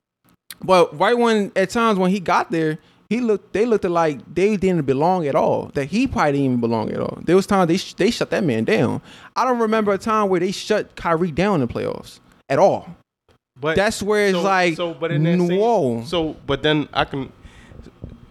[0.63, 2.79] But right when at times when he got there,
[3.11, 3.53] he looked.
[3.53, 5.71] They looked like they didn't belong at all.
[5.75, 7.19] That he probably didn't even belong at all.
[7.25, 9.03] There was times they sh- they shut that man down.
[9.35, 12.89] I don't remember a time where they shut Kyrie down in the playoffs at all.
[13.61, 16.03] But That's where it's like, but in that same- whoa.
[16.05, 17.33] so, but then I can.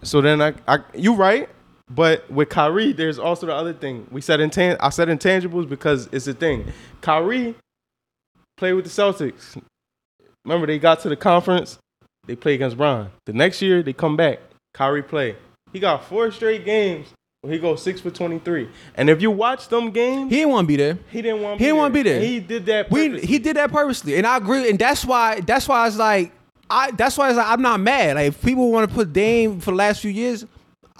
[0.03, 1.49] So then I, I, you right.
[1.89, 4.07] But with Kyrie, there's also the other thing.
[4.11, 4.77] We said intan.
[4.79, 6.65] I said intangibles because it's a thing.
[7.01, 7.55] Kyrie
[8.57, 9.61] played with the Celtics.
[10.43, 11.77] Remember, they got to the conference.
[12.25, 13.11] They play against Bron.
[13.25, 14.39] The next year, they come back.
[14.73, 15.35] Kyrie play.
[15.73, 17.07] He got four straight games
[17.41, 18.67] where he goes six for twenty three.
[18.95, 20.97] And if you watch them games, He he, didn't want to be there.
[21.11, 21.59] didn't want.
[21.59, 22.19] he didn't wanna be there.
[22.19, 22.89] He did that.
[22.89, 23.27] We purposely.
[23.27, 24.69] he did that purposely, and I agree.
[24.69, 26.31] And that's why that's why it's like
[26.69, 28.15] I that's why it's like I'm not mad.
[28.15, 30.45] Like if people want to put Dame for the last few years,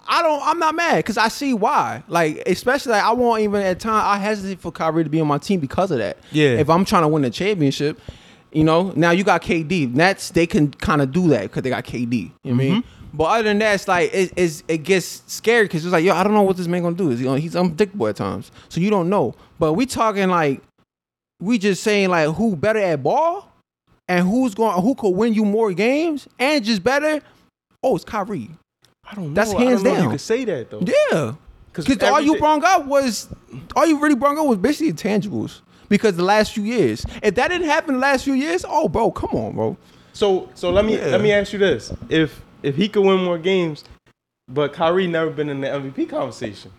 [0.08, 0.42] I don't.
[0.44, 2.04] I'm not mad because I see why.
[2.08, 5.28] Like especially like I won't even at time I hesitate for Kyrie to be on
[5.28, 6.18] my team because of that.
[6.32, 6.50] Yeah.
[6.50, 8.00] If I'm trying to win the championship,
[8.52, 8.92] you know.
[8.96, 9.94] Now you got KD.
[9.94, 12.14] Nets they can kind of do that because they got KD.
[12.14, 12.82] You know what I mean.
[12.82, 13.18] Mm-hmm.
[13.18, 16.14] But other than that, it's like it, it's, it gets scary because it's like yo,
[16.14, 17.12] I don't know what this man gonna do.
[17.12, 19.36] Is he gonna, he's unpredictable at times, so you don't know.
[19.58, 20.62] But we talking like
[21.40, 23.52] we just saying like who better at ball
[24.08, 27.22] and who's going who could win you more games and just better.
[27.82, 28.50] Oh, it's Kyrie.
[29.10, 29.34] I don't know.
[29.34, 30.04] That's hands down.
[30.04, 30.82] You could say that though.
[30.82, 31.36] Yeah,
[31.72, 33.28] Because all you brought up was
[33.76, 35.62] all you really brought up was basically intangibles.
[35.88, 39.12] Because the last few years, if that didn't happen the last few years, oh bro,
[39.12, 39.78] come on, bro.
[40.14, 41.08] So so let me Yeah.
[41.08, 43.84] let me ask you this: if if he could win more games,
[44.48, 46.72] but Kyrie never been in the MVP conversation.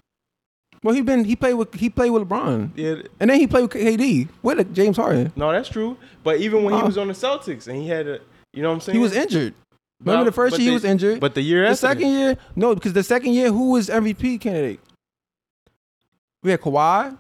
[0.83, 3.63] Well, he been he played with he played with LeBron, Yeah, and then he played
[3.63, 5.33] with KD with James Harden.
[5.37, 5.97] no, that's true.
[6.25, 6.87] But even when he Uh-uh.
[6.87, 8.19] was on the Celtics and he had a,
[8.53, 8.97] you know what I'm saying?
[8.97, 9.55] He was injured.
[10.05, 11.21] Remember the first but year he was injured.
[11.21, 14.41] But the year the after second year, no, because the second year, who was MVP
[14.41, 14.81] candidate?
[16.43, 17.17] We had Kawhi,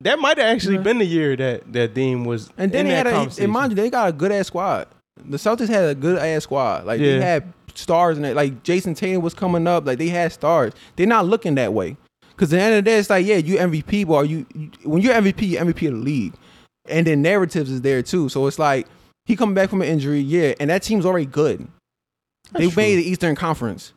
[0.00, 0.82] that might have actually Yeah.
[0.82, 2.50] been the year that that Dean was.
[2.58, 3.30] and then they had a.
[3.38, 4.88] And mind you, they got a good ass squad.
[5.24, 6.84] The Celtics had a good ass squad.
[6.86, 7.18] Like Yeah.
[7.18, 8.34] they had stars in it.
[8.34, 9.86] Like Jayson Tatum was coming up.
[9.86, 10.72] Like they had stars.
[10.96, 11.96] They're not looking that way.
[12.30, 14.44] Because at the end of the day, it's like, yeah, you MVP, but are you,
[14.54, 16.32] you when you're MVP, you're MVP of the league,
[16.88, 18.28] and then narratives is there too.
[18.30, 18.86] So it's like
[19.26, 21.68] he coming back from an injury, yeah, and that team's already good.
[22.54, 23.92] They That's made the Eastern Conference.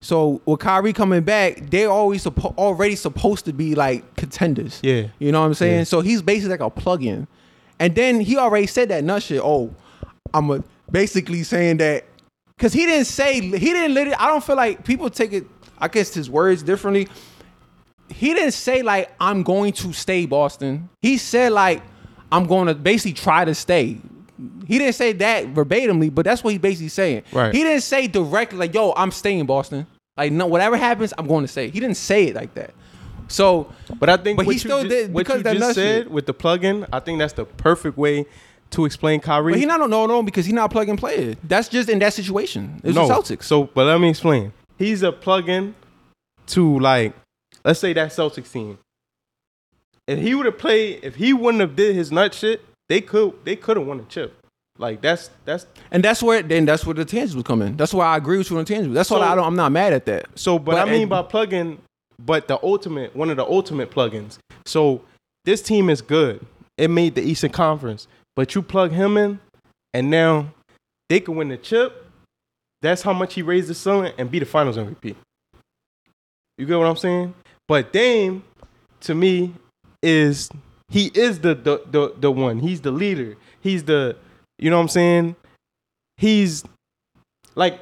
[0.00, 4.80] So with Kyrie coming back, they're always suppo- already supposed to be like contenders.
[4.82, 5.06] Yeah.
[5.20, 5.78] You know what I'm saying?
[5.78, 5.84] Yeah.
[5.84, 7.28] So he's basically like a plug-in.
[7.78, 9.40] And then he already said that nut shit.
[9.42, 9.74] Oh,
[10.34, 12.04] I'm a, basically saying that
[12.56, 14.20] because he didn't say he didn't it.
[14.20, 15.46] I don't feel like people take it.
[15.78, 17.08] I guess his words differently.
[18.08, 20.88] He didn't say like I'm going to stay Boston.
[21.00, 21.82] He said like
[22.30, 23.98] I'm going to basically try to stay.
[24.66, 27.22] He didn't say that verbatimly, but that's what he's basically saying.
[27.32, 27.54] Right.
[27.54, 29.86] He didn't say directly like, "Yo, I'm staying Boston."
[30.16, 31.70] Like, no, whatever happens, I'm going to stay.
[31.70, 32.74] He didn't say it like that.
[33.28, 36.10] So, But I think But what he still did what because you just said shit.
[36.10, 36.86] with the plug-in.
[36.92, 38.26] I think that's the perfect way
[38.72, 39.52] to explain Kyrie.
[39.52, 41.34] but he not on no no because he's not a plug and player.
[41.44, 42.80] That's just in that situation.
[42.84, 43.06] It's no.
[43.06, 43.44] the Celtics.
[43.44, 44.52] So, but let me explain.
[44.78, 45.74] He's a plug-in
[46.48, 47.14] to like,
[47.64, 48.78] let's say that Celtics team.
[50.06, 53.32] If he would have played, if he wouldn't have did his nut shit, they could
[53.44, 54.38] they could have won a chip.
[54.78, 57.76] Like that's that's And that's where then that's where the tangibles come in.
[57.76, 58.94] That's why I agree with you on the tangibles.
[58.94, 60.26] That's why I don't I'm not mad at that.
[60.34, 60.58] so.
[60.58, 61.78] But, But I mean it- by plug-in,
[62.18, 64.38] but the ultimate one of the ultimate plugins.
[64.66, 65.02] So
[65.44, 66.44] this team is good.
[66.78, 69.40] It made the Eastern Conference, but you plug him in,
[69.92, 70.52] and now
[71.08, 72.06] they can win the chip.
[72.80, 75.14] That's how much he raised the ceiling and be the Finals MVP.
[76.58, 77.34] You get what I'm saying?
[77.68, 78.42] But Dame,
[79.00, 79.54] to me,
[80.02, 80.50] is
[80.92, 82.60] he is the the the, the one.
[82.60, 83.36] He's the leader.
[83.60, 84.16] He's the
[84.58, 85.36] you know what I'm saying?
[86.18, 86.64] He's
[87.54, 87.80] like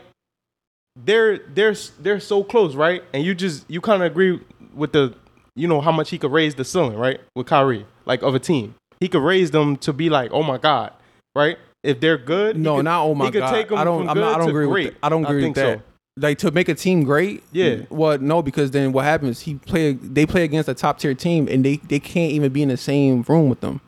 [0.96, 3.02] they're they're they're so close, right?
[3.12, 4.40] And you just you kind of agree
[4.74, 5.14] with the
[5.56, 7.20] you know how much he could raise the ceiling, right?
[7.34, 10.58] With Kyrie, like of a team, he could raise them to be like, oh my
[10.58, 10.92] god,
[11.34, 11.58] right?
[11.82, 13.50] If they're good, No, could- not oh my he could god.
[13.52, 14.86] take them I don't from I'm not, I good don't to agree great.
[14.94, 14.94] with.
[15.02, 15.78] I don't agree with think that.
[15.78, 15.84] so.
[16.16, 17.42] Like to make a team great?
[17.52, 17.82] Yeah.
[17.88, 19.40] Well, no, because then what happens?
[19.40, 22.62] He play they play against a top tier team and they, they can't even be
[22.62, 23.80] in the same room with them.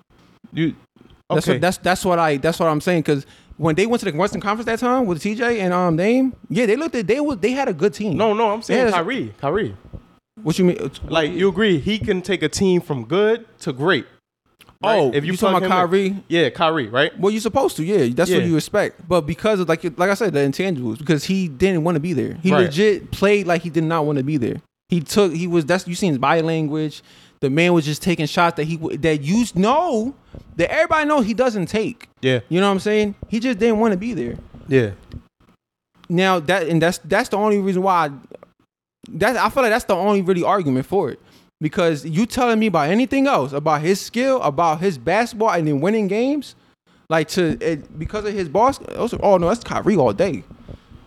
[0.53, 0.75] You
[1.29, 1.55] That's okay?
[1.57, 3.27] what that's that's what I that's what I'm saying because
[3.59, 6.65] when they went to the Western Conference that time with CJ and um Dame, yeah,
[6.67, 8.17] they looked at they was they had a good team.
[8.17, 9.77] no, no, I'm saying Yeah, that's- Kyrie, Kyrie.
[10.43, 10.91] what you mean?
[11.09, 14.07] Like you agree, he can take a team from good to great.
[14.83, 14.99] Right?
[14.99, 15.71] Oh, if you talking about him in.
[15.71, 16.25] Kyrie?
[16.29, 17.19] Yeah, Kyrie, right?
[17.19, 18.09] Well, you're supposed to, yeah.
[18.15, 19.07] That's what you expect.
[19.09, 22.13] But because of like like I said, the intangibles, because he didn't want to be
[22.13, 22.35] there.
[22.43, 22.63] He Right.
[22.67, 24.57] legit played like he did not want to be there.
[24.89, 27.03] He took he was that's you seen his body language.
[27.41, 30.15] The man was just taking shots that he that you know
[30.57, 32.09] that everybody know he doesn't take.
[32.21, 33.15] Yeah, You know what I'm saying?
[33.29, 34.37] He just didn't want to be there.
[34.69, 34.91] yeah.
[36.09, 38.11] Now that and that's that's the only reason why I,
[39.13, 41.21] that I feel like that's the only really argument for it.
[41.63, 45.81] Because you telling me about anything else about his skill, about his basketball, and then
[45.81, 46.57] winning games,
[47.09, 48.81] like to it, because of his boss.
[48.97, 50.43] Also, oh no, that's Kyrie all day.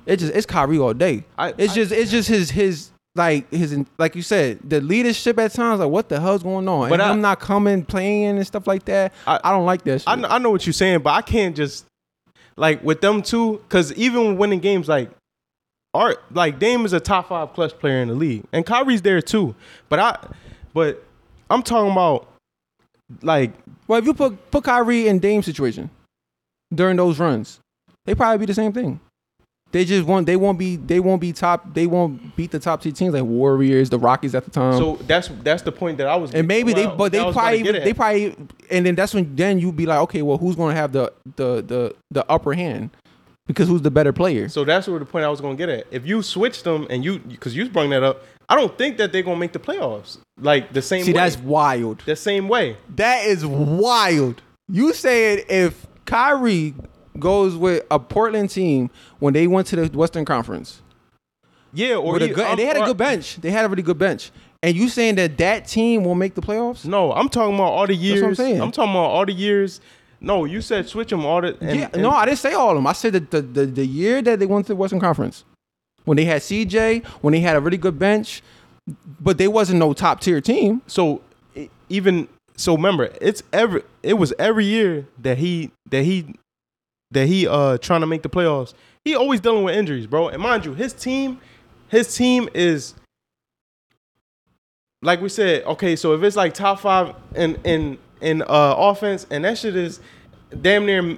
[0.06, 1.26] It just it's Kyrie all day.
[1.38, 5.38] I- it's I- just it's just his his like his like you said the leadership
[5.40, 6.90] at times like what the hell's going on?
[6.90, 9.14] But and I, am not coming playing and stuff like that.
[9.28, 10.00] I, I- don't like that.
[10.02, 10.08] Shit.
[10.08, 11.86] I, I know what you're saying, but I can't just
[12.56, 15.12] like with them too because even winning games, like
[15.94, 19.22] Art, like Dame is a top five clutch player in the league, and Kyrie's there
[19.22, 19.56] too.
[19.90, 20.28] But I,
[20.76, 21.04] but
[21.50, 22.28] I'm talking about
[23.24, 23.52] like
[23.88, 25.90] well, if you put put Kyrie in Dame situation
[26.74, 27.60] during those runs,
[28.06, 29.00] they probably be the same thing.
[29.72, 30.26] They just won't.
[30.26, 30.76] They won't be.
[30.78, 31.74] They won't be top.
[31.74, 34.78] They won't beat the top tier teams like Warriors, the Rockets at the time.
[34.78, 36.34] so that's that's the point that I was.
[36.34, 38.36] and maybe they, but they that I was gonna probably, they probably,
[38.70, 41.12] and then that's when then you'd be like, okay, well, who's going to have the
[41.36, 42.92] the the the upper hand?
[43.48, 44.48] Because who's the better player?
[44.50, 45.88] So that's where the point I was gonna get at.
[45.92, 49.12] If you switch them and you because you brought that up, I don't think that
[49.12, 51.04] they're gonna make the playoffs like the same.
[51.04, 51.20] See, way.
[51.20, 52.04] that's wild.
[52.06, 52.78] the same way.
[52.96, 54.42] That is wild.
[54.70, 56.74] You said if Kyrie
[57.20, 58.90] goes with a Portland team
[59.20, 60.82] when they went to the Western Conference,
[61.74, 63.38] Yeah, or you- good, they had a I'm- good bench.
[63.42, 64.32] They had a really good bench.
[64.64, 66.86] And you saying that that team will make the playoffs?
[66.86, 68.22] No, I'm talking about all the years.
[68.22, 68.58] what I'm saying.
[68.72, 69.80] talking about all the years.
[70.22, 71.56] No, you said switch them all the.
[71.62, 72.88] And, yeah, and- no, I didn't say all of them.
[72.88, 75.44] I said that the, the the year that they went to the Western Conference,
[76.06, 78.42] when they had CJ, when they had a really good bench,
[79.20, 80.82] but they wasn't no top tier team.
[80.88, 81.22] So
[81.90, 82.28] even
[82.58, 83.84] so, remember, it's every.
[84.02, 86.36] It was every year that he that he
[87.12, 88.74] that he uh trying to make the playoffs.
[89.04, 90.30] He always dealing with injuries, bro.
[90.30, 91.40] And mind you, his team,
[91.90, 92.96] his team is
[95.02, 95.64] like we said.
[95.64, 99.76] Okay, so if it's like top five in in in uh offense, and that shit
[99.76, 100.00] is
[100.62, 101.18] damn near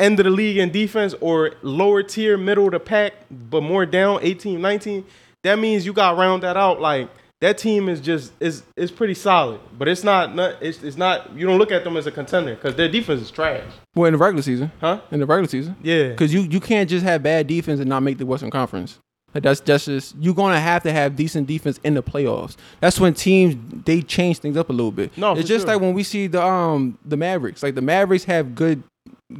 [0.00, 3.86] end of the league in defense or lower tier, middle of the pack, but more
[3.86, 5.04] down 18, 19,
[5.42, 6.80] that means you got round that out.
[6.80, 7.08] Like
[7.40, 11.34] that team is just is is pretty solid, but it's not, not it's, it's not.
[11.36, 13.62] You don't look at them as a contender because their defense is trash,
[13.94, 15.00] Well, in the regular season, huh?
[15.10, 18.02] in the regular season, Yeah, because you you can't just have bad defense and not
[18.02, 18.98] make the Western Conference.
[19.34, 22.56] Like that's that's just you're gonna have to have decent defense in the playoffs.
[22.80, 25.16] That's when teams they change things up a little bit.
[25.16, 25.74] No, it's just sure.
[25.74, 27.62] like when we see the um the Mavericks.
[27.62, 28.82] Like the Mavericks have good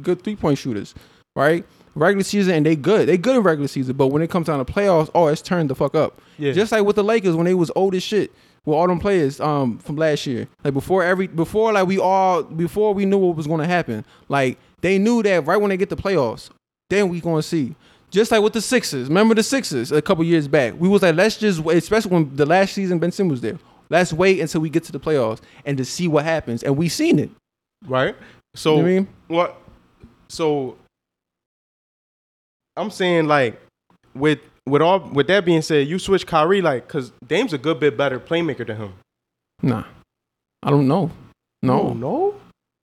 [0.01, 0.93] good three point shooters,
[1.35, 1.65] right?
[1.93, 3.07] Regular season and they good.
[3.09, 5.69] They good in regular season, but when it comes down to playoffs, oh, it's turned
[5.69, 6.21] the fuck up.
[6.37, 6.53] Yeah.
[6.53, 8.31] Just like with the Lakers when they was old as shit
[8.65, 10.47] with all them players um from last year.
[10.63, 14.05] Like before every before like we all before we knew what was gonna happen.
[14.29, 16.49] Like they knew that right when they get the playoffs,
[16.89, 17.75] then we gonna see.
[18.09, 19.07] Just like with the Sixers.
[19.07, 20.73] Remember the Sixers a couple years back.
[20.77, 23.57] We was like, let's just wait, especially when the last season Ben Simmons was there.
[23.89, 26.61] Let's wait until we get to the playoffs and to see what happens.
[26.63, 27.29] And we seen it.
[27.85, 28.15] right.
[28.53, 29.07] So You know what I mean?
[29.27, 29.61] what?
[30.31, 30.77] So
[32.77, 33.61] I'm saying like
[34.15, 37.81] with with all with that being said, you switch Kyrie like because Dame's a good
[37.81, 38.93] bit better playmaker than him.
[39.61, 39.83] Nah.
[40.63, 41.11] I don't know.
[41.61, 41.93] No.
[41.93, 42.35] no,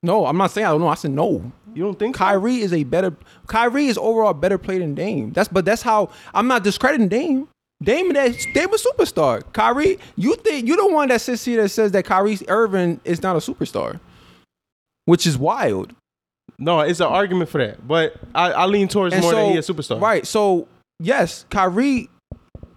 [0.02, 0.88] No, I'm not saying I don't know.
[0.88, 1.50] I said no.
[1.74, 2.18] you don't think so?
[2.18, 3.16] Kyrie is a better
[3.46, 5.32] Kyrie is overall better player than Dame.
[5.32, 7.48] That's but that's how I'm not discrediting Dame.
[7.82, 9.42] Dame that Dame a superstar.
[9.54, 13.22] Kyrie, you think you the one that sits here that says that Kyrie Irving is
[13.22, 14.00] not a superstar.
[15.06, 15.94] Which is wild.
[16.59, 19.52] No, it's an argument for that, but I, I lean towards And more so, than
[19.52, 20.01] he a superstar.
[20.01, 20.26] Right.
[20.26, 20.66] So
[20.98, 22.09] yes, Kyrie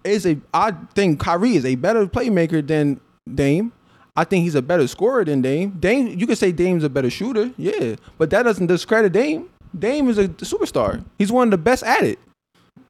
[0.04, 3.00] is a I think Kyrie is a better playmaker than
[3.32, 3.72] Dame.
[4.14, 5.70] I think he's a better scorer than Dame.
[5.80, 9.48] Dame, you could say Dame's a better shooter, yeah, but that doesn't discredit Dame.
[9.76, 11.04] Dame is a superstar.
[11.18, 12.18] He's one of the best at it.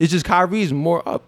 [0.00, 1.22] It's just Kyrie's more up.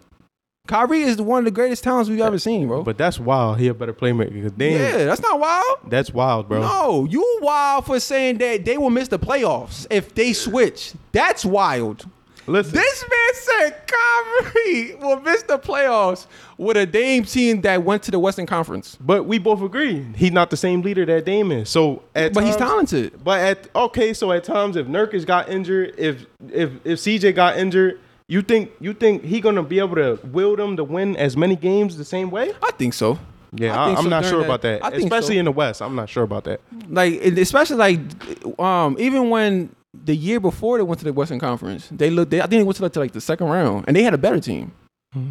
[0.67, 2.83] Kyrie is one of the greatest talents we've ever seen, bro.
[2.83, 3.59] But that's wild.
[3.59, 4.51] He a better playmaker.
[4.57, 5.79] Damn, yeah, that's not wild.
[5.89, 6.63] that's wild, bro.
[6.63, 10.95] No, you wild for saying that they will miss the playoffs if they switch.
[11.13, 12.09] That's wild.
[12.47, 16.27] Listen, This man said Kyrie will miss the playoffs
[16.59, 18.97] with a Dame team that went to the Western Conference.
[19.01, 21.69] but we both agree he's not the same leader that Dame is.
[21.71, 23.23] So at But he's talented.
[23.23, 27.57] But at okay, so at times if Nurkic got injured, if if if CJ got
[27.59, 31.37] injured, you think you think he gonna be able to will them to win as
[31.37, 32.53] many games the same way?
[32.63, 33.19] I think so.
[33.53, 34.85] Yeah, I I am so not sure that- about that.
[34.85, 35.41] I think Especially so.
[35.41, 36.61] in the West, I'm not sure about that.
[36.89, 39.75] Like especially like um even when
[40.05, 42.31] the year before they went to the Western Conference, they looked.
[42.33, 44.13] They, I think they went to like, to like the second round, and they had
[44.15, 44.73] a better team.
[45.13, 45.31] Hmm.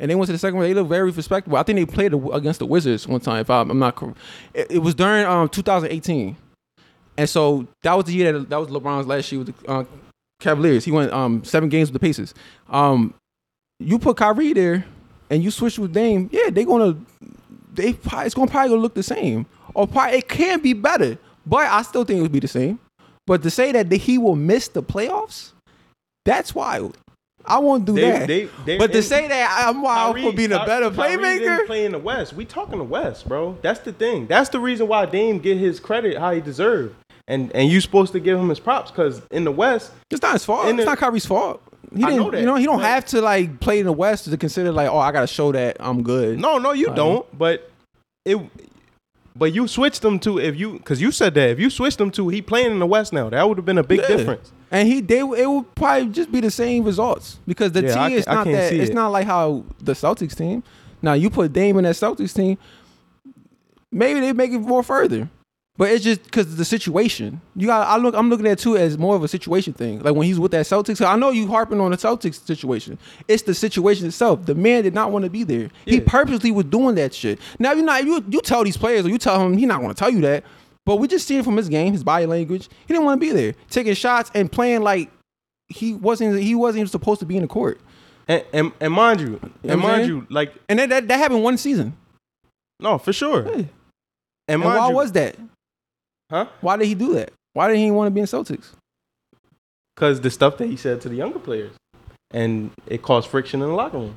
[0.00, 0.68] And they went to the second round.
[0.70, 1.58] They looked very respectable.
[1.58, 3.40] I think they played against the Wizards one time.
[3.42, 4.02] If I'm, I'm not,
[4.54, 6.36] it, it was during um 2018,
[7.18, 9.84] and so that was the year that that was LeBron's last year with the uh,
[10.40, 10.84] Cavaliers.
[10.84, 12.34] He went um seven games with the Pacers.
[12.68, 13.14] Um,
[13.78, 14.84] you put Kyrie there,
[15.30, 16.28] and you switch with Dame.
[16.32, 16.96] Yeah, they gonna
[17.72, 21.16] they probably, it's gonna probably gonna look the same, or probably it can be better.
[21.46, 22.78] But I still think it would be the same.
[23.26, 25.52] But to say that he will miss the playoffs,
[26.24, 26.96] that's wild.
[27.46, 28.28] I won't do They- that.
[28.28, 31.86] they- they- but to say that I'm wild for Kyrie- being a better Kyrie playmaker,
[31.86, 32.34] in the West.
[32.34, 33.56] We talking the West, bro.
[33.62, 34.26] That's the thing.
[34.26, 36.94] That's the reason why Dame get his credit how he deserved.
[37.30, 40.32] And and you supposed to give him his props because in the West, it's not
[40.32, 40.66] his fault.
[40.66, 41.62] It's the- not Kyrie's fault.
[41.94, 42.16] He didn't.
[42.18, 44.36] know that, you know, he don't but- have to like play in the West to
[44.36, 46.38] consider like, oh, I gotta show that I'm good.
[46.38, 47.38] No, no, you Uh, don't.
[47.38, 47.70] But
[48.24, 48.36] it.
[49.36, 52.10] But you switched them to if you because you said that if you switched them
[52.12, 54.08] to he playing in the West now that would have been a big Yeah.
[54.08, 54.52] difference.
[54.72, 58.18] And he they it would probably just be the same results because the Yeah, team
[58.18, 58.72] is I not that.
[58.72, 58.94] It's it.
[58.94, 60.62] not like how the Celtics team.
[61.00, 62.58] Now you put Dame in that Celtics team,
[63.90, 65.28] maybe they make it more further.
[65.76, 67.40] But it's just because of the situation.
[67.56, 67.86] You got.
[67.86, 68.14] I look.
[68.14, 70.00] I'm looking at it too as more of a situation thing.
[70.00, 71.04] Like when he's with that Celtics.
[71.04, 72.98] I know you harping on the Celtics situation.
[73.28, 74.44] It's the situation itself.
[74.44, 75.70] The man did not want to be there.
[75.86, 77.38] He purposely was doing that shit.
[77.58, 79.94] Now you're not you you tell these players or you tell him he not going
[79.94, 80.44] to tell you that.
[80.84, 82.68] But we just see it from his game, his body language.
[82.86, 85.10] He didn't want to be there, taking shots and playing like
[85.68, 86.40] he wasn't.
[86.40, 87.80] He wasn't even supposed to be in the court.
[88.28, 91.56] And and, and mind you, and mind you, like And that that, that happened one
[91.56, 91.96] season.
[92.80, 93.46] no, for sure.
[93.46, 93.52] Yeah.
[93.54, 93.68] And
[94.48, 95.36] And why you, was that?
[96.30, 96.46] Huh?
[96.60, 97.32] Why did he do that?
[97.52, 98.68] Why did he want to be in Celtics?
[99.94, 101.72] Because the stuff that he said to the younger players,
[102.30, 104.16] and it caused friction in the locker room.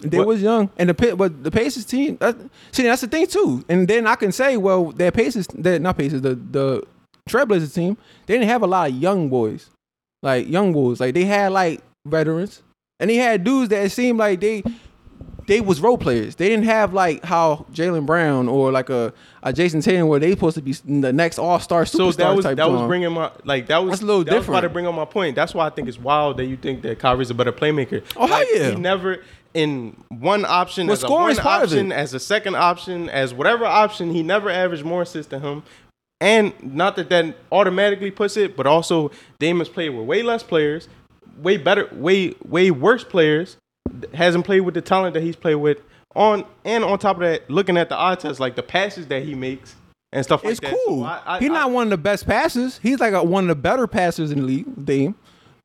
[0.00, 2.16] They What- was young, and the Pa- but the Pacers team.
[2.20, 2.36] That,
[2.72, 3.64] see, that's the thing too.
[3.68, 6.82] And then I can say, well, their Pacers, that not Pacers, the the
[7.28, 7.96] Trailblazers team,
[8.26, 9.68] they didn't have a lot of young boys,
[10.22, 11.00] like young boys.
[11.00, 12.62] Like they had like veterans,
[13.00, 14.62] and they had dudes that it seemed like they
[15.46, 16.34] they was role players.
[16.36, 19.12] They didn't have like how Jaylen Brown or like a,
[19.42, 22.36] a Jayson Tatum where they supposed to be the next All Star superstar So that
[22.36, 22.56] was type.
[22.56, 24.86] that was bringing my like that was That's a little that was about to bring
[24.86, 25.36] on my point.
[25.36, 28.02] That's why I think it's wild that you think that Kyrie's a better playmaker.
[28.16, 28.70] Oh, Like, yeah.
[28.70, 29.22] He never
[29.54, 33.08] in one option Well, as a one is part of option, as a second option,
[33.08, 34.12] as whatever option.
[34.12, 35.62] He never averaged more assists than him.
[36.20, 40.88] And not that that automatically puts it, but also Damon's played with way less players,
[41.38, 43.56] way better, way way worse players.
[44.14, 45.78] Hasn't played with the talent that he's played with.
[46.14, 49.22] On and on top of that, looking at the eye test, like the passes that
[49.22, 49.74] he makes
[50.12, 50.70] and stuff like It's that.
[50.70, 51.04] So cool.
[51.04, 52.80] I- I- He's I- not one of the best passers.
[52.82, 55.14] He's like a, one of the better passers in the league, Dame.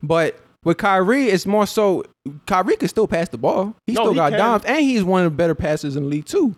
[0.02, 2.04] But with Kyrie, it's more so
[2.46, 3.74] Kyrie can still pass the ball.
[3.86, 4.38] He No, still he got can.
[4.38, 6.54] dimes, and he's one of the better passers in the league too.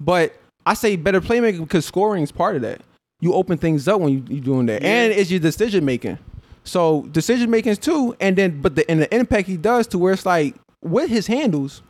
[0.00, 0.34] But
[0.64, 2.80] I say better playmaker because scoring is part of that.
[3.20, 4.88] You open things up when you, you're doing that, Yeah.
[4.88, 6.18] and it's your decision making.
[6.64, 9.98] So decision making is too, and then but the and the impact he does to
[9.98, 11.82] where it's like with his handles,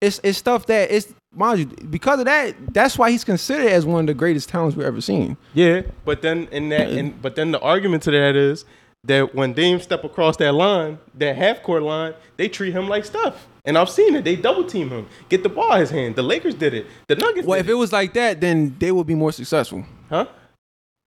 [0.00, 2.54] it's it's stuff that it's mind you because of that.
[2.72, 5.36] That's why he's considered as one of the greatest talents we've ever seen.
[5.54, 8.64] Yeah, but then in that, and but then the argument to that is
[9.04, 13.04] that when Dame step across that line, that half court line, they treat him like
[13.04, 13.46] stuff.
[13.64, 14.24] And I've seen it.
[14.24, 16.16] They double team him, get the ball in his hand.
[16.16, 16.86] The Lakers did it.
[17.06, 19.84] The Nuggets Well, if it was like that, then they would be more successful.
[20.08, 20.26] huh?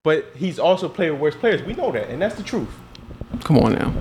[0.03, 1.61] But he's also played with worse players.
[1.63, 2.69] We know that, and that's the truth.
[3.43, 3.93] Come on now.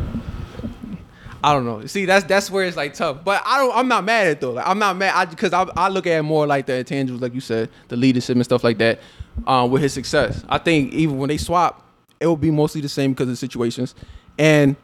[1.42, 1.86] I don't know.
[1.86, 3.24] See, that's that's where it's like tough.
[3.24, 3.74] But I don't.
[3.74, 4.52] I'm not mad at it though.
[4.52, 7.34] Like, I'm not mad because I, I look at it more like the intangibles, like
[7.34, 9.00] you said, the leadership and stuff like that.
[9.46, 11.86] Um, with his success, I think even when they swap,
[12.18, 13.94] it will be mostly the same because of situations,
[14.38, 14.76] and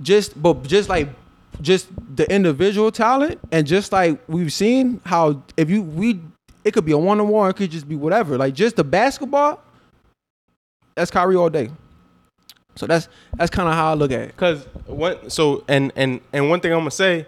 [0.00, 1.08] just but just like
[1.60, 6.20] just the individual talent and just like we've seen how if you we
[6.64, 8.36] it could be a one on one, it could just be whatever.
[8.36, 9.62] Like just the basketball,
[10.94, 11.70] that's Kyrie all day.
[12.76, 14.36] So that's that's kind of how I look at it.
[14.36, 17.26] Cause one so and and and one thing I'm gonna say,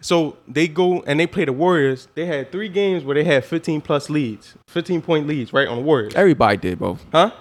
[0.00, 2.08] so they go and they play the Warriors.
[2.14, 5.76] They had three games where they had 15 plus leads, 15 point leads, right on
[5.76, 6.14] the Warriors.
[6.14, 6.98] Everybody did, bro.
[7.12, 7.32] Huh?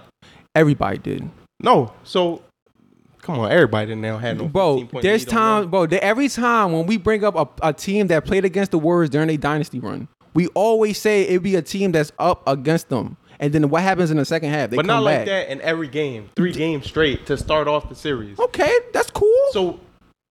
[0.54, 1.30] Everybody did,
[1.60, 1.94] No.
[2.04, 2.42] So
[3.22, 4.76] come on, everybody didn't now have no bro.
[4.76, 5.86] 15 point There's lead on time, bro.
[5.88, 9.10] There, every time when we bring up a, a team that played against the Warriors
[9.10, 13.18] during a dynasty run, we always say it'd be a team that's up against them,
[13.40, 14.70] and then what happens in the second half?
[14.70, 15.20] They but not back.
[15.20, 16.30] like that in every game.
[16.36, 18.40] Three games straight to start off the series.
[18.40, 19.32] Okay, that's cool.
[19.52, 19.80] So,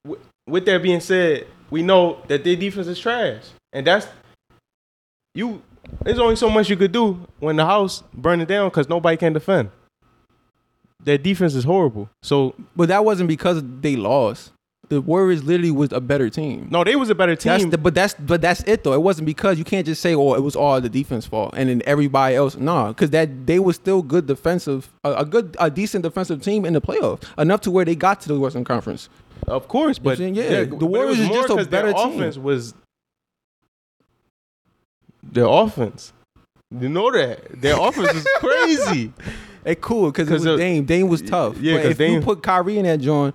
[0.04, 4.06] w- with that being said, we know that their defense is trash, and that's
[5.34, 5.62] you.
[6.02, 9.32] There's only so much you could do when the house burning down because nobody can
[9.32, 9.70] defend.
[11.02, 12.08] Their defense is horrible.
[12.22, 14.52] So but that wasn't because they lost.
[14.88, 16.68] The Warriors literally was a better team.
[16.70, 17.52] no, they was a better team.
[17.52, 18.92] That's the, but that's but that's it though.
[18.92, 21.68] It wasn't because you can't just say, "Oh, it was all the defense fault," and
[21.68, 22.56] then everybody else.
[22.56, 26.64] No, because that they were still good defensive, a, a good, a decent defensive team
[26.64, 29.08] in the playoffs, enough to where they got to the Western Conference.
[29.48, 30.18] of course, but?
[30.18, 32.14] Yeah, yeah, the Warriors is just a 'cause their better team.
[32.20, 32.74] offense was
[35.22, 36.12] their offense.
[36.78, 39.12] You know that their offense is crazy.
[39.64, 40.84] It cool because it was Dame.
[40.84, 41.58] Dame was tough.
[41.58, 43.34] yeah, but 'cause if you put Kyrie in that joint,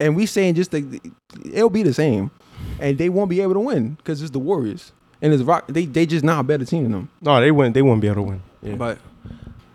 [0.00, 1.00] and we saying just the,
[1.52, 2.30] it'll be the same,
[2.80, 5.66] and they won't be able to win because it's the Warriors and it's rock.
[5.68, 7.08] They they just not a better team than them.
[7.20, 7.74] No, they wouldn't.
[7.74, 8.42] They wouldn't be able to win.
[8.62, 8.74] Yeah.
[8.74, 8.98] But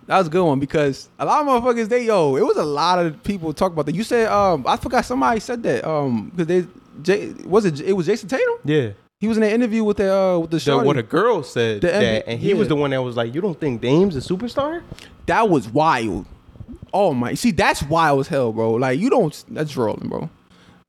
[0.08, 2.66] that was a good one because a lot of motherfuckers they yo, it was a
[2.66, 3.96] lot of people talk about that.
[3.96, 6.68] You said um I forgot somebody said that um because they
[7.02, 8.56] Jay, was it it was Jayson Tatum?
[8.64, 8.92] yeah.
[9.22, 10.84] He was in an interview with the uh with the show.
[10.84, 12.56] what a girl said that, NBA and he yeah.
[12.56, 14.84] was the one that was like, "You don't think Dame's a superstar?"
[15.26, 16.26] that was wild.
[16.94, 18.74] Oh my, see that's wild as hell, bro.
[18.74, 19.44] Like you don't.
[19.49, 20.30] That's trolling, bro.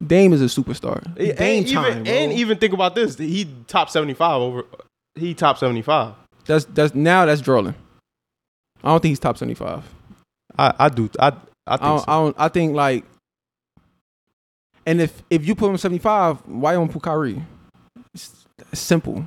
[0.06, 1.04] Dame is a superstar.
[1.18, 2.12] And Dame even, time, bro.
[2.12, 3.16] and even think about this.
[3.16, 4.64] He top seventy five over.
[5.14, 6.14] He top seventy five.
[6.44, 7.74] that's that's now that's trolling.
[8.84, 9.82] I don't think he's top seventy five.
[10.58, 11.10] I, I do.
[11.18, 12.04] I I think I don't, so.
[12.08, 12.36] I don't.
[12.38, 13.04] I think like,
[14.84, 17.42] and if if you put him seventy five, why don't put Kyrie?
[18.14, 19.26] It's, it's simple.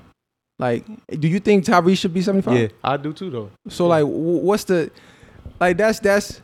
[0.58, 0.86] Like,
[1.20, 2.58] do you think Kyrie should be seventy five?
[2.60, 3.50] yeah, I do too though.
[3.70, 4.92] So like, wh- what's the
[5.60, 5.78] like?
[5.78, 6.42] That's that's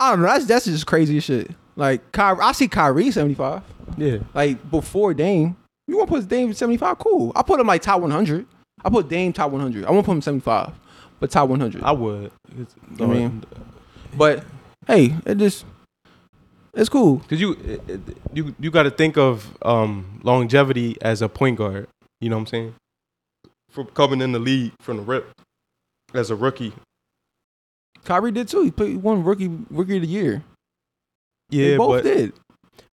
[0.00, 0.26] I don't know.
[0.26, 1.50] That's that's just crazy shit.
[1.76, 3.62] Like, Kyrie, I see Kyrie seventy five.
[3.96, 5.56] Yeah, Like before Dame,
[5.86, 6.98] you want to put Dame seventy five?
[6.98, 7.32] Cool.
[7.34, 8.46] I put him like top one hundred.
[8.84, 9.84] I put Dame top one hundred.
[9.86, 10.72] I won't put him seventy five,
[11.20, 11.82] but top one hundred.
[11.82, 12.30] I would.
[12.58, 13.44] It's, I mean,
[14.16, 14.44] But
[14.86, 15.64] hey, it just
[16.74, 17.16] it's cool.
[17.16, 21.58] because you it- it- you you got to think of um, longevity as a point
[21.58, 21.88] guard.
[22.20, 22.74] You know what I'm saying?
[23.70, 25.30] From coming in the league from the rip
[26.14, 26.72] as a rookie.
[28.08, 28.62] Kyrie did too.
[28.62, 30.42] He put one rookie rookie of the year.
[31.50, 32.32] Yeah, they both but did.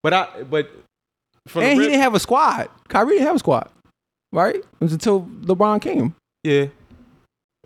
[0.04, 0.70] but I but
[1.56, 2.70] And the he rip, didn't have a squad.
[2.90, 3.70] Kyrie didn't have a squad,
[4.32, 4.56] right?
[4.56, 6.14] It was until LeBron came.
[6.44, 6.66] yeah,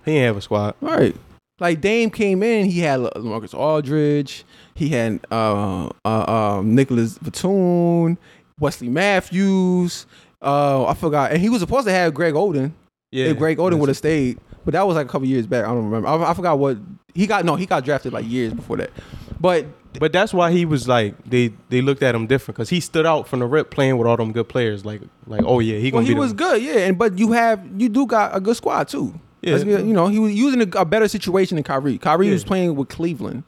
[0.06, 0.76] he didn't have a squad.
[0.80, 1.16] Right.
[1.60, 4.46] Like Dame came in, he had Marcus Aldridge,
[4.76, 8.18] he had uh, uh, um, Nicholas Batum,
[8.62, 10.06] Wesley Matthews.
[10.42, 12.72] Uh, I forgot, and he was supposed to have Greg Oden.
[13.12, 14.40] Yeah, if Greg Oden would have stayed,
[14.70, 15.66] but that was like a couple years back.
[15.66, 16.08] I don't remember.
[16.08, 16.78] I, I forgot what
[17.16, 17.44] he got.
[17.44, 18.92] No, he got drafted like years before that.
[19.40, 19.66] But
[20.00, 23.08] But that's why he was like they they looked at him different because he stood
[23.08, 24.86] out from the rip playing with all them good players.
[24.86, 26.86] Like like oh yeah, he gonna Well, he was the, good, yeah.
[26.86, 29.20] And but you have you do got a good squad too.
[29.42, 29.58] Yeah.
[29.64, 31.98] Be- you know he was using a, a better situation than Kyrie.
[31.98, 32.34] Kyrie Yeah.
[32.34, 33.44] was playing with Cleveland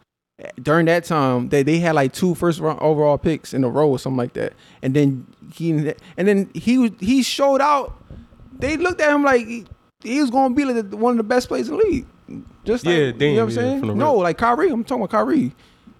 [0.60, 1.50] during that time.
[1.50, 4.34] They they had like two first round overall picks in a row or something like
[4.34, 4.54] that.
[4.82, 5.70] And then he
[6.18, 7.96] and then he was he showed out.
[8.58, 9.48] They looked at him like
[10.04, 12.06] he, he was going to be like one of the best players in the league.
[12.66, 13.98] Just like, Yeah, you Dame, know what I'm yeah, saying?
[13.98, 14.70] No, like Kyrie.
[14.70, 15.54] I'm talking about Kyrie.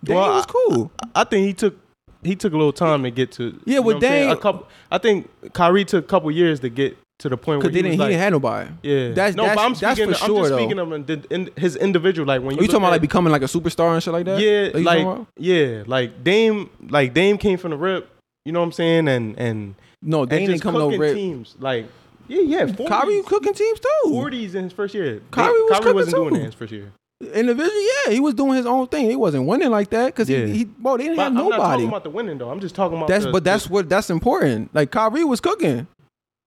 [0.04, 0.92] Dame Well, was cool.
[1.16, 1.76] I think he took
[2.24, 4.00] he took a little time to get to Yeah, with?
[4.00, 4.68] Dame- a couple.
[4.92, 7.82] I think Kyrie took a couple years to get to the point where Because he
[7.82, 8.70] they didn't, he like, didn't have nobody.
[8.84, 9.10] yeah.
[9.14, 10.14] That's- no, that's- but I'm that's speaking.
[10.14, 10.58] for I'm sure, just though.
[10.58, 12.28] speaking of in, in his individual.
[12.28, 14.14] Like when Are you, you talking look about like becoming like a superstar and shit
[14.14, 14.40] like that?
[14.40, 18.08] yeah, you like yeah, like Dame, like Dame came from the rip.
[18.46, 19.08] You know what I'm saying?
[19.08, 21.16] And and no, and Dame didn't just come no rip.
[21.16, 21.56] teams.
[21.60, 21.86] Like
[22.32, 22.66] yeah, yeah.
[22.66, 24.10] 40s, Kyrie was cooking teams too.
[24.12, 25.22] 40s in his first year.
[25.32, 26.34] Kyrie was Kyrie cooking wasn't doing too.
[26.36, 26.92] that in his first year.
[27.34, 29.10] Individually, yeah, he was doing his own thing.
[29.10, 30.46] He wasn't winning like that because Yeah.
[30.48, 32.50] he, he, bro, they didn't But have I'm not talking about the winning though.
[32.50, 34.74] I'm just talking about That's the- but that's the- what that's important.
[34.74, 35.86] Like Kyrie was cooking.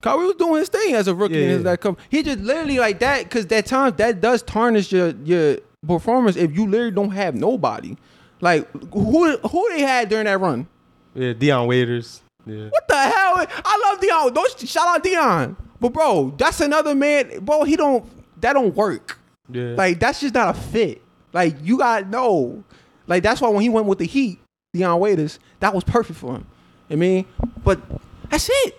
[0.03, 1.35] Kyrie was doing his thing as a rookie.
[1.37, 1.57] Yeah, yeah.
[1.59, 1.97] that come.
[2.11, 6.55] He just literally like that because that time that does tarnish your your performance if
[6.57, 7.97] you literally don't have nobody.
[8.41, 10.67] Like who who they had during that run?
[11.15, 12.21] yeah, Dion Waiters.
[12.47, 12.65] Yeah.
[12.69, 13.47] What the hell?
[13.65, 14.35] I love Dion.
[14.35, 15.57] Don't shout out Dion.
[15.85, 17.41] But bro, that's another man.
[17.41, 18.07] Bro, he don't.
[18.41, 19.19] That don't work.
[19.51, 19.75] Yeah.
[19.77, 21.03] Like that's just not a fit.
[21.35, 22.65] Like you got no.
[23.07, 24.41] Like that's why when he went with the Heat,
[24.73, 26.47] Dion Waiters, that was perfect for him.
[26.89, 27.27] I mean,
[27.63, 27.83] but
[28.31, 28.75] that's it.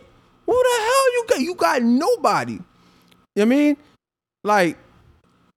[0.48, 1.40] Who the hell you got?
[1.42, 2.54] You got nobody.
[2.54, 2.64] You know
[3.36, 3.78] what I mean?
[4.44, 4.78] Like,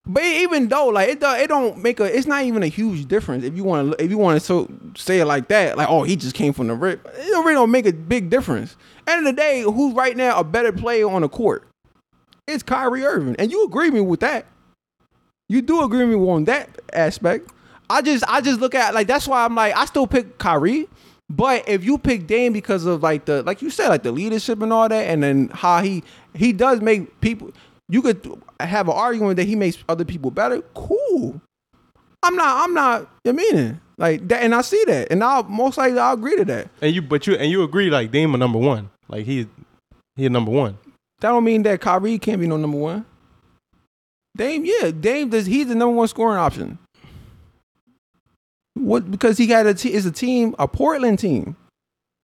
[0.05, 2.15] but even though like it, do, it don't make a.
[2.15, 4.05] It's not even a huge difference if you want to.
[4.05, 6.67] If you want to so say it like that, like oh he just came from
[6.67, 7.07] the rip.
[7.07, 8.77] It don't really don't make a big difference.
[9.09, 11.67] End of the day, who's right now a better player on the court?
[12.47, 14.45] It's Kyrie Irving, and you agree with me with that.
[15.49, 17.51] You do agree with me on that aspect.
[17.89, 20.89] I just I just look at like that's why I'm like I still pick Kyrie.
[21.31, 24.61] But if you pick Dame because of like the like you said like the leadership
[24.61, 26.05] and all that, and then how he
[26.35, 27.51] he does make people,
[27.89, 30.61] you could have an argument that he makes other people better.
[30.75, 31.41] Cool.
[32.23, 35.99] I'm not I'm not meaning like that, and I see that, and I'll most likely
[35.99, 36.69] I'll agree to that.
[36.81, 38.91] And you, but you, and you agree like Dame number one.
[39.09, 39.47] Like he,
[40.17, 40.79] he a number one.
[41.21, 43.05] That don't mean that Kyrie can't be no number one.
[44.37, 45.47] Dame, yeah, Dame does.
[45.47, 46.79] He's the number one scoring option.
[48.75, 49.11] What?
[49.11, 51.57] Because he got a is a team, a Portland team,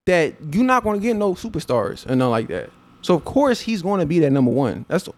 [0.05, 2.69] that you're not going to get no superstars and nothing like that.
[3.01, 4.85] So of course he's going to be that number one.
[4.87, 5.09] That's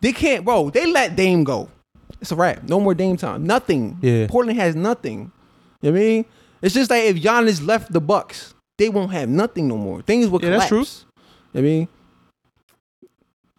[0.00, 0.70] they can't, bro.
[0.70, 1.68] They let Dame go.
[2.20, 2.62] It's a wrap.
[2.64, 3.44] No more Dame time.
[3.44, 3.98] Nothing.
[4.00, 4.26] Yeah.
[4.28, 5.32] Portland has nothing.
[5.82, 6.24] You know what I mean?
[6.62, 10.00] It's just like if Giannis left the Bucks, they won't have nothing no more.
[10.00, 10.78] Things will Yeah, that's true.
[10.78, 10.88] You know
[11.52, 11.88] what I mean?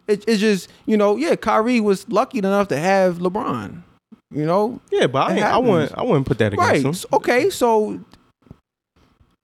[0.07, 1.35] It, it's just you know, yeah.
[1.35, 3.83] Kyrie was lucky enough to have LeBron.
[4.33, 6.85] You know, Yeah, but I, I wouldn't, I wouldn't put that against right?
[6.85, 6.95] him.
[7.13, 7.99] Okay, so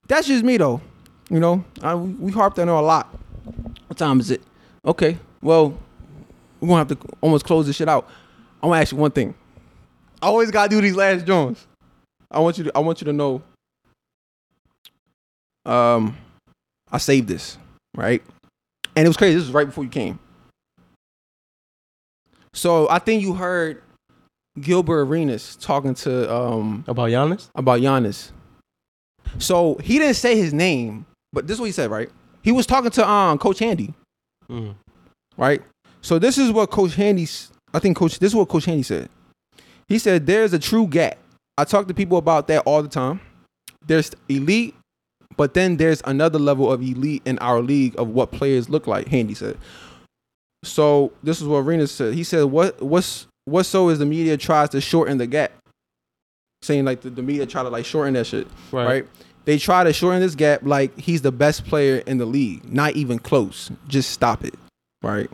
[0.08, 0.82] that's just me though.
[1.30, 3.16] You know, I, we we harped on it a lot.
[3.88, 4.41] What time is it?
[4.84, 5.78] Okay, well,
[6.60, 8.10] we're gonna have to almost close this shit out.
[8.64, 9.36] I'm gonna ask you one thing.
[10.24, 11.68] I always gotta do these last Jones.
[12.32, 13.44] I want you to I want you to know.
[15.68, 16.18] Um,
[16.91, 17.57] I saved this
[17.95, 18.22] right,
[18.95, 19.35] and it was crazy.
[19.35, 20.19] This was right before you came.
[22.53, 23.81] So I think you heard
[24.60, 27.49] Gilbert Arenas talking to um About Giannis?
[27.56, 28.31] about Giannis.
[29.39, 32.10] So he didn't say his name, but this is what he said, right?
[32.41, 33.94] He was talking to um Coach Handy,
[34.49, 34.76] Mm.
[35.35, 35.61] right?
[36.02, 39.10] So this is what Coach Handy's I think Coach this is what Coach Handy said.
[39.88, 41.18] He said there's a true gap.
[41.57, 43.19] I talk to people about that all the time.
[43.85, 44.76] There's elite,
[45.38, 49.07] but then there's another level of elite in our league of what players look like,
[49.07, 49.57] Handy said.
[50.64, 52.15] So this is what Arenas said.
[52.15, 55.51] He said, What what's what so is the media tries to shorten the gap?
[56.64, 59.07] Saying like the, the media try to like shorten that shit right.
[59.45, 62.69] They try to shorten this gap like he's the best player in the league.
[62.69, 63.72] Not even close.
[63.88, 64.55] Just stop it.
[65.01, 65.30] Right.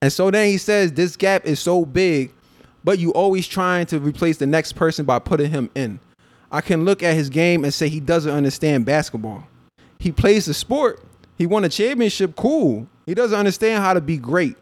[0.00, 2.32] And so then he says this gap is so big,
[2.82, 6.00] but you always trying to replace the next person by putting him in.
[6.52, 9.44] I can look at his game and say he doesn't understand basketball.
[9.98, 11.02] He plays the sport.
[11.38, 12.36] He won a championship.
[12.36, 12.86] Cool.
[13.06, 14.56] He doesn't understand how to be great.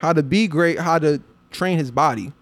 [0.00, 2.32] How to be great, how to train his body.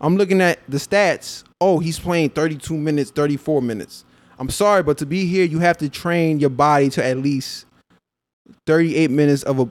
[0.00, 1.44] I'm looking at the stats.
[1.60, 4.04] Oh, he's playing 32 minutes, 34 minutes.
[4.38, 7.66] I'm sorry, but to be here, you have to train your body to at least
[8.66, 9.70] 38 minutes of a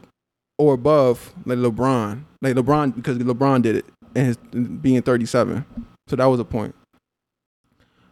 [0.57, 3.85] or above, like LeBron, like LeBron, because LeBron did it
[4.15, 5.65] and his being 37.
[6.07, 6.75] So that was a point.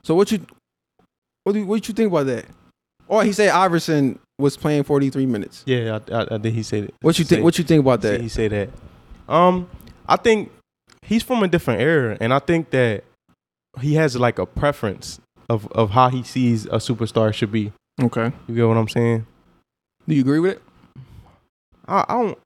[0.04, 0.40] So what you
[1.48, 2.46] what do you, what you think about that?
[3.08, 5.64] Or he said Iverson was playing 43 minutes.
[5.66, 6.94] Yeah, I, I, I think he said it.
[7.00, 7.40] What you think?
[7.40, 8.20] Say- What you think about that?
[8.20, 8.70] He said that.
[9.34, 9.70] Um,
[10.10, 10.52] I think
[11.04, 13.06] he's from a different era, and I think that
[13.80, 17.72] he has like a preference of of how he sees a superstar should be.
[18.02, 18.34] Okay.
[18.50, 19.26] You get what I'm saying?
[20.06, 20.62] Do you agree with it?
[21.88, 22.38] I, I don't.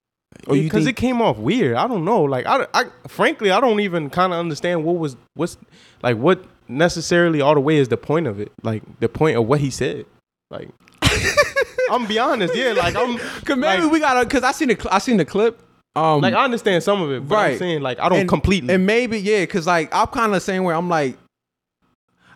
[0.47, 1.75] Or you because think- it came off weird.
[1.77, 2.23] I don't know.
[2.23, 5.57] Like I, I frankly, I don't even kind of understand what was what's
[6.01, 8.51] like what necessarily all the way is the point of it.
[8.63, 10.05] Like the point of what he said.
[10.49, 10.69] Like
[11.91, 12.71] I'm be honest, yeah.
[12.73, 14.25] Like I'm Cause maybe like, we gotta.
[14.27, 15.61] Cause I seen the cl- I seen the clip.
[15.95, 17.59] Um, like I understand some of it, but I'm Right.
[17.59, 18.73] saying like I don't And- completely.
[18.73, 20.73] And maybe yeah, cause like I'm kind of the same way.
[20.73, 21.17] I'm like,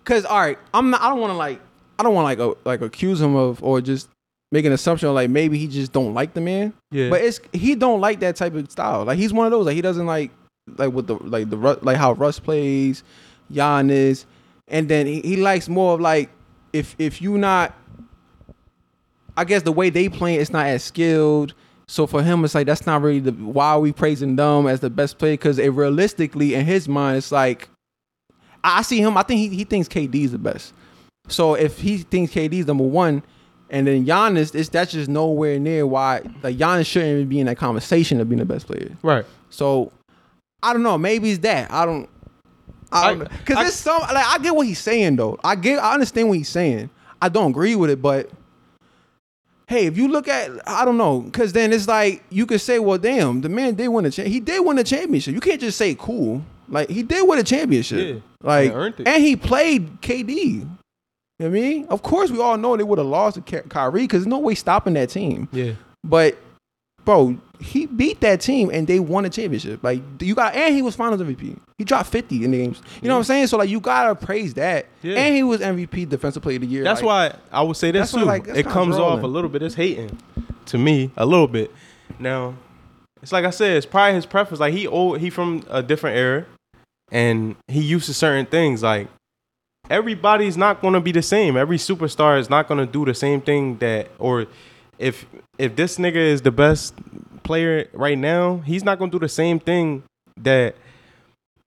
[0.03, 1.01] cause all right, I'm not.
[1.01, 1.61] I don't want to like.
[1.97, 4.09] I don't want to like uh, like accuse him of or just
[4.51, 6.73] make an assumption like maybe he just don't like the man.
[6.91, 9.05] yeah, But it's he don't like that type of style.
[9.05, 9.65] Like he's one of those.
[9.65, 10.31] Like he doesn't like
[10.77, 13.03] like with the like the like how Russ plays,
[13.51, 14.25] Giannis,
[14.67, 16.29] and then he, he likes more of like
[16.73, 17.73] if if you not.
[19.37, 21.53] I guess the way they play, it's not as skilled.
[21.87, 24.79] So for him, it's like that's not really the why are we praising them as
[24.79, 25.33] the best player?
[25.33, 27.67] Because it realistically in his mind, it's like
[28.63, 29.17] I see him.
[29.17, 30.73] I think he, he thinks KD is the best.
[31.27, 33.23] So if he thinks KD is number one,
[33.69, 37.47] and then Giannis, it's that's just nowhere near why like Giannis shouldn't even be in
[37.47, 38.91] that conversation of being the best player.
[39.01, 39.25] right.
[39.49, 39.91] So
[40.63, 40.97] I don't know.
[40.97, 41.71] Maybe it's that.
[41.71, 42.09] I don't.
[42.91, 43.29] I don't I- know.
[43.45, 45.37] Cause I- it's some like I get what he's saying though.
[45.43, 45.79] I get.
[45.79, 46.89] I understand what he's saying.
[47.21, 48.29] I don't agree with it, but
[49.67, 52.77] hey, if you look at, I don't know, because then it's like you could say,
[52.79, 55.33] well, damn, the man did win a cha- he did win a championship.
[55.33, 56.43] You can't just say cool.
[56.69, 58.15] Like he did win a championship.
[58.15, 58.21] Yeah.
[58.41, 59.07] Like He earned it.
[59.07, 60.67] and he played KD.
[61.39, 61.85] You know what I mean?
[61.87, 64.39] Of course, we all know they would have lost to Ky- Kyrie because there's no
[64.39, 65.49] way stopping that team.
[65.51, 65.73] Yeah.
[66.03, 66.37] But
[67.03, 69.83] bro, he beat that team and they won a championship.
[69.83, 71.59] Like you got, and he was Finals MVP.
[71.77, 72.81] He dropped 50 in the games.
[73.01, 73.47] You know what I'm saying?
[73.47, 74.85] So like you gotta praise that.
[75.01, 75.15] Yeah.
[75.17, 76.83] And he was MVP Defensive Player of the Year.
[76.83, 78.23] That's like, why I would say this too.
[78.23, 80.17] like, it comes off a little bit It's hating
[80.67, 81.71] to me, a little bit.
[82.19, 82.55] Now,
[83.21, 84.59] it's like I said, it's probably his preference.
[84.59, 86.45] Like he old, he from a different era,
[87.11, 88.83] and he used to certain things.
[88.83, 89.07] Like
[89.89, 91.57] everybody's not gonna be the same.
[91.57, 94.45] Every superstar is not gonna do the same thing that, or
[94.99, 95.25] if
[95.57, 96.93] if this nigga is the best
[97.43, 100.03] player right now, he's not gonna do the same thing
[100.37, 100.75] that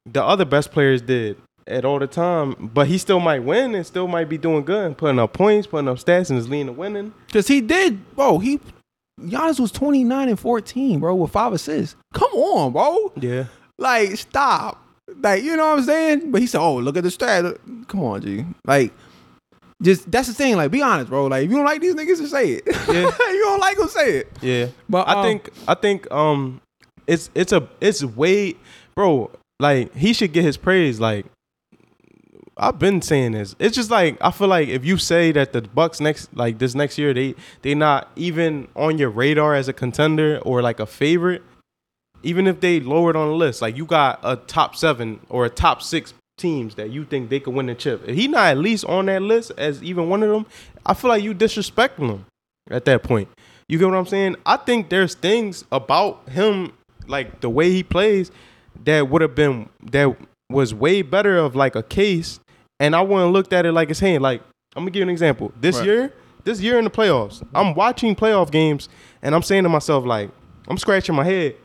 [0.06, 1.36] the other best players did
[1.66, 2.70] at all the time.
[2.72, 5.66] But he still might win and still might be doing good and putting up points,
[5.66, 7.12] putting up stats, and is leading to winning.
[7.32, 8.38] Cause he did, bro.
[8.38, 8.60] He
[9.20, 11.96] Giannis was 29 and 14, bro, with five assists.
[12.14, 13.12] Come on, bro.
[13.20, 13.46] Yeah,
[13.76, 14.84] Like, stop.
[15.20, 16.30] Like, you know what I'm saying?
[16.30, 17.56] But he said, "Oh, look at the stat."
[17.88, 18.44] Come on, G.
[18.64, 18.92] Like,
[19.82, 20.56] just that's the thing.
[20.56, 21.26] Like, be honest, bro.
[21.26, 22.62] Like, if you don't like these niggas, just say it.
[22.66, 23.10] Yeah.
[23.32, 24.32] you don't like them, say it.
[24.40, 24.66] yeah.
[24.88, 26.60] But I um, think I think um,
[27.06, 28.54] it's it's a it's way,
[28.94, 29.30] bro.
[29.60, 31.00] Like he should get his praise.
[31.00, 31.26] Like
[32.56, 33.54] I've been saying this.
[33.58, 36.74] It's just like I feel like if you say that the Bucks next like this
[36.74, 40.86] next year they they not even on your radar as a contender or like a
[40.86, 41.42] favorite,
[42.22, 45.50] even if they lowered on the list, like you got a top seven or a
[45.50, 48.02] top six teams that you think they could win the chip.
[48.08, 50.46] If he not at least on that list as even one of them,
[50.86, 52.26] I feel like you disrespecting them
[52.70, 53.28] at that point.
[53.68, 54.36] You get what I'm saying?
[54.46, 56.72] I think there's things about him,
[57.06, 58.30] like the way he plays,
[58.84, 60.16] that would have been that
[60.50, 62.40] was way better of like a case.
[62.80, 64.22] And I wouldn't looked at it like it's hand.
[64.22, 64.40] Like
[64.76, 65.52] I'm gonna give you an example.
[65.60, 65.84] This Right.
[65.86, 66.12] year,
[66.44, 68.88] this year in the playoffs, I'm watching playoff games
[69.20, 70.30] and I'm saying to myself like,
[70.68, 71.56] I'm scratching my head,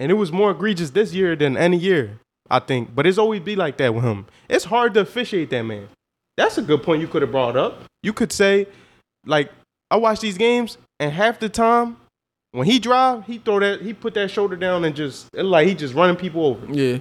[0.00, 2.18] and it was more egregious this year than any year.
[2.52, 4.26] I think, but it's always be like that with him.
[4.48, 5.88] It's hard to officiate that man.
[6.36, 7.84] That's a good point you could have brought up.
[8.02, 8.66] You could say,
[9.24, 9.52] like,
[9.88, 11.96] I watch these games, and half the time
[12.50, 15.68] when he drive, he throw that, he put that shoulder down and just it like
[15.68, 16.66] he just running people over.
[16.72, 16.98] Yeah.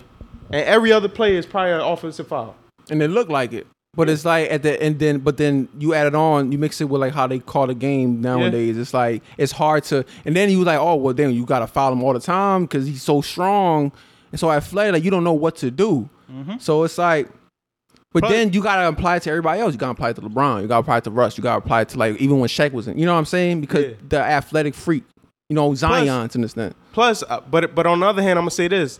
[0.51, 2.55] And every other play is probably an offensive foul.
[2.91, 3.65] And it looked like it.
[3.99, 6.79] But it's like at the and then but then you add it on, you mix
[6.79, 8.77] it with like how they call the game nowadays.
[8.77, 11.91] It's like it's hard to and then you like, oh well then you gotta foul
[11.91, 13.91] him all the time because he's so strong
[14.31, 16.09] and so athletic, like you don't know what to do.
[16.59, 17.27] So it's like
[18.13, 19.73] but Plus- then you gotta apply it to everybody else.
[19.73, 20.61] You gotta apply it to LeBron.
[20.61, 21.37] You gotta apply it to Russ.
[21.37, 22.97] You gotta apply it to like even when Shaq was in.
[22.97, 23.59] You know what I'm saying?
[23.59, 23.93] Because Yeah.
[24.07, 25.03] the athletic freak.
[25.49, 26.75] You know Zion to this extent.
[26.93, 28.99] Plus, uh, but but on the other hand, I'm gonna say this: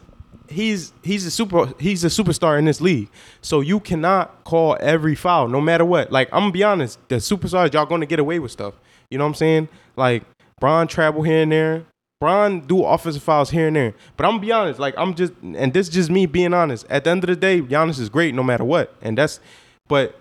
[0.50, 3.10] he's he's a super he's a superstar in this league.
[3.42, 6.12] So you cannot call every foul, no matter what.
[6.12, 8.74] Like I'm gonna be honest, the superstars y'all gonna get away with stuff.
[9.10, 9.70] You know what I'm saying?
[9.96, 10.24] Like
[10.60, 11.86] Bron travel here and there.
[12.20, 13.94] Bron do offensive fouls here and there.
[14.18, 16.86] But I'm gonna be honest, like I'm just and this is just me being honest.
[16.90, 18.94] At the end of the day, Giannis is great no matter what.
[19.02, 19.40] And that's
[19.88, 20.20] but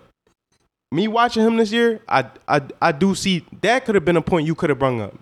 [0.91, 4.21] me watching him this year, I I I do see that could have been a
[4.21, 5.13] point you could have brung up.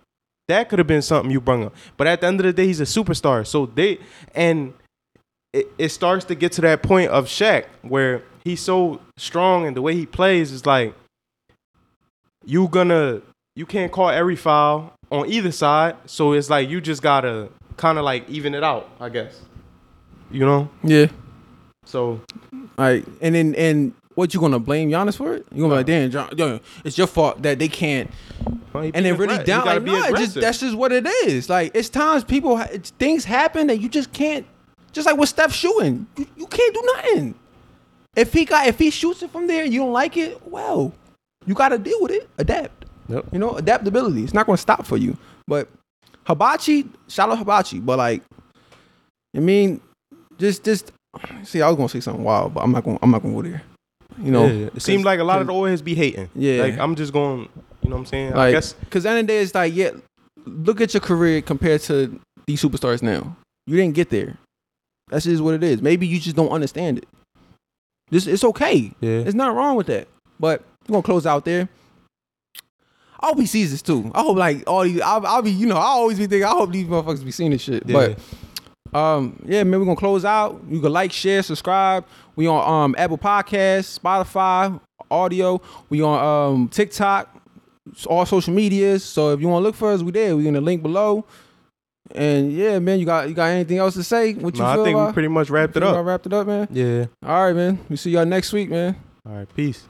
[0.48, 1.76] That could have been something you brung up.
[1.98, 3.46] But at the end of the day, he's a superstar.
[3.46, 4.00] So they
[4.34, 4.74] and
[5.54, 9.76] it, it starts to get to that point of Shaq where he's so strong and
[9.76, 10.94] the way he plays is like
[12.46, 13.22] you gonna
[13.56, 15.96] you can't call every foul on either side.
[16.06, 19.42] So it's like you just gotta kind of like even it out, I guess.
[20.32, 20.70] You know?
[20.84, 21.08] Yeah.
[21.86, 22.22] So
[22.78, 25.46] right, and then and what you gonna blame Giannis for it?
[25.54, 28.10] You gonna be like, damn, John, it's your fault that they can't.
[28.74, 31.50] well, And then really down, like, no, just that's just what it is.
[31.50, 34.46] Like it's times people, it's, things happen that you just can't.
[34.92, 37.36] Just like with Steph shooting, you, you can't do nothing.
[38.16, 40.48] If he got, if he shoots it from there, and you don't like it.
[40.48, 40.92] Well,
[41.46, 42.28] you got to deal with it.
[42.40, 42.86] Adapt.
[43.10, 43.26] Yep.
[43.32, 44.24] You know, adaptability.
[44.24, 45.16] It's not gonna stop for you.
[45.46, 45.70] But
[46.26, 47.80] Hibachi, shout out Hibachi.
[47.80, 48.24] But like,
[49.36, 49.80] I mean,
[50.40, 50.92] just just
[51.44, 53.44] see, I was gonna say something wild, but I'm not gonna I'm not gonna go
[53.44, 53.62] there.
[54.22, 56.30] You know, Yeah, it seems like a lot of the always be hating.
[56.36, 56.62] Yeah.
[56.64, 57.50] Like I'm just going,
[57.84, 58.34] you know what I'm saying?
[58.34, 59.92] I Like, guess because at the end of the day, it's like, yeah,
[60.46, 63.36] look at your career compared to these superstars now.
[63.66, 64.38] You didn't get there.
[65.10, 65.82] That's just what it is.
[65.82, 67.08] Maybe you just don't understand it.
[68.10, 68.92] This it's okay.
[69.00, 69.24] Yeah.
[69.24, 70.08] There's nothing wrong with that.
[70.40, 71.70] But we're gonna close out there.
[73.20, 74.12] I hope he sees this too.
[74.14, 75.02] I hope like all these.
[75.02, 76.46] I'll, I'll be, you know, I always be thinking.
[76.46, 77.84] I hope these motherfuckers be seeing this shit.
[77.86, 78.14] Yeah.
[78.94, 80.62] But um, yeah, man, we're gonna close out.
[80.70, 82.06] You can like, share, subscribe.
[82.38, 84.80] We on um Apple Podcasts, Spotify,
[85.12, 85.60] audio.
[85.90, 87.36] We on um TikTok,
[88.06, 89.04] all social medias.
[89.04, 90.38] So if you want to look for us, we there.
[90.38, 91.26] We in the link below.
[92.16, 94.34] And yeah, man, you got you got anything else to say?
[94.34, 94.84] What you no, I feel?
[94.86, 95.96] think we pretty much wrapped it up.
[95.96, 96.68] I wrapped it up, man.
[96.72, 97.08] Yeah.
[97.24, 97.80] All right, man.
[97.90, 98.96] We see y'all next week, man.
[99.28, 99.56] All right.
[99.56, 99.84] Peace.